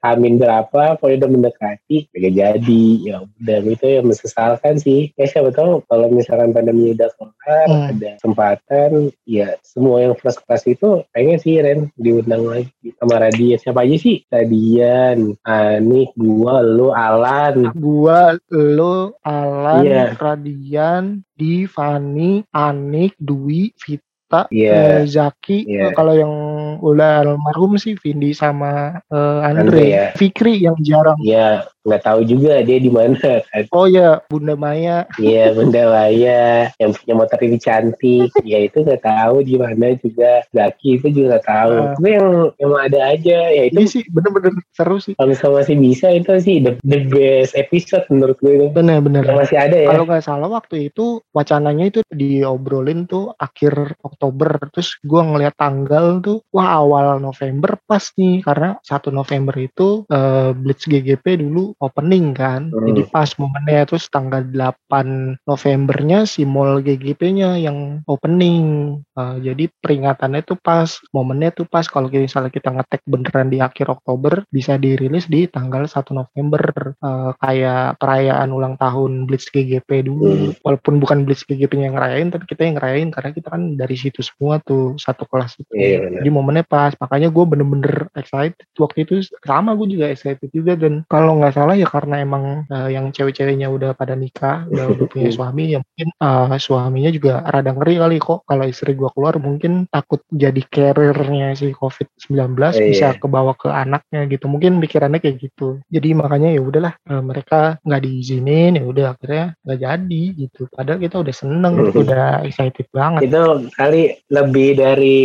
[0.00, 2.86] amin berapa pokoknya udah mendekati kagak jadi.
[3.04, 5.12] Ya udah itu yang mensesalkan sih.
[5.20, 7.92] Ya siapa tahu kalau misalkan pandemi udah kelar Hmm.
[7.92, 8.90] ada kesempatan
[9.28, 13.96] ya semua yang first class itu pengen sih Ren diundang lagi sama Radian siapa aja
[13.98, 14.22] sih?
[14.30, 17.74] Radian Anik gua lu Alan.
[17.74, 20.14] Gua, lo, Alan, Iya.
[20.14, 25.02] Radian, Di, Fani, Anik, Dwi, Vita, Iya.
[25.02, 25.66] eh, Zaki.
[25.66, 25.90] Iya.
[25.90, 26.34] Eh, Kalau yang
[26.80, 29.60] udah almarhum sih Vindi sama eh, Andre.
[29.66, 30.04] Andre, ya.
[30.14, 31.18] Fikri yang jarang.
[31.20, 35.04] ya nggak tahu juga dia di mana kan Oh ya, Bunda Maya.
[35.16, 40.42] Iya Bunda Waya yang punya motor ini cantik ya itu nggak tahu di mana juga
[40.50, 41.92] Zaki itu juga nggak tahu Ah.
[41.92, 45.12] itu yang yang ada aja ya Ini itu sih bener-bener seru sih.
[45.14, 49.22] kalau misalnya masih bisa itu sih the, the best episode menurut gue itu Bener-bener.
[49.26, 54.56] masih ada ya Kalau nggak salah waktu itu wacananya itu diobrolin tuh akhir Oktober.
[54.70, 60.50] Terus gua ngeliat tanggal tuh, wah awal November pas nih karena 1 November itu eh,
[60.52, 62.70] Blitz GGP dulu opening kan.
[62.70, 62.86] Hmm.
[62.90, 68.98] Jadi pas momennya terus tanggal 8 Novembernya si mall GGP-nya yang opening.
[69.14, 73.90] Eh, jadi peringatannya tuh pas, momennya tuh pas kalau misalnya kita ngetek beneran di akhir
[73.90, 80.28] Oktober bisa dirilis di tanggal 1 November Eh, kayak perayaan ulang tahun Blitz GGP dulu.
[80.28, 80.50] Hmm.
[80.60, 84.20] Walaupun bukan Blitz GGP-nya yang ngerayain tapi kita yang ngerayain karena kita kan dari situ
[84.20, 85.72] semua tuh satu kelas itu.
[85.72, 86.14] Iya, benar.
[86.20, 88.66] Jadi momennya pas, makanya gue bener-bener excited.
[88.76, 89.14] Waktu itu
[89.44, 93.72] sama gue juga excited juga dan kalau nggak salah ya karena emang eh, yang cewek-ceweknya
[93.72, 98.16] udah pada nikah, udah, udah punya suami, ya mungkin eh, suaminya juga rada ngeri kali
[98.20, 102.36] kok kalau istri gue keluar mungkin takut jadi carrier-nya si COVID-19
[102.74, 102.84] Iya.
[102.90, 104.44] bisa kebawa ke anaknya gitu.
[104.50, 105.80] Mungkin pikirannya kayak gitu.
[105.88, 110.62] Jadi makanya ya udahlah eh, mereka nggak diizinin ya udah akhirnya nggak jadi gitu.
[110.68, 113.30] Padahal kita udah seneng, udah excited banget.
[113.30, 113.42] itu
[113.78, 115.20] kali lebih dari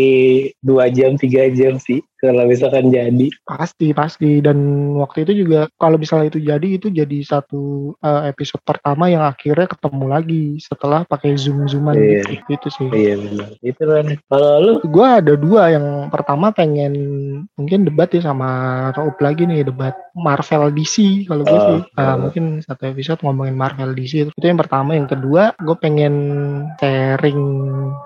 [0.62, 4.39] dua jam tiga jam sih kalau misalkan jadi Pasti, pasti.
[4.39, 4.57] Dan
[4.95, 9.65] waktu itu juga kalau misalnya itu jadi, itu jadi satu eh, episode pertama yang akhirnya
[9.65, 12.22] ketemu lagi setelah pakai zoom-zooman Iya.
[12.28, 12.34] gitu.
[12.49, 12.88] Itu sih.
[12.91, 16.93] iya benar itu kan kalau lu Gue ada dua yang pertama pengen
[17.53, 18.49] mungkin debat ya sama
[18.91, 21.80] Raup lagi nih debat Marvel DC kalau gue sih.
[21.95, 22.15] Uh, oh.
[22.28, 24.93] mungkin satu episode ngomongin Marvel DC itu yang pertama.
[24.93, 26.13] Yang kedua gue pengen
[26.78, 27.41] sharing.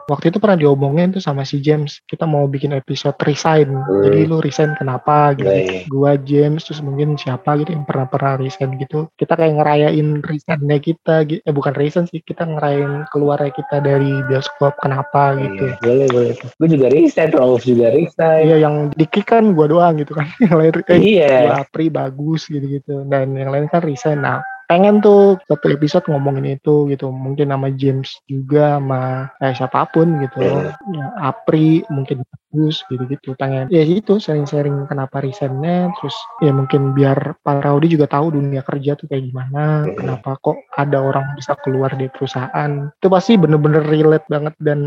[0.07, 1.99] Waktu itu pernah diomongin tuh sama si James.
[2.05, 3.69] Kita mau bikin episode resign.
[4.03, 5.47] Jadi lu resign kenapa gitu?
[5.47, 5.81] Nah, iya.
[5.87, 9.07] gua James terus mungkin siapa gitu yang pernah pernah resign gitu.
[9.15, 12.19] Kita kayak ngerayain resignnya kita gitu eh bukan resign sih.
[12.21, 15.71] Kita ngerayain keluarnya kita dari bioskop kenapa gitu.
[15.71, 16.33] Iya, boleh boleh.
[16.37, 18.43] Gue juga resign Rauf juga resign.
[18.51, 20.27] Iya yang dikik kan gua doang gitu kan.
[20.43, 21.33] Yang lain eh, iya.
[21.47, 23.07] gua Apri bagus gitu-gitu.
[23.07, 24.19] Dan yang lain kan resign.
[24.19, 24.43] Nah
[24.73, 27.13] pengen tuh satu episode ngomongin itu gitu.
[27.13, 30.41] Mungkin sama James juga sama eh, siapa pun gitu.
[30.41, 30.73] Iya.
[30.89, 33.37] ya, Apri mungkin bagus gitu-gitu.
[33.37, 35.93] Pengen ya itu sharing-sharing kenapa resignnya.
[36.01, 39.85] Terus ya mungkin biar Pak Raudi juga tahu dunia kerja tuh kayak gimana.
[39.85, 39.93] Iya.
[39.93, 42.89] kenapa kok ada orang bisa keluar dari perusahaan.
[42.97, 44.79] Itu pasti bener-bener relate banget dan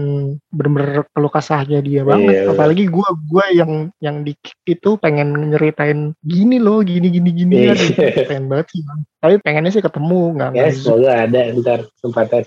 [0.50, 2.26] bener-bener keluh kesahnya dia banget.
[2.26, 2.54] Iya, bener.
[2.58, 4.34] apalagi gua gua yang yang di
[4.66, 7.72] itu pengen nyeritain gini loh gini gini gini Iya.
[7.78, 8.82] aduh, pengen banget sih
[9.26, 12.42] tapi pengennya sih ketemu nggak ya semoga ada ntar kesempatan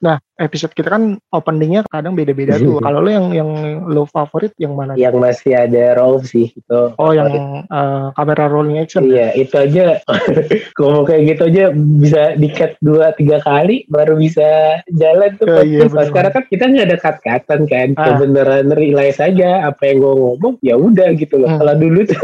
[0.00, 3.50] nah episode kita kan openingnya kadang beda-beda tuh kalau lo yang yang
[3.84, 7.28] lo favorit yang mana yang masih ada Rauf sih itu oh yang
[7.68, 9.98] eh, kamera rolling action Iya, itu aja.
[10.78, 15.50] Ngomong kayak gitu aja bisa di-cut dua tiga kali baru bisa jalan tuh.
[15.50, 16.06] Oh, iya, bener.
[16.06, 17.88] Sekarang kan kita nggak ada cut-cutan kan.
[17.98, 18.16] Ah.
[18.22, 21.50] Beneran realize aja apa yang gue ngomong ya udah gitu loh.
[21.50, 21.58] Hmm.
[21.60, 22.22] Kalau dulu tuh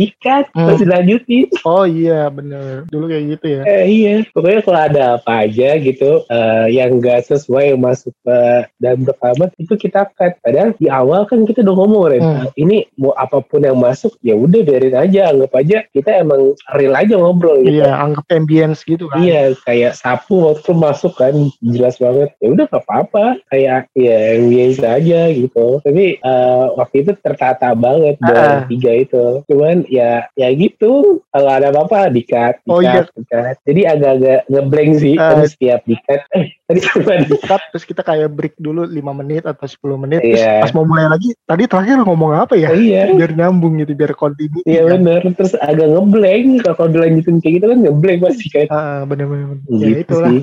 [0.00, 0.66] dikat Hmm.
[0.66, 2.88] terus dilanjutin Oh iya bener.
[2.88, 3.62] Dulu kayak gitu ya.
[3.62, 8.38] Eh, iya, pokoknya kalau ada apa aja gitu eh, yang nggak sesuai yang masuk ke
[8.78, 10.40] dalam rekaman itu kita cut.
[10.40, 12.36] Padahal di awal kan kita udah ngomong Ren, Hmm.
[12.40, 16.54] "Ah, ini mau apa pun yang masuk ya udah biarin aja, anggap aja kita emang
[16.72, 17.82] real aja ngobrol gitu.
[17.82, 19.20] Iya, anggap ambience gitu kan.
[19.20, 22.32] Iya, kayak sapu waktu masuk kan jelas banget.
[22.38, 25.82] Ya udah gak apa-apa, kayak ya biasa aja gitu.
[25.82, 28.26] Tapi eh, waktu itu tertata banget Ah.
[28.26, 29.24] dengan tiga itu.
[29.44, 33.02] Cuman ya ya gitu, kalau ada apa-apa dikat, dikat, Oh, iya.
[33.10, 33.54] dikat.
[33.66, 35.14] Jadi agak-agak ngeblank sih.
[35.16, 35.34] Ah.
[35.34, 37.40] Terus setiap dikat, eh tadi nih?
[37.42, 40.22] Cut, terus kita kayak break dulu 5 menit atau 10 menit.
[40.22, 40.62] Terus Iya.
[40.62, 42.70] pas mau mulai lagi, tadi terakhir ngomong apa ya?
[42.70, 43.10] Iya.
[43.12, 44.62] Biar nyambung gitu, biar continue.
[44.62, 45.02] Iya kan.
[45.02, 48.66] bener, terus agak ngeblank kalau dilanjutin kayak gitu kan ngeblank pasti kan.
[48.70, 49.58] Ah, bener-bener.
[49.66, 50.30] Ya Gitu itulah.
[50.30, 50.42] sih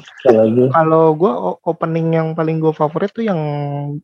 [0.69, 1.33] kalau gue.
[1.63, 3.39] Opening yang paling gue favorit tuh yang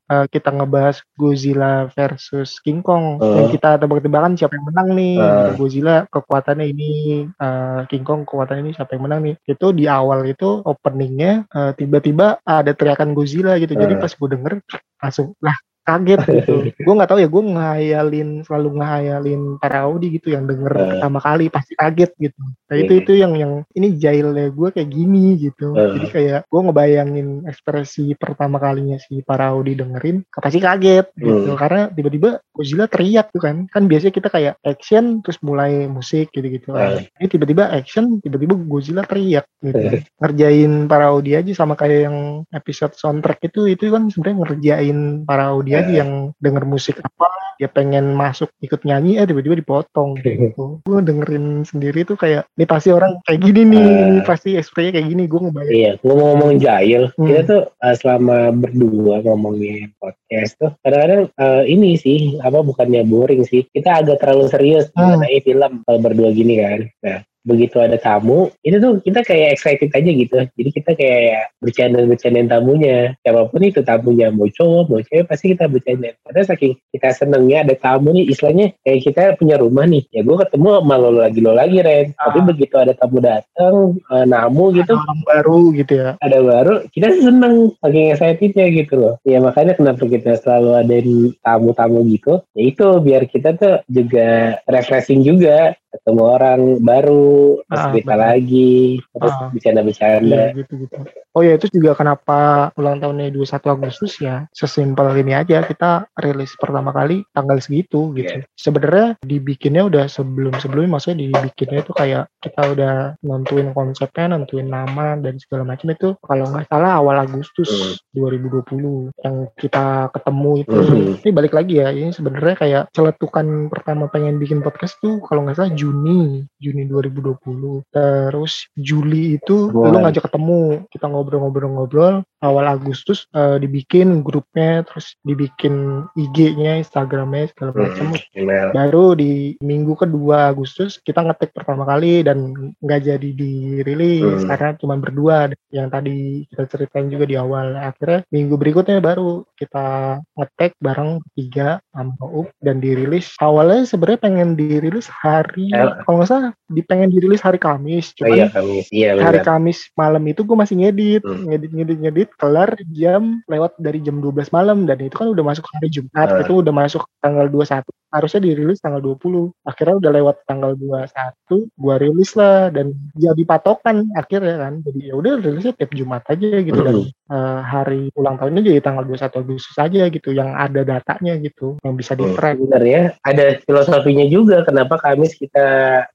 [0.05, 3.17] eh, kita ngebahas Godzilla versus King Kong.
[3.17, 3.35] Oh.
[3.35, 5.15] Yang kita tebak-tebakan siapa yang menang nih.
[5.17, 5.32] Ah.
[5.34, 5.49] Gitu.
[5.59, 6.89] Godzilla kekuatannya ini,
[7.29, 9.36] eh, King Kong kekuatannya ini siapa yang menang nih.
[9.49, 13.73] Itu di awal itu openingnya eh, tiba-tiba ada teriakan Godzilla gitu.
[13.73, 14.01] Jadi Ah.
[14.01, 14.53] pas gue denger
[15.01, 16.55] langsung lah kaget gitu.
[16.85, 20.88] gue nggak tahu ya gue ngayalin selalu ngayalin para Audi gitu yang denger Ah.
[20.97, 22.39] pertama kali pasti kaget gitu.
[22.39, 23.01] Nah itu Iya.
[23.03, 25.76] itu yang yang ini jailnya gue kayak gini gitu.
[25.76, 25.93] Ah.
[25.93, 31.60] Jadi kayak gue ngebayangin ekspresi pertama kalinya si para Audi dengerin pasti kaget gitu Hmm.
[31.60, 33.65] karena tiba-tiba Godzilla teriak tuh kan.
[33.68, 36.72] Kan biasanya kita kayak action terus mulai musik gitu-gitu.
[36.72, 37.03] Kan.
[37.19, 39.99] Ini tiba-tiba action tiba-tiba Godzilla teriak gitu.
[40.19, 42.18] ngerjain para Audi aja sama kayak yang
[42.51, 45.97] episode soundtrack itu itu kan sebenarnya ngerjain para Audi aja Eh.
[45.99, 50.81] yang denger musik apa dia pengen masuk ikut nyanyi eh tiba-tiba dipotong gitu.
[50.81, 54.07] gue dengerin sendiri tuh kayak ini pasti orang kayak gini nih Eh.
[54.09, 57.27] ini pasti ekspresinya kayak gini gue ngebayang Iya, ngomong-ngomong jahil, Hmm.
[57.29, 63.43] kita tuh uh, selama berdua ngomongin podcast tuh kadang-kadang uh, ini sih apa bukannya boring
[63.43, 65.15] sih, kita agak terlalu serius Hmm.
[65.17, 66.79] mengenai film kalau berdua gini kan.
[67.01, 70.40] Nah, begitu ada tamu, itu tuh kita kayak excited aja gitu.
[70.56, 72.98] Jadi kita kayak bercanda-bercandain tamunya.
[73.24, 76.15] Siapa pun itu tamunya, mau cowok, mau cewek, pasti kita bercanda.
[76.24, 80.03] Karena saking kita senengnya ada tamu nih, istilahnya kayak kita punya rumah nih.
[80.11, 82.15] Ya gue ketemu sama lo lagi, lo lagi Ren.
[82.15, 82.45] Tapi Ah.
[82.48, 83.76] begitu ada tamu datang,
[84.10, 89.15] uh, namu gitu, Ada baru gitu ya ada baru kita seneng saking excitednya gitu loh
[89.28, 90.98] ya makanya kenapa kita selalu ada
[91.44, 97.90] tamu-tamu gitu ya itu biar kita tuh juga refreshing juga ketemu orang baru terus Ah,
[97.94, 98.22] cerita benar.
[98.34, 98.74] lagi
[99.14, 99.48] terus Ah.
[99.53, 100.98] bercanda-bercanda Iya gitu gitu.
[101.34, 106.53] Oh ya itu juga kenapa ulang tahunnya 21 Agustus ya sesimpel ini aja kita rilis
[106.57, 108.41] pertama kali tanggal segitu gitu.
[108.41, 108.49] Iya.
[108.53, 112.93] Sebenarnya dibikinnya udah sebelum sebelumnya maksudnya dibikinnya itu kayak kita udah
[113.26, 117.95] nentuin konsepnya, nentuin nama dan segala macam itu kalau nggak salah awal Agustus Hmm.
[118.14, 120.77] 2020 yang kita ketemu itu.
[120.77, 121.18] Hmm.
[121.19, 125.57] Ini balik lagi ya ini sebenarnya kayak celetukan pertama pengen bikin podcast tuh kalau nggak
[125.57, 133.56] salah Juni Juni 2020 terus Juli itu lu ngajak ketemu kita ngobrol-ngobrol-ngobrol awal Agustus eh,
[133.56, 138.70] dibikin grupnya terus dibikin IG-nya Instagramnya segala macam Email.
[138.70, 144.49] baru di minggu kedua Agustus kita ngetik pertama kali dan nggak jadi dirilis Hmm.
[144.49, 145.38] karena cuma berdua
[145.70, 149.86] yang tadi kita ceritain juga di awal akhirnya minggu berikutnya baru kita
[150.34, 156.03] ngetek bareng tiga sama Up dan dirilis awalnya sebenarnya pengen dirilis hari Eh.
[156.03, 159.88] kalau nggak salah di pengen dirilis hari Kamis Oh cuman iya kami iya hari Kamis
[159.94, 161.45] malam itu gue masih ngedit Hmm.
[161.48, 165.65] ngedit ngedit ngedit kelar jam lewat dari jam 12 malam dan itu kan udah masuk
[165.73, 166.41] hari Jumat Ah.
[166.41, 167.84] itu udah masuk tanggal 21
[168.14, 174.05] harusnya dirilis tanggal 20 akhirnya udah lewat tanggal 21 gua rilis lah dan jadi patokan
[174.14, 174.73] akhirnya kan.
[174.85, 179.03] Jadi ya udah rilisnya tiap Jumat aja gitu dan eh, hari ulang tahunnya jadi tanggal
[179.10, 182.61] 21 Agustus aja gitu yang ada datanya gitu yang bisa di track.
[182.61, 185.65] Bener ya, ada filosofinya juga kenapa Kamis kita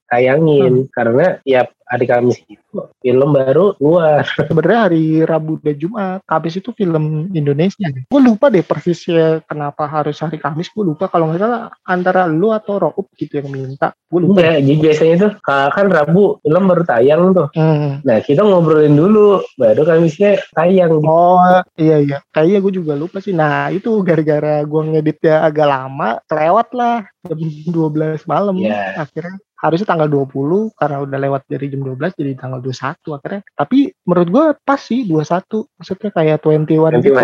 [0.07, 0.87] tayangin.
[0.95, 2.39] Karena tiap hari Kamis.
[2.45, 4.23] Itu film baru keluar.
[4.49, 6.21] sebenarnya hari Rabu dan Jumat.
[6.29, 7.89] Kamis itu film Indonesia.
[8.13, 10.69] Gue lupa deh persisnya kenapa harus hari Kamis.
[10.71, 13.97] Gue lupa kalau nggak salah antara lu atau Raup gitu yang minta.
[14.13, 14.45] Gue lupa.
[14.45, 17.49] Enggak, jadi biasanya tuh ka- kan Rabu film baru tayang tuh.
[17.57, 18.05] Hmm.
[18.05, 21.01] Nah kita ngobrolin dulu, baru Kamisnya tayang.
[21.03, 22.19] Oh iya iya.
[22.31, 23.33] Kayaknya gue juga lupa sih.
[23.33, 29.03] Nah itu gara-gara gue ngeditnya agak lama kelewat lah jam 12 malam Iya.
[29.03, 33.91] akhirnya harusnya tanggal 20 karena udah lewat dari jam 12 jadi tanggal 21 akhirnya tapi
[34.07, 37.19] menurut gue pas sih 21 maksudnya kayak 21 Nanti gitu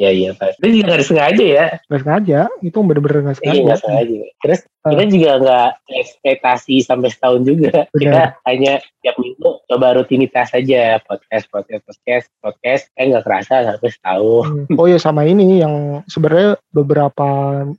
[0.00, 0.56] ya iya Pak.
[0.56, 1.66] Itu juga nggak sengaja ya.
[1.84, 4.16] Gak sengaja itu bener-bener gak Iya sengaja sengaja.
[4.40, 4.92] Terus Ah.
[4.92, 7.88] kita juga nggak ekspektasi sampai setahun juga.
[7.88, 8.44] Kita Benar.
[8.44, 12.82] hanya tiap minggu coba rutinitas saja podcast podcast podcast podcast.
[12.94, 14.68] Eh nggak kerasa sampai setahun.
[14.68, 14.76] Hmm.
[14.76, 17.28] Oh ya sama ini yang sebenarnya beberapa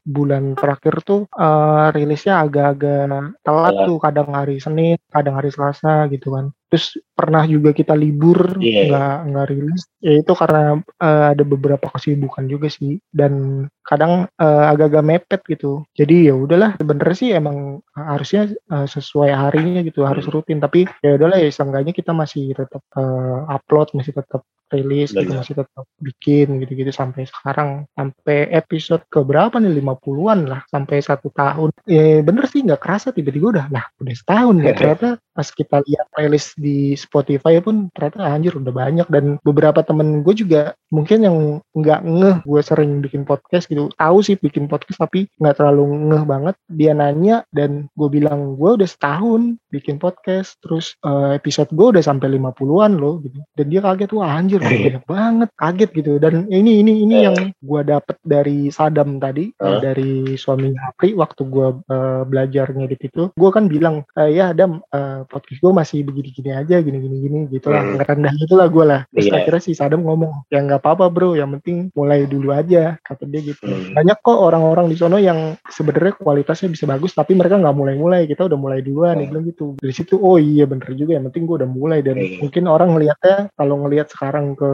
[0.01, 3.07] bulan terakhir tuh tuh uh, rilisnya agak-agak
[3.39, 6.51] telat tuh kadang hari Senin kadang hari Selasa gitu kan.
[6.67, 8.91] Terus pernah juga kita libur yeah.
[8.91, 9.81] nggak nggak rilis.
[10.03, 12.99] Ya itu karena uh, ada beberapa kesibukan juga sih.
[13.07, 15.87] Dan kadang uh, agak-agak mepet gitu.
[15.95, 20.33] Jadi ya udahlah sebenarnya sih emang harusnya uh, sesuai harinya gitu harus hmm.
[20.35, 20.59] rutin.
[20.59, 24.43] Tapi ya udahlah ya seenggaknya kita masih tetap uh, upload masih tetap
[24.73, 27.85] rilis gitu masih tetap bikin gitu-gitu sampai sekarang.
[27.93, 31.69] Sampai episode ke berapa nih 50-an lah sampai satu tahun.
[31.85, 36.07] Ya bener sih nggak kerasa tiba-tiba udah lah udah setahun ya ternyata pas kita lihat
[36.15, 39.07] playlist di Spotify pun ternyata anjir udah banyak.
[39.11, 41.37] Dan beberapa temen gue juga mungkin yang
[41.75, 46.23] nggak ngeh gue sering bikin podcast gitu tahu sih bikin podcast tapi nggak terlalu ngeh
[46.25, 46.55] banget.
[46.71, 52.03] Dia nanya dan gue bilang gue udah setahun bikin podcast terus uh, episode gue udah
[52.03, 53.39] sampai 50-an loh gitu.
[53.53, 57.81] Dan dia kaget wah anjir banyak banget kaget gitu dan ini ini ini yang gue
[57.85, 59.79] dapet dari Sadam tadi uh.
[59.81, 64.83] dari suami Apri waktu gue uh, belajar ngedit itu gue kan bilang e, ya Adam
[64.93, 68.01] uh, podcast gue masih begini-gini aja gini-gini gini gitu lah hmm.
[68.01, 69.37] ngerendah itulah gue lah terus yeah.
[69.41, 73.41] akhirnya si Sadam ngomong ya nggak apa-apa bro yang penting mulai dulu aja kata dia
[73.41, 73.97] gitu hmm.
[73.97, 78.45] banyak kok orang-orang di sono yang sebenarnya kualitasnya bisa bagus tapi mereka nggak mulai-mulai kita
[78.45, 79.21] udah mulai duluan hmm.
[79.21, 82.19] dia bilang gitu dari situ oh iya bener juga yang penting gue udah mulai dan
[82.19, 82.45] hmm.
[82.45, 84.71] mungkin orang ngelihatnya kalau ngelihat sekarang ke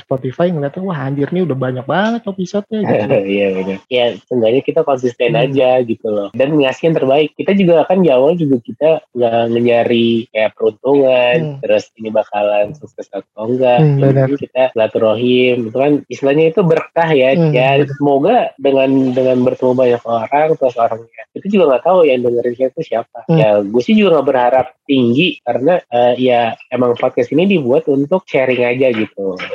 [0.00, 3.16] Spotify ngeliatnya wah anjir nih udah banyak banget episode-nya gitu.
[3.36, 5.42] iya benar ya seenggaknya kita konsisten hmm.
[5.44, 6.28] aja gitu loh.
[6.32, 7.30] Dan ngasih yang terbaik.
[7.36, 11.58] Kita juga kan di awal juga kita nggak nyari kayak peruntungan hmm.
[11.60, 13.80] terus ini bakalan sukses atau enggak.
[13.82, 15.92] Hmm, jadi kita silaturahim itu kan.
[16.08, 17.82] Istilahnya itu berkah ya hmm, ya.
[17.98, 22.82] semoga dengan dengan bertemu banyak orang terus orangnya itu juga nggak tahu yang dengerin itu
[22.84, 23.24] siapa.
[23.26, 23.38] Hmm.
[23.40, 28.28] ya gue sih juga nggak berharap tinggi karena uh, ya emang podcast ini dibuat untuk
[28.28, 29.01] sharing aja gitu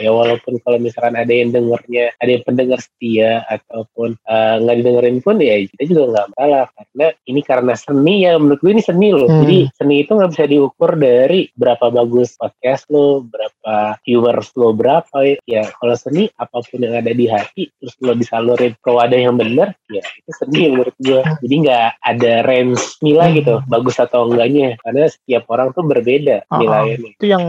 [0.01, 4.79] ya walaupun kalau misalkan ada yang dengernya ada yang pendengar setia ataupun eh, nggak uh,
[4.79, 6.65] didengerin pun ya kita juga nggak masalah.
[6.73, 9.27] Karena ini karena seni ya menurut gue ini seni loh.
[9.27, 9.41] Hmm.
[9.43, 13.56] jadi seni itu nggak bisa diukur dari berapa bagus podcast lo berapa
[14.03, 18.73] viewers lo berapa ya kalau seni apa pun yang ada di hati terus lo disalurin
[18.79, 23.59] ke wadah yang benar ya itu seni menurut gue jadi nggak ada range nilai gitu
[23.59, 23.67] hmm.
[23.69, 24.79] bagus atau enggaknya.
[24.81, 27.13] Karena setiap orang tuh berbeda nilainya.
[27.17, 27.45] Itu yang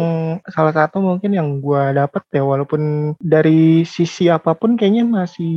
[0.51, 5.55] salah satu mungkin yang gue dapet ya walaupun dari sisi apa pun kayaknya masih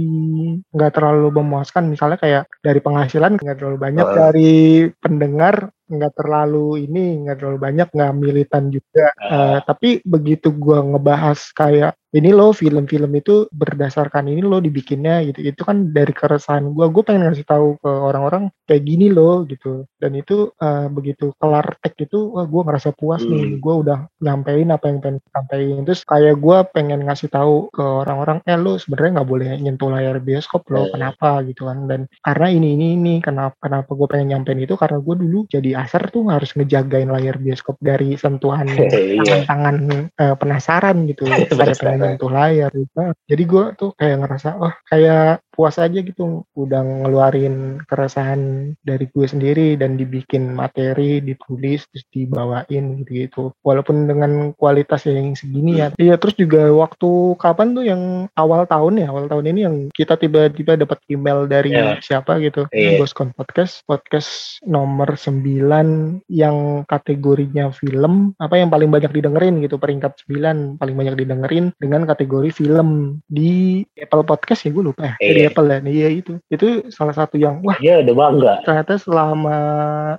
[0.72, 1.92] nggak terlalu memuaskan.
[1.92, 4.16] Misalnya kayak dari penghasilan nggak terlalu banyak uh.
[4.16, 4.54] dari
[5.02, 9.32] pendengar nggak terlalu ini nggak terlalu banyak nggak militan juga uh.
[9.32, 15.40] Uh, tapi begitu gue ngebahas kayak ini loh film-film itu berdasarkan ini loh dibikinnya gitu.
[15.48, 19.88] Itu kan dari keresahan gue gue pengen ngasih tahu ke orang-orang kayak gini loh gitu.
[19.96, 23.32] Dan itu uh, begitu kelar tag itu wah gue ngerasa puas hmm.
[23.32, 27.84] nih gue udah nyampein apa yang pengen sampaikan terus kayak gue pengen ngasih tahu ke
[27.84, 30.92] orang-orang eh lo sebenarnya nggak boleh nyentuh layar bioskop loh.
[30.92, 30.94] Hmm.
[31.00, 31.30] kenapa?
[31.48, 31.88] gitu kan.
[31.88, 34.76] Dan karena ini ini ini kenapa kenapa gue pengen nyampein itu?
[34.76, 39.48] Karena gue dulu jadi asar tuh harus ngejagain layar bioskop dari sentuhan iya.
[39.48, 39.78] tangan-tangan
[40.18, 41.24] uh, penasaran gitu.
[41.82, 43.00] Pengen menyentuh layar gitu.
[43.30, 49.28] Jadi gue tuh kayak ngerasa oh kayak puas aja gitu udah ngeluarin keresahan dari gue
[49.28, 55.92] sendiri dan dibikin materi ditulis terus dibawain gitu gitu walaupun dengan kualitas yang segini ya.
[56.00, 58.02] Iya terus juga waktu kapan tuh yang
[58.40, 59.12] awal tahun ya?
[59.12, 62.00] Awal tahun ini yang kita tiba-tiba dapat email dari yeah.
[62.00, 62.66] siapa gitu?
[62.72, 62.96] Yeah.
[62.96, 68.32] Boskon Podcast podcast nomor 9 yang kategorinya film.
[68.40, 69.76] Apa yang paling banyak didengerin gitu?
[69.76, 73.20] Peringkat 9 paling banyak didengerin dengan kategori film.
[73.28, 75.16] Di Apple Podcast ya gue lupa ya.
[75.20, 75.80] Yeah Apple ya?
[75.82, 76.34] Iya itu.
[76.52, 78.54] Itu salah satu yang wah iya udah bangga.
[78.68, 79.58] ternyata selama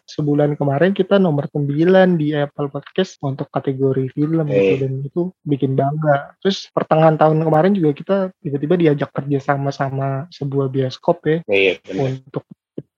[0.09, 4.57] sebulan kemarin kita nomor 9 di Apple Podcast untuk kategori film hey.
[4.57, 6.35] gitu dan itu bikin bangga.
[6.43, 11.74] Terus pertengahan tahun kemarin juga kita tiba-tiba diajak kerja sama sama sebuah bioskop ya iya,
[11.94, 12.47] untuk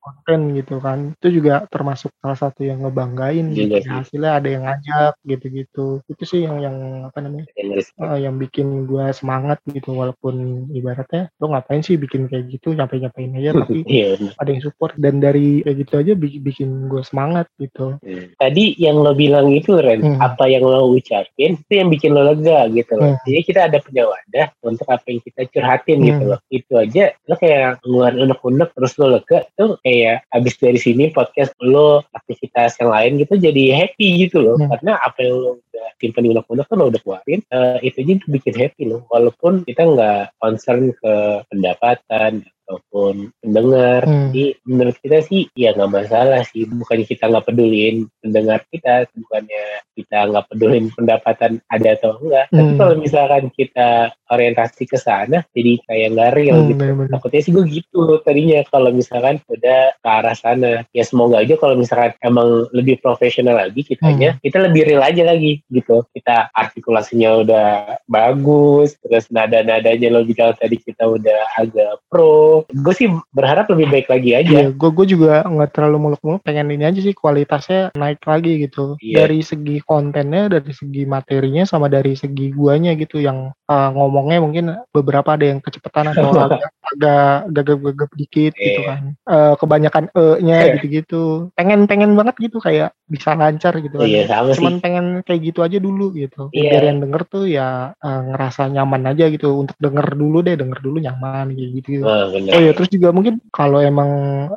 [0.05, 3.81] konten gitu kan itu juga termasuk salah satu yang ngebanggain gitu.
[3.81, 6.77] Ya, hasilnya ada yang ngajak gitu-gitu itu sih yang yang
[7.09, 7.49] apa namanya
[7.97, 13.01] uh, yang bikin gue semangat gitu walaupun ibaratnya lo ngapain sih bikin kayak gitu nyampe
[13.01, 14.21] nyampein aja tapi yeah.
[14.37, 18.37] ada yang support dan dari kayak gitu aja bikin, bikin gue semangat gitu hmm.
[18.37, 20.21] tadi yang lo bilang itu Ren hmm.
[20.21, 23.25] apa yang lo ucapin itu yang bikin lo lega gitu loh hmm.
[23.25, 26.09] jadi kita ada punya wadah untuk apa yang kita curhatin gitu hmm.
[26.13, 30.59] gitu loh itu aja lo kayak ngeluarin unek-unek terus lo lega tuh kayak kayak abis
[30.59, 34.67] dari sini podcast lo aktivitas yang lain gitu jadi happy gitu loh hmm.
[34.75, 38.15] karena apa yang lo udah simpan di unek-unek kan lo udah keluarin uh, itu aja
[38.27, 41.15] bikin happy loh walaupun kita nggak concern ke
[41.47, 44.09] pendapatan ataupun pendengar.
[44.09, 44.33] Hmm.
[44.33, 46.65] Jadi menurut kita sih ya nggak masalah sih.
[46.65, 52.47] Bukannya kita nggak pedulin pendengar kita, bukannya kita nggak pedulin pendapatan ada atau enggak.
[52.49, 52.79] Tapi Hmm.
[52.81, 53.89] kalau misalkan kita
[54.33, 56.81] orientasi ke sana, jadi kayak nggak real Hmm, gitu.
[56.81, 57.13] bener-bener.
[57.13, 60.73] Takutnya sih gue gitu tadinya kalau misalkan udah ke arah sana.
[60.97, 65.61] Ya semoga aja kalau misalkan emang lebih profesional lagi kitanya, kita lebih real aja lagi
[65.69, 66.03] gitu.
[66.11, 67.69] Kita artikulasinya udah
[68.09, 72.54] bagus, terus nada-nadanya lo bilang tadi kita udah agak pro.
[72.71, 74.55] Gue sih berharap lebih baik lagi aja.
[74.55, 76.47] Iya, gue gue juga nggak terlalu muluk-muluk.
[76.47, 78.95] Pengen ini aja sih kualitasnya naik lagi gitu.
[79.03, 79.27] Iya.
[79.27, 83.19] Dari segi kontennya, dari segi materinya, sama dari segi guanya gitu.
[83.19, 88.89] Yang uh, ngomongnya mungkin beberapa ada yang kecepatan atau agak agak gagap-gagap dikit gitu Iya.
[88.89, 89.03] kan.
[89.25, 90.73] Uh, kebanyakan e-nya Iya.
[90.79, 91.23] gitu-gitu.
[91.57, 94.09] Pengen pengen banget gitu kayak bisa lancar gitu kan.
[94.09, 94.61] Iya sama sih.
[94.61, 96.49] Cuman pengen kayak gitu aja dulu gitu.
[96.53, 96.71] Iya.
[96.77, 99.65] Biar yang denger tuh ya uh, ngerasa nyaman aja gitu.
[99.65, 102.05] Untuk denger dulu deh, denger dulu nyaman gitu.
[102.05, 102.53] Nah, bener.
[102.53, 104.11] Oh ya terus juga mungkin kalau emang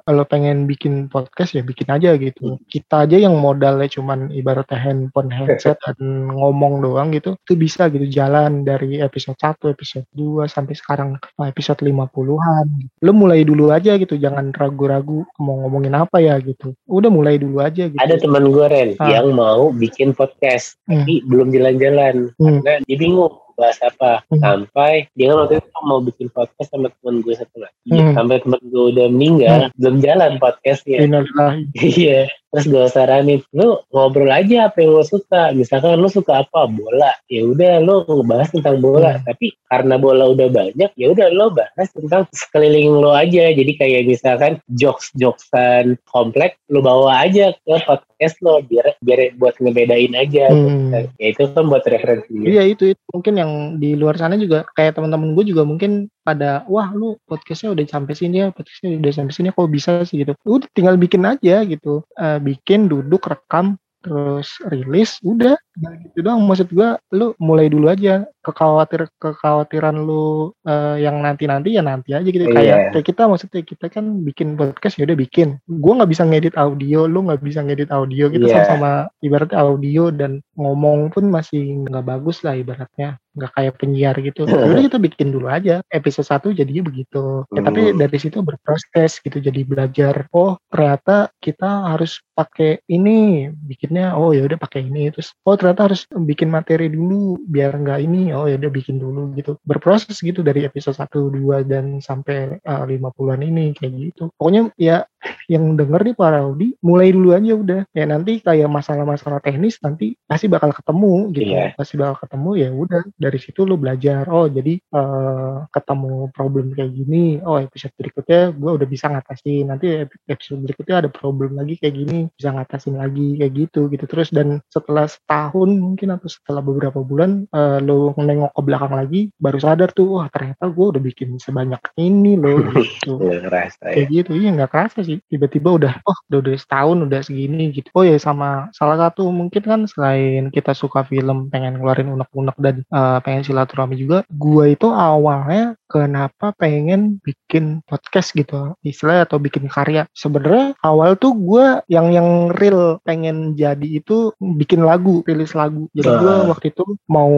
[0.03, 2.59] lo pengen bikin podcast ya bikin aja gitu.
[2.67, 7.39] Kita aja yang modalnya cuman ibaratnya handphone, headset dan ngomong doang gitu.
[7.47, 11.09] Itu bisa gitu jalan dari episode 1, episode 2 sampai sekarang
[11.39, 12.67] episode 50-an.
[13.01, 16.73] Lo mulai dulu aja gitu, jangan ragu-ragu mau ngomongin apa ya gitu.
[16.85, 17.97] Udah mulai dulu aja gitu.
[17.97, 19.09] Ada teman gue Ren Ah.
[19.11, 21.03] yang mau bikin podcast Hmm.
[21.03, 22.61] tapi belum jalan-jalan Hmm.
[22.61, 24.37] karena dia bingung bahas apa Hmm.
[24.37, 28.13] sampai dia kan waktu itu mau bikin podcast sama teman gue satu lagi Hmm.
[28.13, 31.01] sampai teman gue udah meninggal belum jalan podcastnya
[31.73, 35.51] iya terus gue saranin lu ngobrol aja apa yang lo suka.
[35.51, 36.67] Misalkan lu suka apa?
[36.71, 37.11] Bola.
[37.27, 39.19] Ya udah lu ngebahas tentang bola.
[39.19, 39.25] Hmm.
[39.27, 43.51] tapi karena bola udah banyak ya udah lo bahas tentang sekeliling lo aja.
[43.51, 49.55] Jadi kayak misalkan jokes jokesan kompleks lu bawa aja ke podcast lo biar biar buat
[49.59, 50.47] ngebedain aja.
[50.47, 51.11] Hmm.
[51.19, 52.31] ya itu kan buat referensi.
[52.31, 53.01] Iya itu, itu.
[53.11, 57.71] Mungkin yang di luar sana juga kayak teman-teman gue juga mungkin pada wah lu podcastnya
[57.71, 60.23] udah sampai sini ya podcastnya udah sampai sini kok bisa sih?
[60.23, 60.35] Gitu.
[60.43, 62.03] Udah tinggal bikin aja gitu.
[62.15, 65.57] Eh, bikin duduk rekam terus rilis udah.
[65.83, 66.39] Nah, gitu doang.
[66.47, 68.23] Maksud gue lu mulai dulu aja.
[68.45, 72.47] Kekhawatir kekhawatiran lu eh, yang nanti nanti ya nanti aja gitu.
[72.47, 72.55] Iya.
[72.55, 75.59] kayak kayak kita maksudnya kita kan bikin podcast ya udah bikin.
[75.67, 78.31] Gue nggak bisa ngedit audio lu nggak bisa ngedit audio.
[78.31, 78.63] Gitu Iya.
[78.63, 84.43] sama-sama ibaratnya audio dan ngomong pun masih nggak bagus lah ibaratnya nggak kayak penyiar gitu.
[84.49, 87.45] Udah kita bikin dulu aja episode 1 jadinya begitu.
[87.53, 88.01] Ya, tapi Hmm.
[88.01, 94.45] dari situ berproses gitu jadi belajar oh ternyata kita harus pakai ini bikinnya oh ya
[94.45, 98.57] udah pakai ini terus oh ternyata harus bikin materi dulu biar nggak ini oh ya
[98.57, 99.55] udah bikin dulu gitu.
[99.61, 104.23] Berproses gitu dari episode 1 2 dan sampai uh, 50-an ini kayak gitu.
[104.35, 105.05] Pokoknya ya
[105.47, 107.81] yang denger nih para Audi mulai dulu aja udah.
[107.95, 111.51] Ya nanti kayak masalah-masalah teknis nanti pasti bakal ketemu gitu.
[111.55, 111.73] Iya.
[111.79, 113.01] pasti bakal ketemu ya udah.
[113.15, 114.27] Dari situ lu belajar.
[114.27, 117.39] Oh jadi eh, ketemu problem kayak gini.
[117.43, 119.65] Oh episode berikutnya gue udah bisa ngatasin.
[119.71, 122.19] Nanti ep- episode berikutnya ada problem lagi kayak gini.
[122.35, 124.29] Bisa ngatasin lagi kayak gitu gitu terus.
[124.29, 129.59] Dan setelah setahun mungkin atau setelah beberapa bulan eh, lu nengok ke belakang lagi baru
[129.61, 133.15] sadar tuh wah ternyata gue udah bikin sebanyak ini loh gitu.
[133.21, 133.93] Nggak ngerasa ya.
[133.95, 134.31] kayak gitu.
[134.35, 137.89] Iya nggak kerasa sih tiba-tiba udah oh udah, udah setahun udah segini gitu.
[137.98, 142.76] Oh ya sama salah satu mungkin kan selain kita suka film pengen ngeluarin unek-unek dan
[142.85, 149.68] eh, pengen silaturahmi juga gua itu awalnya kenapa pengen bikin podcast gitu istilahnya atau bikin
[149.68, 150.03] karya.
[150.11, 155.88] Sebenarnya awal tuh gua yang yang real pengen jadi itu bikin lagu rilis lagu.
[155.95, 156.45] Jadi gua Ah.
[156.51, 157.31] waktu itu mau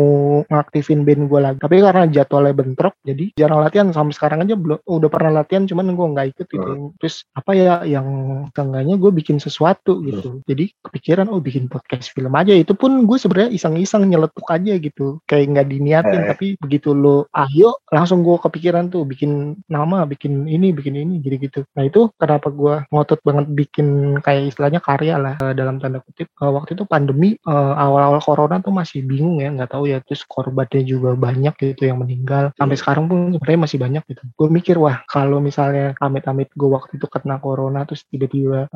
[0.50, 1.60] ngaktifin band gua lagi.
[1.62, 3.88] Tapi karena jadwalnya bentrok jadi jarang latihan.
[3.94, 6.72] Sampai sekarang aja belum udah pernah latihan cuman gua nggak ikut gitu.
[6.98, 8.08] Terus apa ya yang
[8.52, 10.42] seenggaknya gue bikin sesuatu gitu.
[10.48, 12.52] Jadi kepikiran oh bikin podcast film aja.
[12.52, 15.20] Itu pun gue sebenarnya iseng-iseng nyeletuk aja gitu.
[15.30, 16.28] Kayak nggak diniatin Eh.
[16.34, 21.36] tapi begitu lo ayo langsung gue kepikiran tuh bikin nama bikin ini bikin ini gitu
[21.40, 25.99] gitu nah itu kenapa gue ngotot banget bikin kayak istilahnya karya lah eh, dalam tanda
[26.03, 26.28] kutip.
[26.30, 30.24] Eh, waktu itu pandemi eh, awal-awal corona tuh masih bingung ya nggak tahu ya terus
[30.26, 32.52] korbannya juga banyak gitu yang meninggal.
[32.56, 34.24] Sampai sekarang pun sebenarnya masih banyak gitu.
[34.36, 38.70] Gue mikir wah kalau misalnya amit-amit gue waktu itu kena corona terus tiba-tiba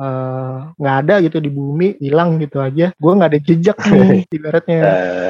[0.74, 4.80] nggak ada gitu di bumi hilang gitu aja gue nggak ada jejak nih ibaratnya.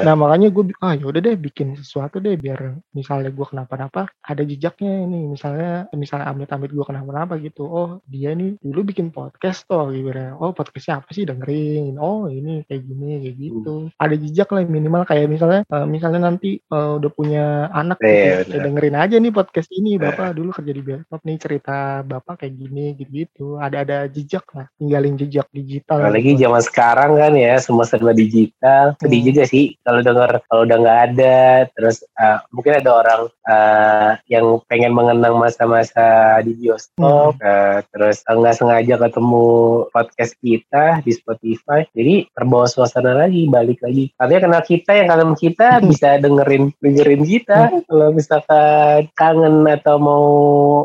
[0.03, 5.05] Nah makanya gue ah yaudah deh bikin sesuatu deh biar misalnya gue kenapa-napa ada jejaknya
[5.05, 7.63] nih misalnya misalnya amit-amit gue kenapa-napa gitu.
[7.63, 11.95] Oh dia nih dulu bikin podcast toh gitu ya oh podcastnya apa sih dengerin?
[11.95, 13.73] Oh ini kayak gini kayak gitu.
[13.95, 18.35] Ada jejak lah minimal kayak misalnya eh, misalnya nanti eh, udah punya anak gitu Iya,
[18.49, 22.55] ya dengerin aja nih podcast ini bapak dulu kerja di bioskop nih cerita bapak kayak
[22.55, 26.41] gini gitu gitu ada ada jejak lah tinggalin jejak digital Apalagi gitu.
[26.43, 28.97] zaman sekarang kan ya semua serba digital.
[28.97, 29.27] Sedih Hmm.
[29.29, 31.37] juga sih kalau dengar kalau udah nggak ada
[31.71, 33.21] terus eh, mungkin ada orang
[34.29, 39.45] yang pengen mengenang masa-masa di bioskop, uh, terus nggak sengaja ketemu
[39.91, 44.11] podcast kita di Spotify, jadi terbawa suasana lagi, balik lagi.
[44.19, 47.59] Artinya kenal kita yang kangen kita bisa dengerin dengerin kita.
[47.85, 50.25] Kalau misalkan kangen atau mau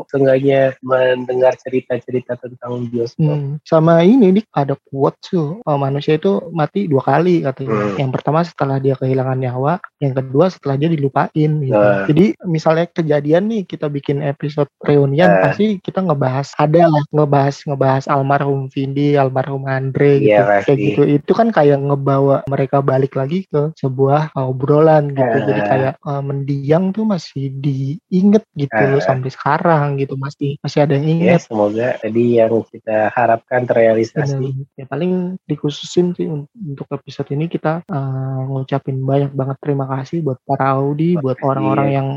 [0.09, 3.37] sengaja mendengar cerita-cerita tentang bioskop.
[3.37, 3.57] Hmm.
[3.63, 7.93] Sama ini nih ada quote tuh oh, manusia itu mati dua kali katanya.
[7.93, 7.97] Hmm.
[7.97, 11.51] Yang pertama setelah dia kehilangan nyawa, yang kedua setelah dia dilupain.
[11.61, 11.75] Gitu.
[11.75, 12.05] Uh.
[12.09, 15.41] Jadi misalnya kejadian nih kita bikin episode reunian uh.
[15.49, 20.31] pasti kita ngebahas ada lah ngebahas ngebahas almarhum Vindi, almarhum Andre gitu.
[20.31, 21.01] Yeah, kayak gitu.
[21.05, 25.37] Itu kan kayak ngebawa mereka balik lagi ke sebuah obrolan gitu.
[25.37, 25.45] Uh.
[25.47, 29.03] Jadi kayak uh, mendiang tuh masih diinget gitu uh.
[29.03, 31.37] sampai sekarang gitu masih masih ada yang inget.
[31.37, 34.65] Yeah, semoga tadi yang kita harapkan terrealisasi.
[34.79, 40.39] Ya paling dikhususin sih untuk episode ini kita uh, ngucapin banyak banget terima kasih buat
[40.47, 42.07] para Audi, buat orang-orang yang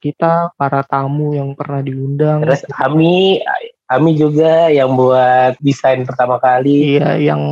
[0.00, 2.42] kita, para tamu yang pernah diundang.
[2.42, 3.42] Terus kami
[3.84, 6.96] kami juga yang buat desain pertama kali.
[6.96, 7.42] Iya, yang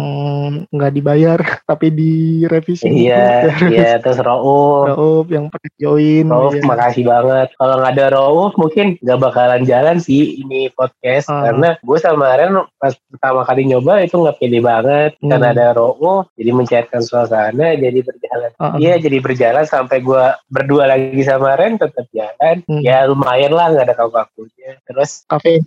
[0.72, 1.38] nggak dibayar
[1.70, 2.88] tapi direvisi.
[2.88, 4.00] Iya, iya.
[4.00, 4.88] Terus Rauf.
[4.96, 6.26] Rauf yang pernah join.
[6.28, 6.64] Rauf, iya.
[6.64, 7.48] makasih banget.
[7.60, 11.28] Kalau nggak ada Rauf, mungkin nggak bakalan jalan sih ini podcast.
[11.28, 11.44] Uh.
[11.44, 15.10] Karena gue sama Ren pas pertama kali nyoba itu nggak pede banget.
[15.20, 15.30] Hmm.
[15.36, 18.50] Karena ada Rauf, jadi mencairkan suasana, jadi berjalan.
[18.56, 18.80] Uh.
[18.80, 22.64] Iya, jadi berjalan sampai gue berdua lagi sama Ren tetap jalan.
[22.64, 22.80] Hmm.
[22.80, 24.80] Ya lumayan lah, nggak ada kaku-kakunya.
[24.88, 25.60] Terus kafe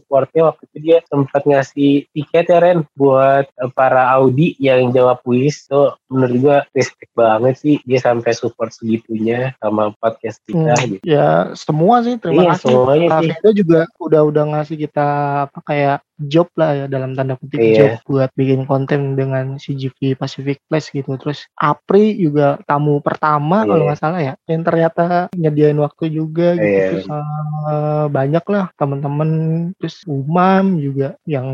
[0.00, 3.44] supportnya waktu itu dia sempat ngasih tiket ya Ren buat
[3.76, 9.52] para Audi yang jawab kuis tuh menurut gua respect banget sih dia sampai support segitunya
[9.60, 11.04] sama podcast kita hmm, gitu.
[11.04, 12.72] Ya semua sih terima iya, kasih.
[12.72, 13.54] Semuanya sih.
[13.60, 15.08] juga udah udah ngasih kita
[15.46, 15.98] apa kayak
[16.28, 17.76] job lah ya dalam tanda kutip iya.
[17.76, 21.16] job buat bikin konten dengan CGV Pacific Place gitu.
[21.16, 23.68] Terus Apri juga tamu pertama iya.
[23.72, 26.68] kalau nggak salah ya, yang ternyata nyediain waktu juga gitu.
[26.68, 26.88] Iya.
[26.92, 29.30] Terus uh, banyak lah teman-teman.
[29.90, 31.50] Terus Umam juga yang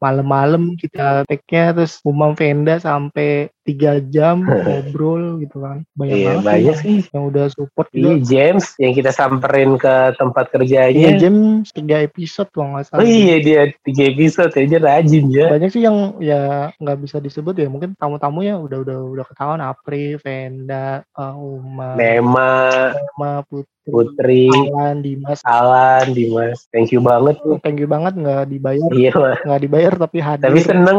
[0.00, 5.84] malam-malam kita tag-nya terus Umam Venda sampai tiga jam ngobrol gitu kan.
[5.92, 6.98] Banyak iya, banget banyak sih.
[7.12, 8.24] yang udah support iya, juga.
[8.24, 10.96] James yang kita samperin ke tempat kerjanya.
[10.96, 13.04] Iya James tiga episode kalau nggak salah.
[13.04, 15.52] Oh iya dia tiga episode aja rajin ya.
[15.52, 17.68] Banyak sih yang ya nggak bisa disebut ya.
[17.68, 19.60] Mungkin tamu-tamunya udah udah udah ketahuan.
[19.60, 22.56] Apri Venda uh, Uma Nema.
[22.96, 27.62] Nema Putri Putri, Alan, Dimas, Alan, Dimas, thank you banget tuh.
[27.62, 28.90] Thank you banget nggak dibayar.
[28.90, 29.36] Iya lah.
[29.46, 30.46] Nggak dibayar tapi hadir.
[30.50, 30.98] Tapi seneng,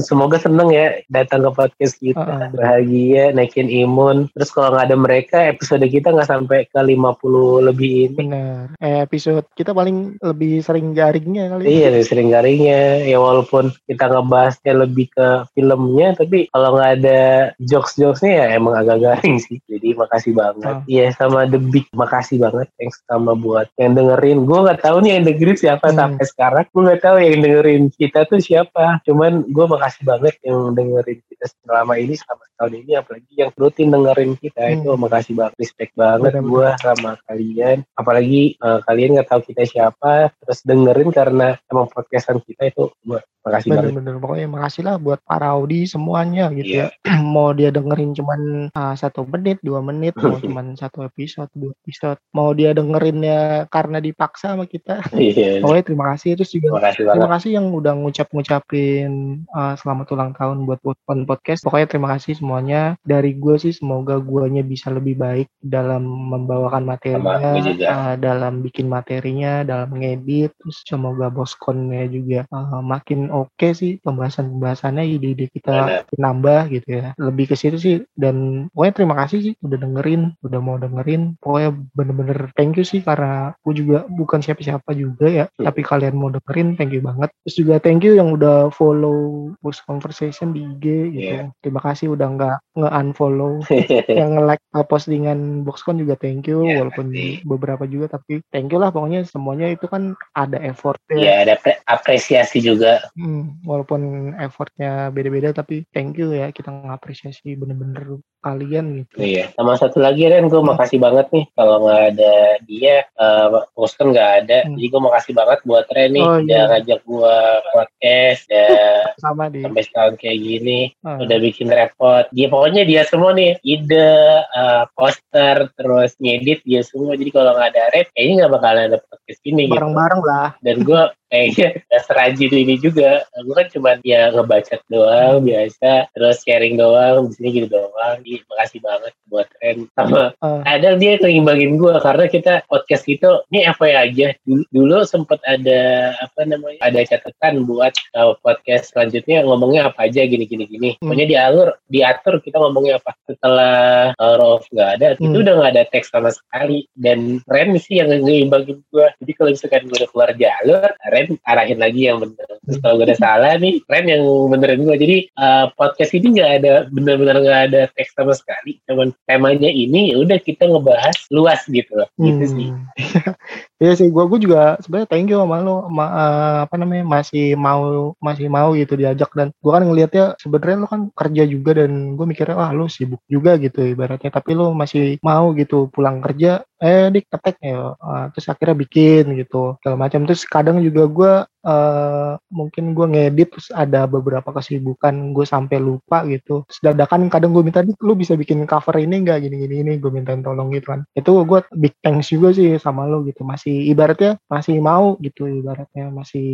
[0.00, 2.16] semoga seneng ya datang ke podcast kita.
[2.24, 4.32] Uh, uh, Bahagia, naikin imun.
[4.32, 8.16] Terus kalau nggak ada mereka, episode kita nggak sampai ke 50 lebih ini.
[8.16, 8.72] Benar.
[8.80, 11.68] Eh, episode kita paling lebih sering garingnya kali.
[11.68, 13.04] Iya, lebih sering garingnya.
[13.04, 17.20] Ya walaupun kita ngebahasnya lebih ke filmnya, tapi kalau nggak ada
[17.60, 19.60] jokes-jokesnya ya emang agak garing sih.
[19.68, 20.88] Jadi makasih banget.
[20.88, 21.14] Iya, uh.
[21.20, 24.46] sama The Big makasih banget thanks sama buat yang dengerin.
[24.46, 25.98] Gue nggak tahu nih yang dengerin siapa hmm.
[25.98, 26.64] sampai sekarang.
[26.70, 29.02] Gue nggak tahu yang dengerin kita tuh siapa.
[29.02, 32.92] Cuman gue makasih banget yang dengerin kita selama ini selama tahun ini.
[32.94, 34.74] Apalagi yang rutin dengerin kita hmm.
[34.78, 37.82] itu makasih banget respect banget gue sama kalian.
[37.98, 43.18] Apalagi uh, kalian nggak tahu kita siapa terus dengerin karena emang podcastan kita itu gue
[43.48, 46.90] makasih bener, banget bener pokoknya makasih lah buat para Audi semuanya gitu yeah.
[47.04, 48.40] ya mau dia dengerin cuman
[48.72, 52.20] uh, satu menit dua menit mau cuman satu episode dua episode.
[52.36, 55.00] Mau dia dengerinnya karena dipaksa sama kita.
[55.38, 55.60] Yeah.
[55.60, 56.30] pokoknya terima kasih.
[56.40, 59.10] Terus juga terima kasih, terima kasih yang udah ngucap-ngucapin
[59.52, 61.60] uh, selamat ulang tahun buat podcast.
[61.62, 62.96] Pokoknya terima kasih semuanya.
[63.04, 67.54] Dari gue sih semoga guanya bisa lebih baik dalam membawakan materinya
[67.86, 70.54] uh, dalam bikin materinya dalam ngedit.
[70.58, 77.06] Terus semoga boskonnya juga uh, makin oke okay sih pembahasan-pembahasannya ide-ide kita nambah gitu ya.
[77.20, 81.36] Lebih ke situ sih dan pokoknya terima kasih sih udah dengerin udah mau dengerin.
[81.38, 85.64] Pokoknya bener-bener thank you sih karena aku juga bukan siapa-siapa juga ya hmm.
[85.64, 87.30] tapi kalian mau dengerin thank you banget.
[87.46, 90.84] Terus juga thank you yang udah follow Bus Conversation di IG
[91.14, 91.48] gitu yeah.
[91.60, 93.62] terima kasih udah nggak nge-unfollow
[94.20, 97.44] yang like postingan Boxcon juga thank you yeah, walaupun pasti.
[97.44, 99.26] beberapa juga tapi thank you lah pokoknya.
[99.28, 101.18] Semuanya itu kan ada effort ya.
[101.18, 101.54] Yeah, ada
[101.84, 103.04] apresiasi juga.
[103.14, 103.27] Hmm,
[103.64, 109.98] walaupun effortnya beda-beda tapi thank you ya kita ngapresiasi bener-bener kalian gitu iya sama satu
[109.98, 110.70] lagi Ren gue hmm.
[110.74, 112.34] makasih banget nih kalau nggak ada
[112.64, 114.74] dia uh, nggak ada hmm.
[114.78, 116.62] jadi gue makasih banget buat Ren nih oh, iya.
[116.70, 117.36] ngajak gue
[117.74, 118.68] podcast ya
[119.24, 121.18] sama di sampai setahun kayak gini oh.
[121.26, 124.14] udah bikin repot dia pokoknya dia semua nih ide
[124.54, 128.98] uh, poster terus ngedit dia semua jadi kalau nggak ada Ren kayaknya nggak bakalan ada
[129.02, 130.30] podcast ini bareng-bareng gitu.
[130.30, 131.68] lah dan gue kayaknya
[132.06, 133.07] serajin ini juga
[133.44, 138.20] gue kan cuma ya ngebaca doang biasa terus sharing doang di sini gitu doang.
[138.22, 139.78] Jadi, makasih banget buat Ren.
[139.94, 144.34] Sama uh, ada dia ngimbangin gue karena kita podcast itu ini apa aja.
[144.44, 150.24] Dulu, dulu sempat ada apa namanya ada catatan buat uh, podcast selanjutnya ngomongnya apa aja
[150.24, 150.90] gini gini gini.
[150.98, 151.10] Hmm.
[151.10, 153.12] pokoknya dialur diatur kita ngomongnya apa.
[153.28, 153.78] Setelah
[154.16, 155.44] uh, Rolf nggak ada itu Hmm.
[155.44, 156.88] udah nggak ada teks sama sekali.
[156.96, 161.78] Dan Ren sih yang ngeimbangin gue jadi kalau misalkan gue udah keluar jalur Ren arahin
[161.78, 162.48] lagi yang bener.
[162.64, 163.78] Terus kalau gue udah salah nih.
[163.86, 168.34] Ren yang benerin gue jadi uh, podcast ini nggak ada bener-bener nggak ada teks sama
[168.34, 168.82] sekali.
[168.90, 172.08] Cuman temanya ini ya udah kita ngebahas luas gitu loh.
[172.18, 172.52] Gitu hmm.
[172.52, 172.68] sih.
[173.78, 177.54] Iya sih, gua gua juga sebenarnya thank you sama lo, ma, eh, apa namanya masih
[177.54, 179.30] mau masih mau gitu diajak.
[179.38, 183.22] Dan gua kan ngelihatnya sebenarnya lo kan kerja juga dan gue mikirnya wah lo sibuk
[183.30, 188.30] juga gitu ibaratnya, tapi lo masih mau gitu pulang kerja, eh dik ketek ya, Ah,
[188.32, 190.20] terus akhirnya bikin gitu segala macam.
[190.28, 191.32] Terus kadang juga gua
[191.68, 196.62] eh mungkin gue ngedit terus ada beberapa kesibukan gue sampai lupa gitu.
[196.70, 200.10] Terus dadakan kadang gue minta lu bisa bikin cover ini enggak gini gini ini gue
[200.14, 201.02] mintain tolong gitu kan.
[201.18, 203.42] Itu gue big thanks juga sih sama lo gitu.
[203.42, 206.46] Masih ibaratnya masih mau gitu ibaratnya masih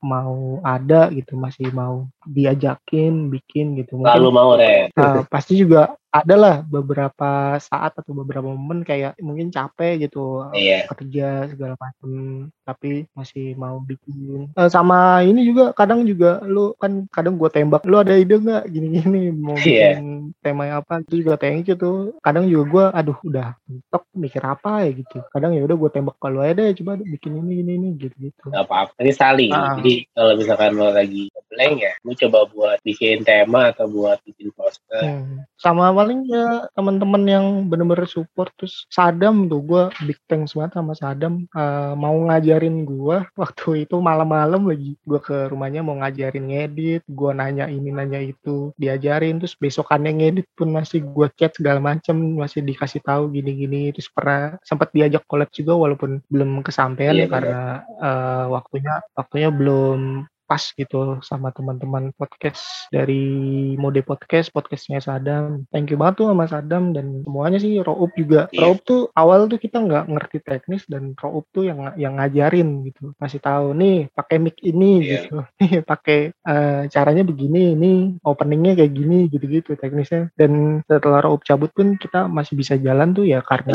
[0.00, 4.02] mau ada gitu masih mau diajakin bikin gitu.
[4.02, 9.52] Selalu mau Ren Nah, pasti juga ada lah beberapa saat atau beberapa momen kayak mungkin
[9.52, 10.88] capek gitu iya.
[10.88, 14.48] kerja segala macam tapi masih mau bikin.
[14.56, 18.64] Eh, sama ini juga kadang juga lu kan kadang gue tembak lu ada ide nggak?
[18.72, 20.00] Gini-gini mau Iya.
[20.00, 21.04] bikin tema apa?
[21.04, 22.16] Itu juga thank you tuh.
[22.24, 24.90] Kadang juga gue aduh udah mentok mikir apa ya?
[24.96, 25.18] Gitu.
[25.30, 28.48] Kadang ya udah gue tembak kalau ada deh coba bikin ini ini ini gitu gitu
[28.48, 28.96] nggak apa-apa.
[29.04, 29.52] Ini saling.
[29.52, 29.76] Ah.
[29.76, 34.52] jadi kalau misalkan lo lagi blank ya lu coba buat bikin tema atau buat bikin
[34.54, 35.02] poster.
[35.02, 35.44] Hmm.
[35.56, 40.92] Sama paling ya teman-teman yang bener-bener support terus Sadam tuh gue big thanks banget sama
[40.94, 41.44] Sadam.
[41.50, 44.94] Eh, mau ngajarin gue waktu itu malam-malam lagi.
[45.02, 50.46] Gue ke rumahnya mau ngajarin ngedit gue nanya ini nanya itu diajarin terus besokannya ngedit
[50.54, 55.50] pun masih gue chat segala macem masih dikasih tahu gini-gini terus pernah sempat diajak collab
[55.50, 57.62] juga walaupun belum kesampaian Iya, ya karena
[58.02, 59.98] eh, waktunya waktunya belum
[60.46, 65.66] pas gitu sama teman-teman podcast dari mode podcast podcastnya Sadam.
[65.74, 68.46] Thank you banget tuh sama Sadam dan semuanya sih Roop juga.
[68.54, 68.62] Iya.
[68.62, 73.10] Roop tuh awal tuh kita nggak ngerti teknis dan Roop tuh yang yang ngajarin gitu.
[73.18, 75.12] Kasih tahu nih pakai mic ini Iya.
[75.26, 75.36] gitu.
[75.60, 77.92] Nih pakai eh, caranya begini ini
[78.22, 80.30] openingnya kayak gini gitu-gitu teknisnya.
[80.38, 83.74] Dan setelah Roop cabut pun kita masih bisa jalan tuh ya karena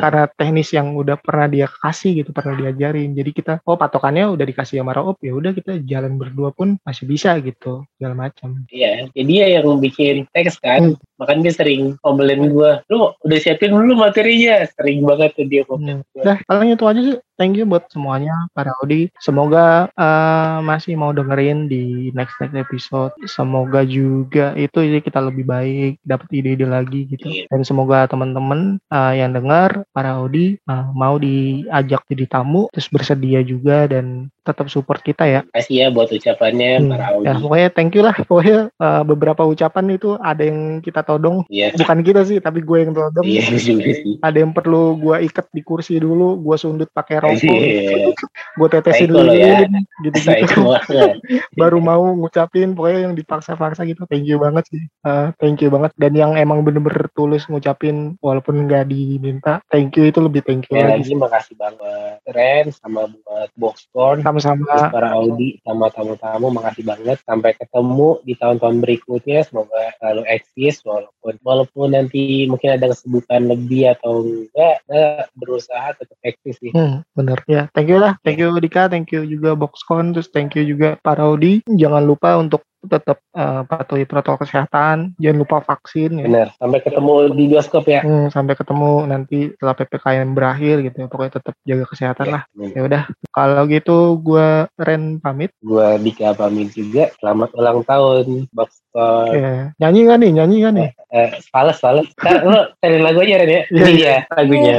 [0.00, 3.12] karena teknis yang udah pernah dia kasih gitu pernah diajarin.
[3.12, 7.10] Jadi kita oh patokannya udah dikasih sama Raop ya udah kita jalan berdua pun masih
[7.10, 10.94] bisa gitu segala macam Iya, ya dia yang bikin teks kan.
[10.94, 11.00] Hmm.
[11.16, 12.84] Makanya dia sering ngomelin gua.
[12.92, 14.64] Lu udah siapin dulu materinya.
[14.76, 16.02] Sering banget tuh dia ngomelin Hmm.
[16.18, 17.16] Dah, paling itu aja sih.
[17.36, 19.12] Thank you buat semuanya para Audi.
[19.20, 23.12] Semoga eh, masih mau dengerin di next next episode.
[23.28, 27.28] Semoga juga itu jadi kita lebih baik, dapat ide-ide lagi gitu.
[27.28, 27.44] Iya.
[27.52, 33.44] Dan semoga teman-teman eh, yang dengar para Audi eh, mau diajak jadi tamu, terus bersedia
[33.44, 35.40] juga dan tetap support kita ya.
[35.52, 37.26] Kasih ya buat ucapannya Hmm, para Audi.
[37.28, 38.16] Ya, pokoknya thank you lah.
[38.24, 41.46] Pokoknya eh, beberapa ucapan itu ada yang kita todong.
[41.46, 41.72] Iya.
[41.78, 43.22] Bukan kita sih, tapi gue yang todong.
[43.22, 44.18] Iya juga sih.
[44.18, 48.10] Ada yang perlu gue ikat di kursi dulu, gue sundut pakai rokok, Iya.
[48.58, 49.62] gue tetesin lo ya.
[50.02, 50.66] gitu-gitu.
[50.66, 51.16] banget.
[51.60, 54.04] Baru mau ngucapin, pokoknya yang dipaksa-paksa gitu.
[54.10, 54.82] Thank you banget sih.
[55.06, 55.94] Eh, thank you banget.
[55.94, 60.76] Dan yang emang bener-bener tulus ngucapin, walaupun nggak diminta, thank you itu lebih thank you
[60.76, 61.14] Ya lagi.
[61.14, 64.20] makasih banget Ren sama buat Boxcorn.
[64.20, 64.90] Sama-sama.
[64.90, 71.32] para Audi sama tamu-tamu makasih banget sampai ketemu di tahun-tahun berikutnya semoga selalu eksis walaupun
[71.44, 75.02] walaupun nanti mungkin ada kesibukan lebih atau enggak kita
[75.36, 77.72] berusaha tetap eksis sih Hmm, bener ya.
[77.72, 81.16] Thank you lah, thank you Dika, thank you juga Boxcon, terus thank you juga Pak
[81.16, 81.64] Audi.
[81.64, 86.26] Jangan lupa untuk tetap eh, patuhi protokol kesehatan, jangan lupa vaksin ya.
[86.26, 88.00] benar sampai ketemu di bioskop ya.
[88.04, 92.42] Hmm, sampai ketemu nanti setelah ppkm berakhir gitu, pokoknya tetap jaga kesehatan lah.
[92.54, 95.50] Ya udah, kalau gitu gue Ren pamit.
[95.60, 97.10] gue Dika pamit juga.
[97.18, 100.30] Selamat ulang tahun Boxcorn Ya, nyanyi nggak nih?
[100.36, 100.90] Nyanyi nggak nih?
[101.16, 103.62] eh, fales fales Ntar lo cari lagu aja Ren ya.
[103.70, 104.74] Iya, ini ya lagunya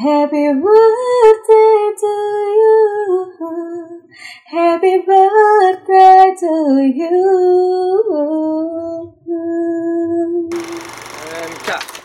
[0.00, 2.12] Happy birthday to
[2.56, 4.02] you.
[4.46, 6.54] Happy birthday to
[6.96, 7.20] you.
[11.36, 11.99] And cut.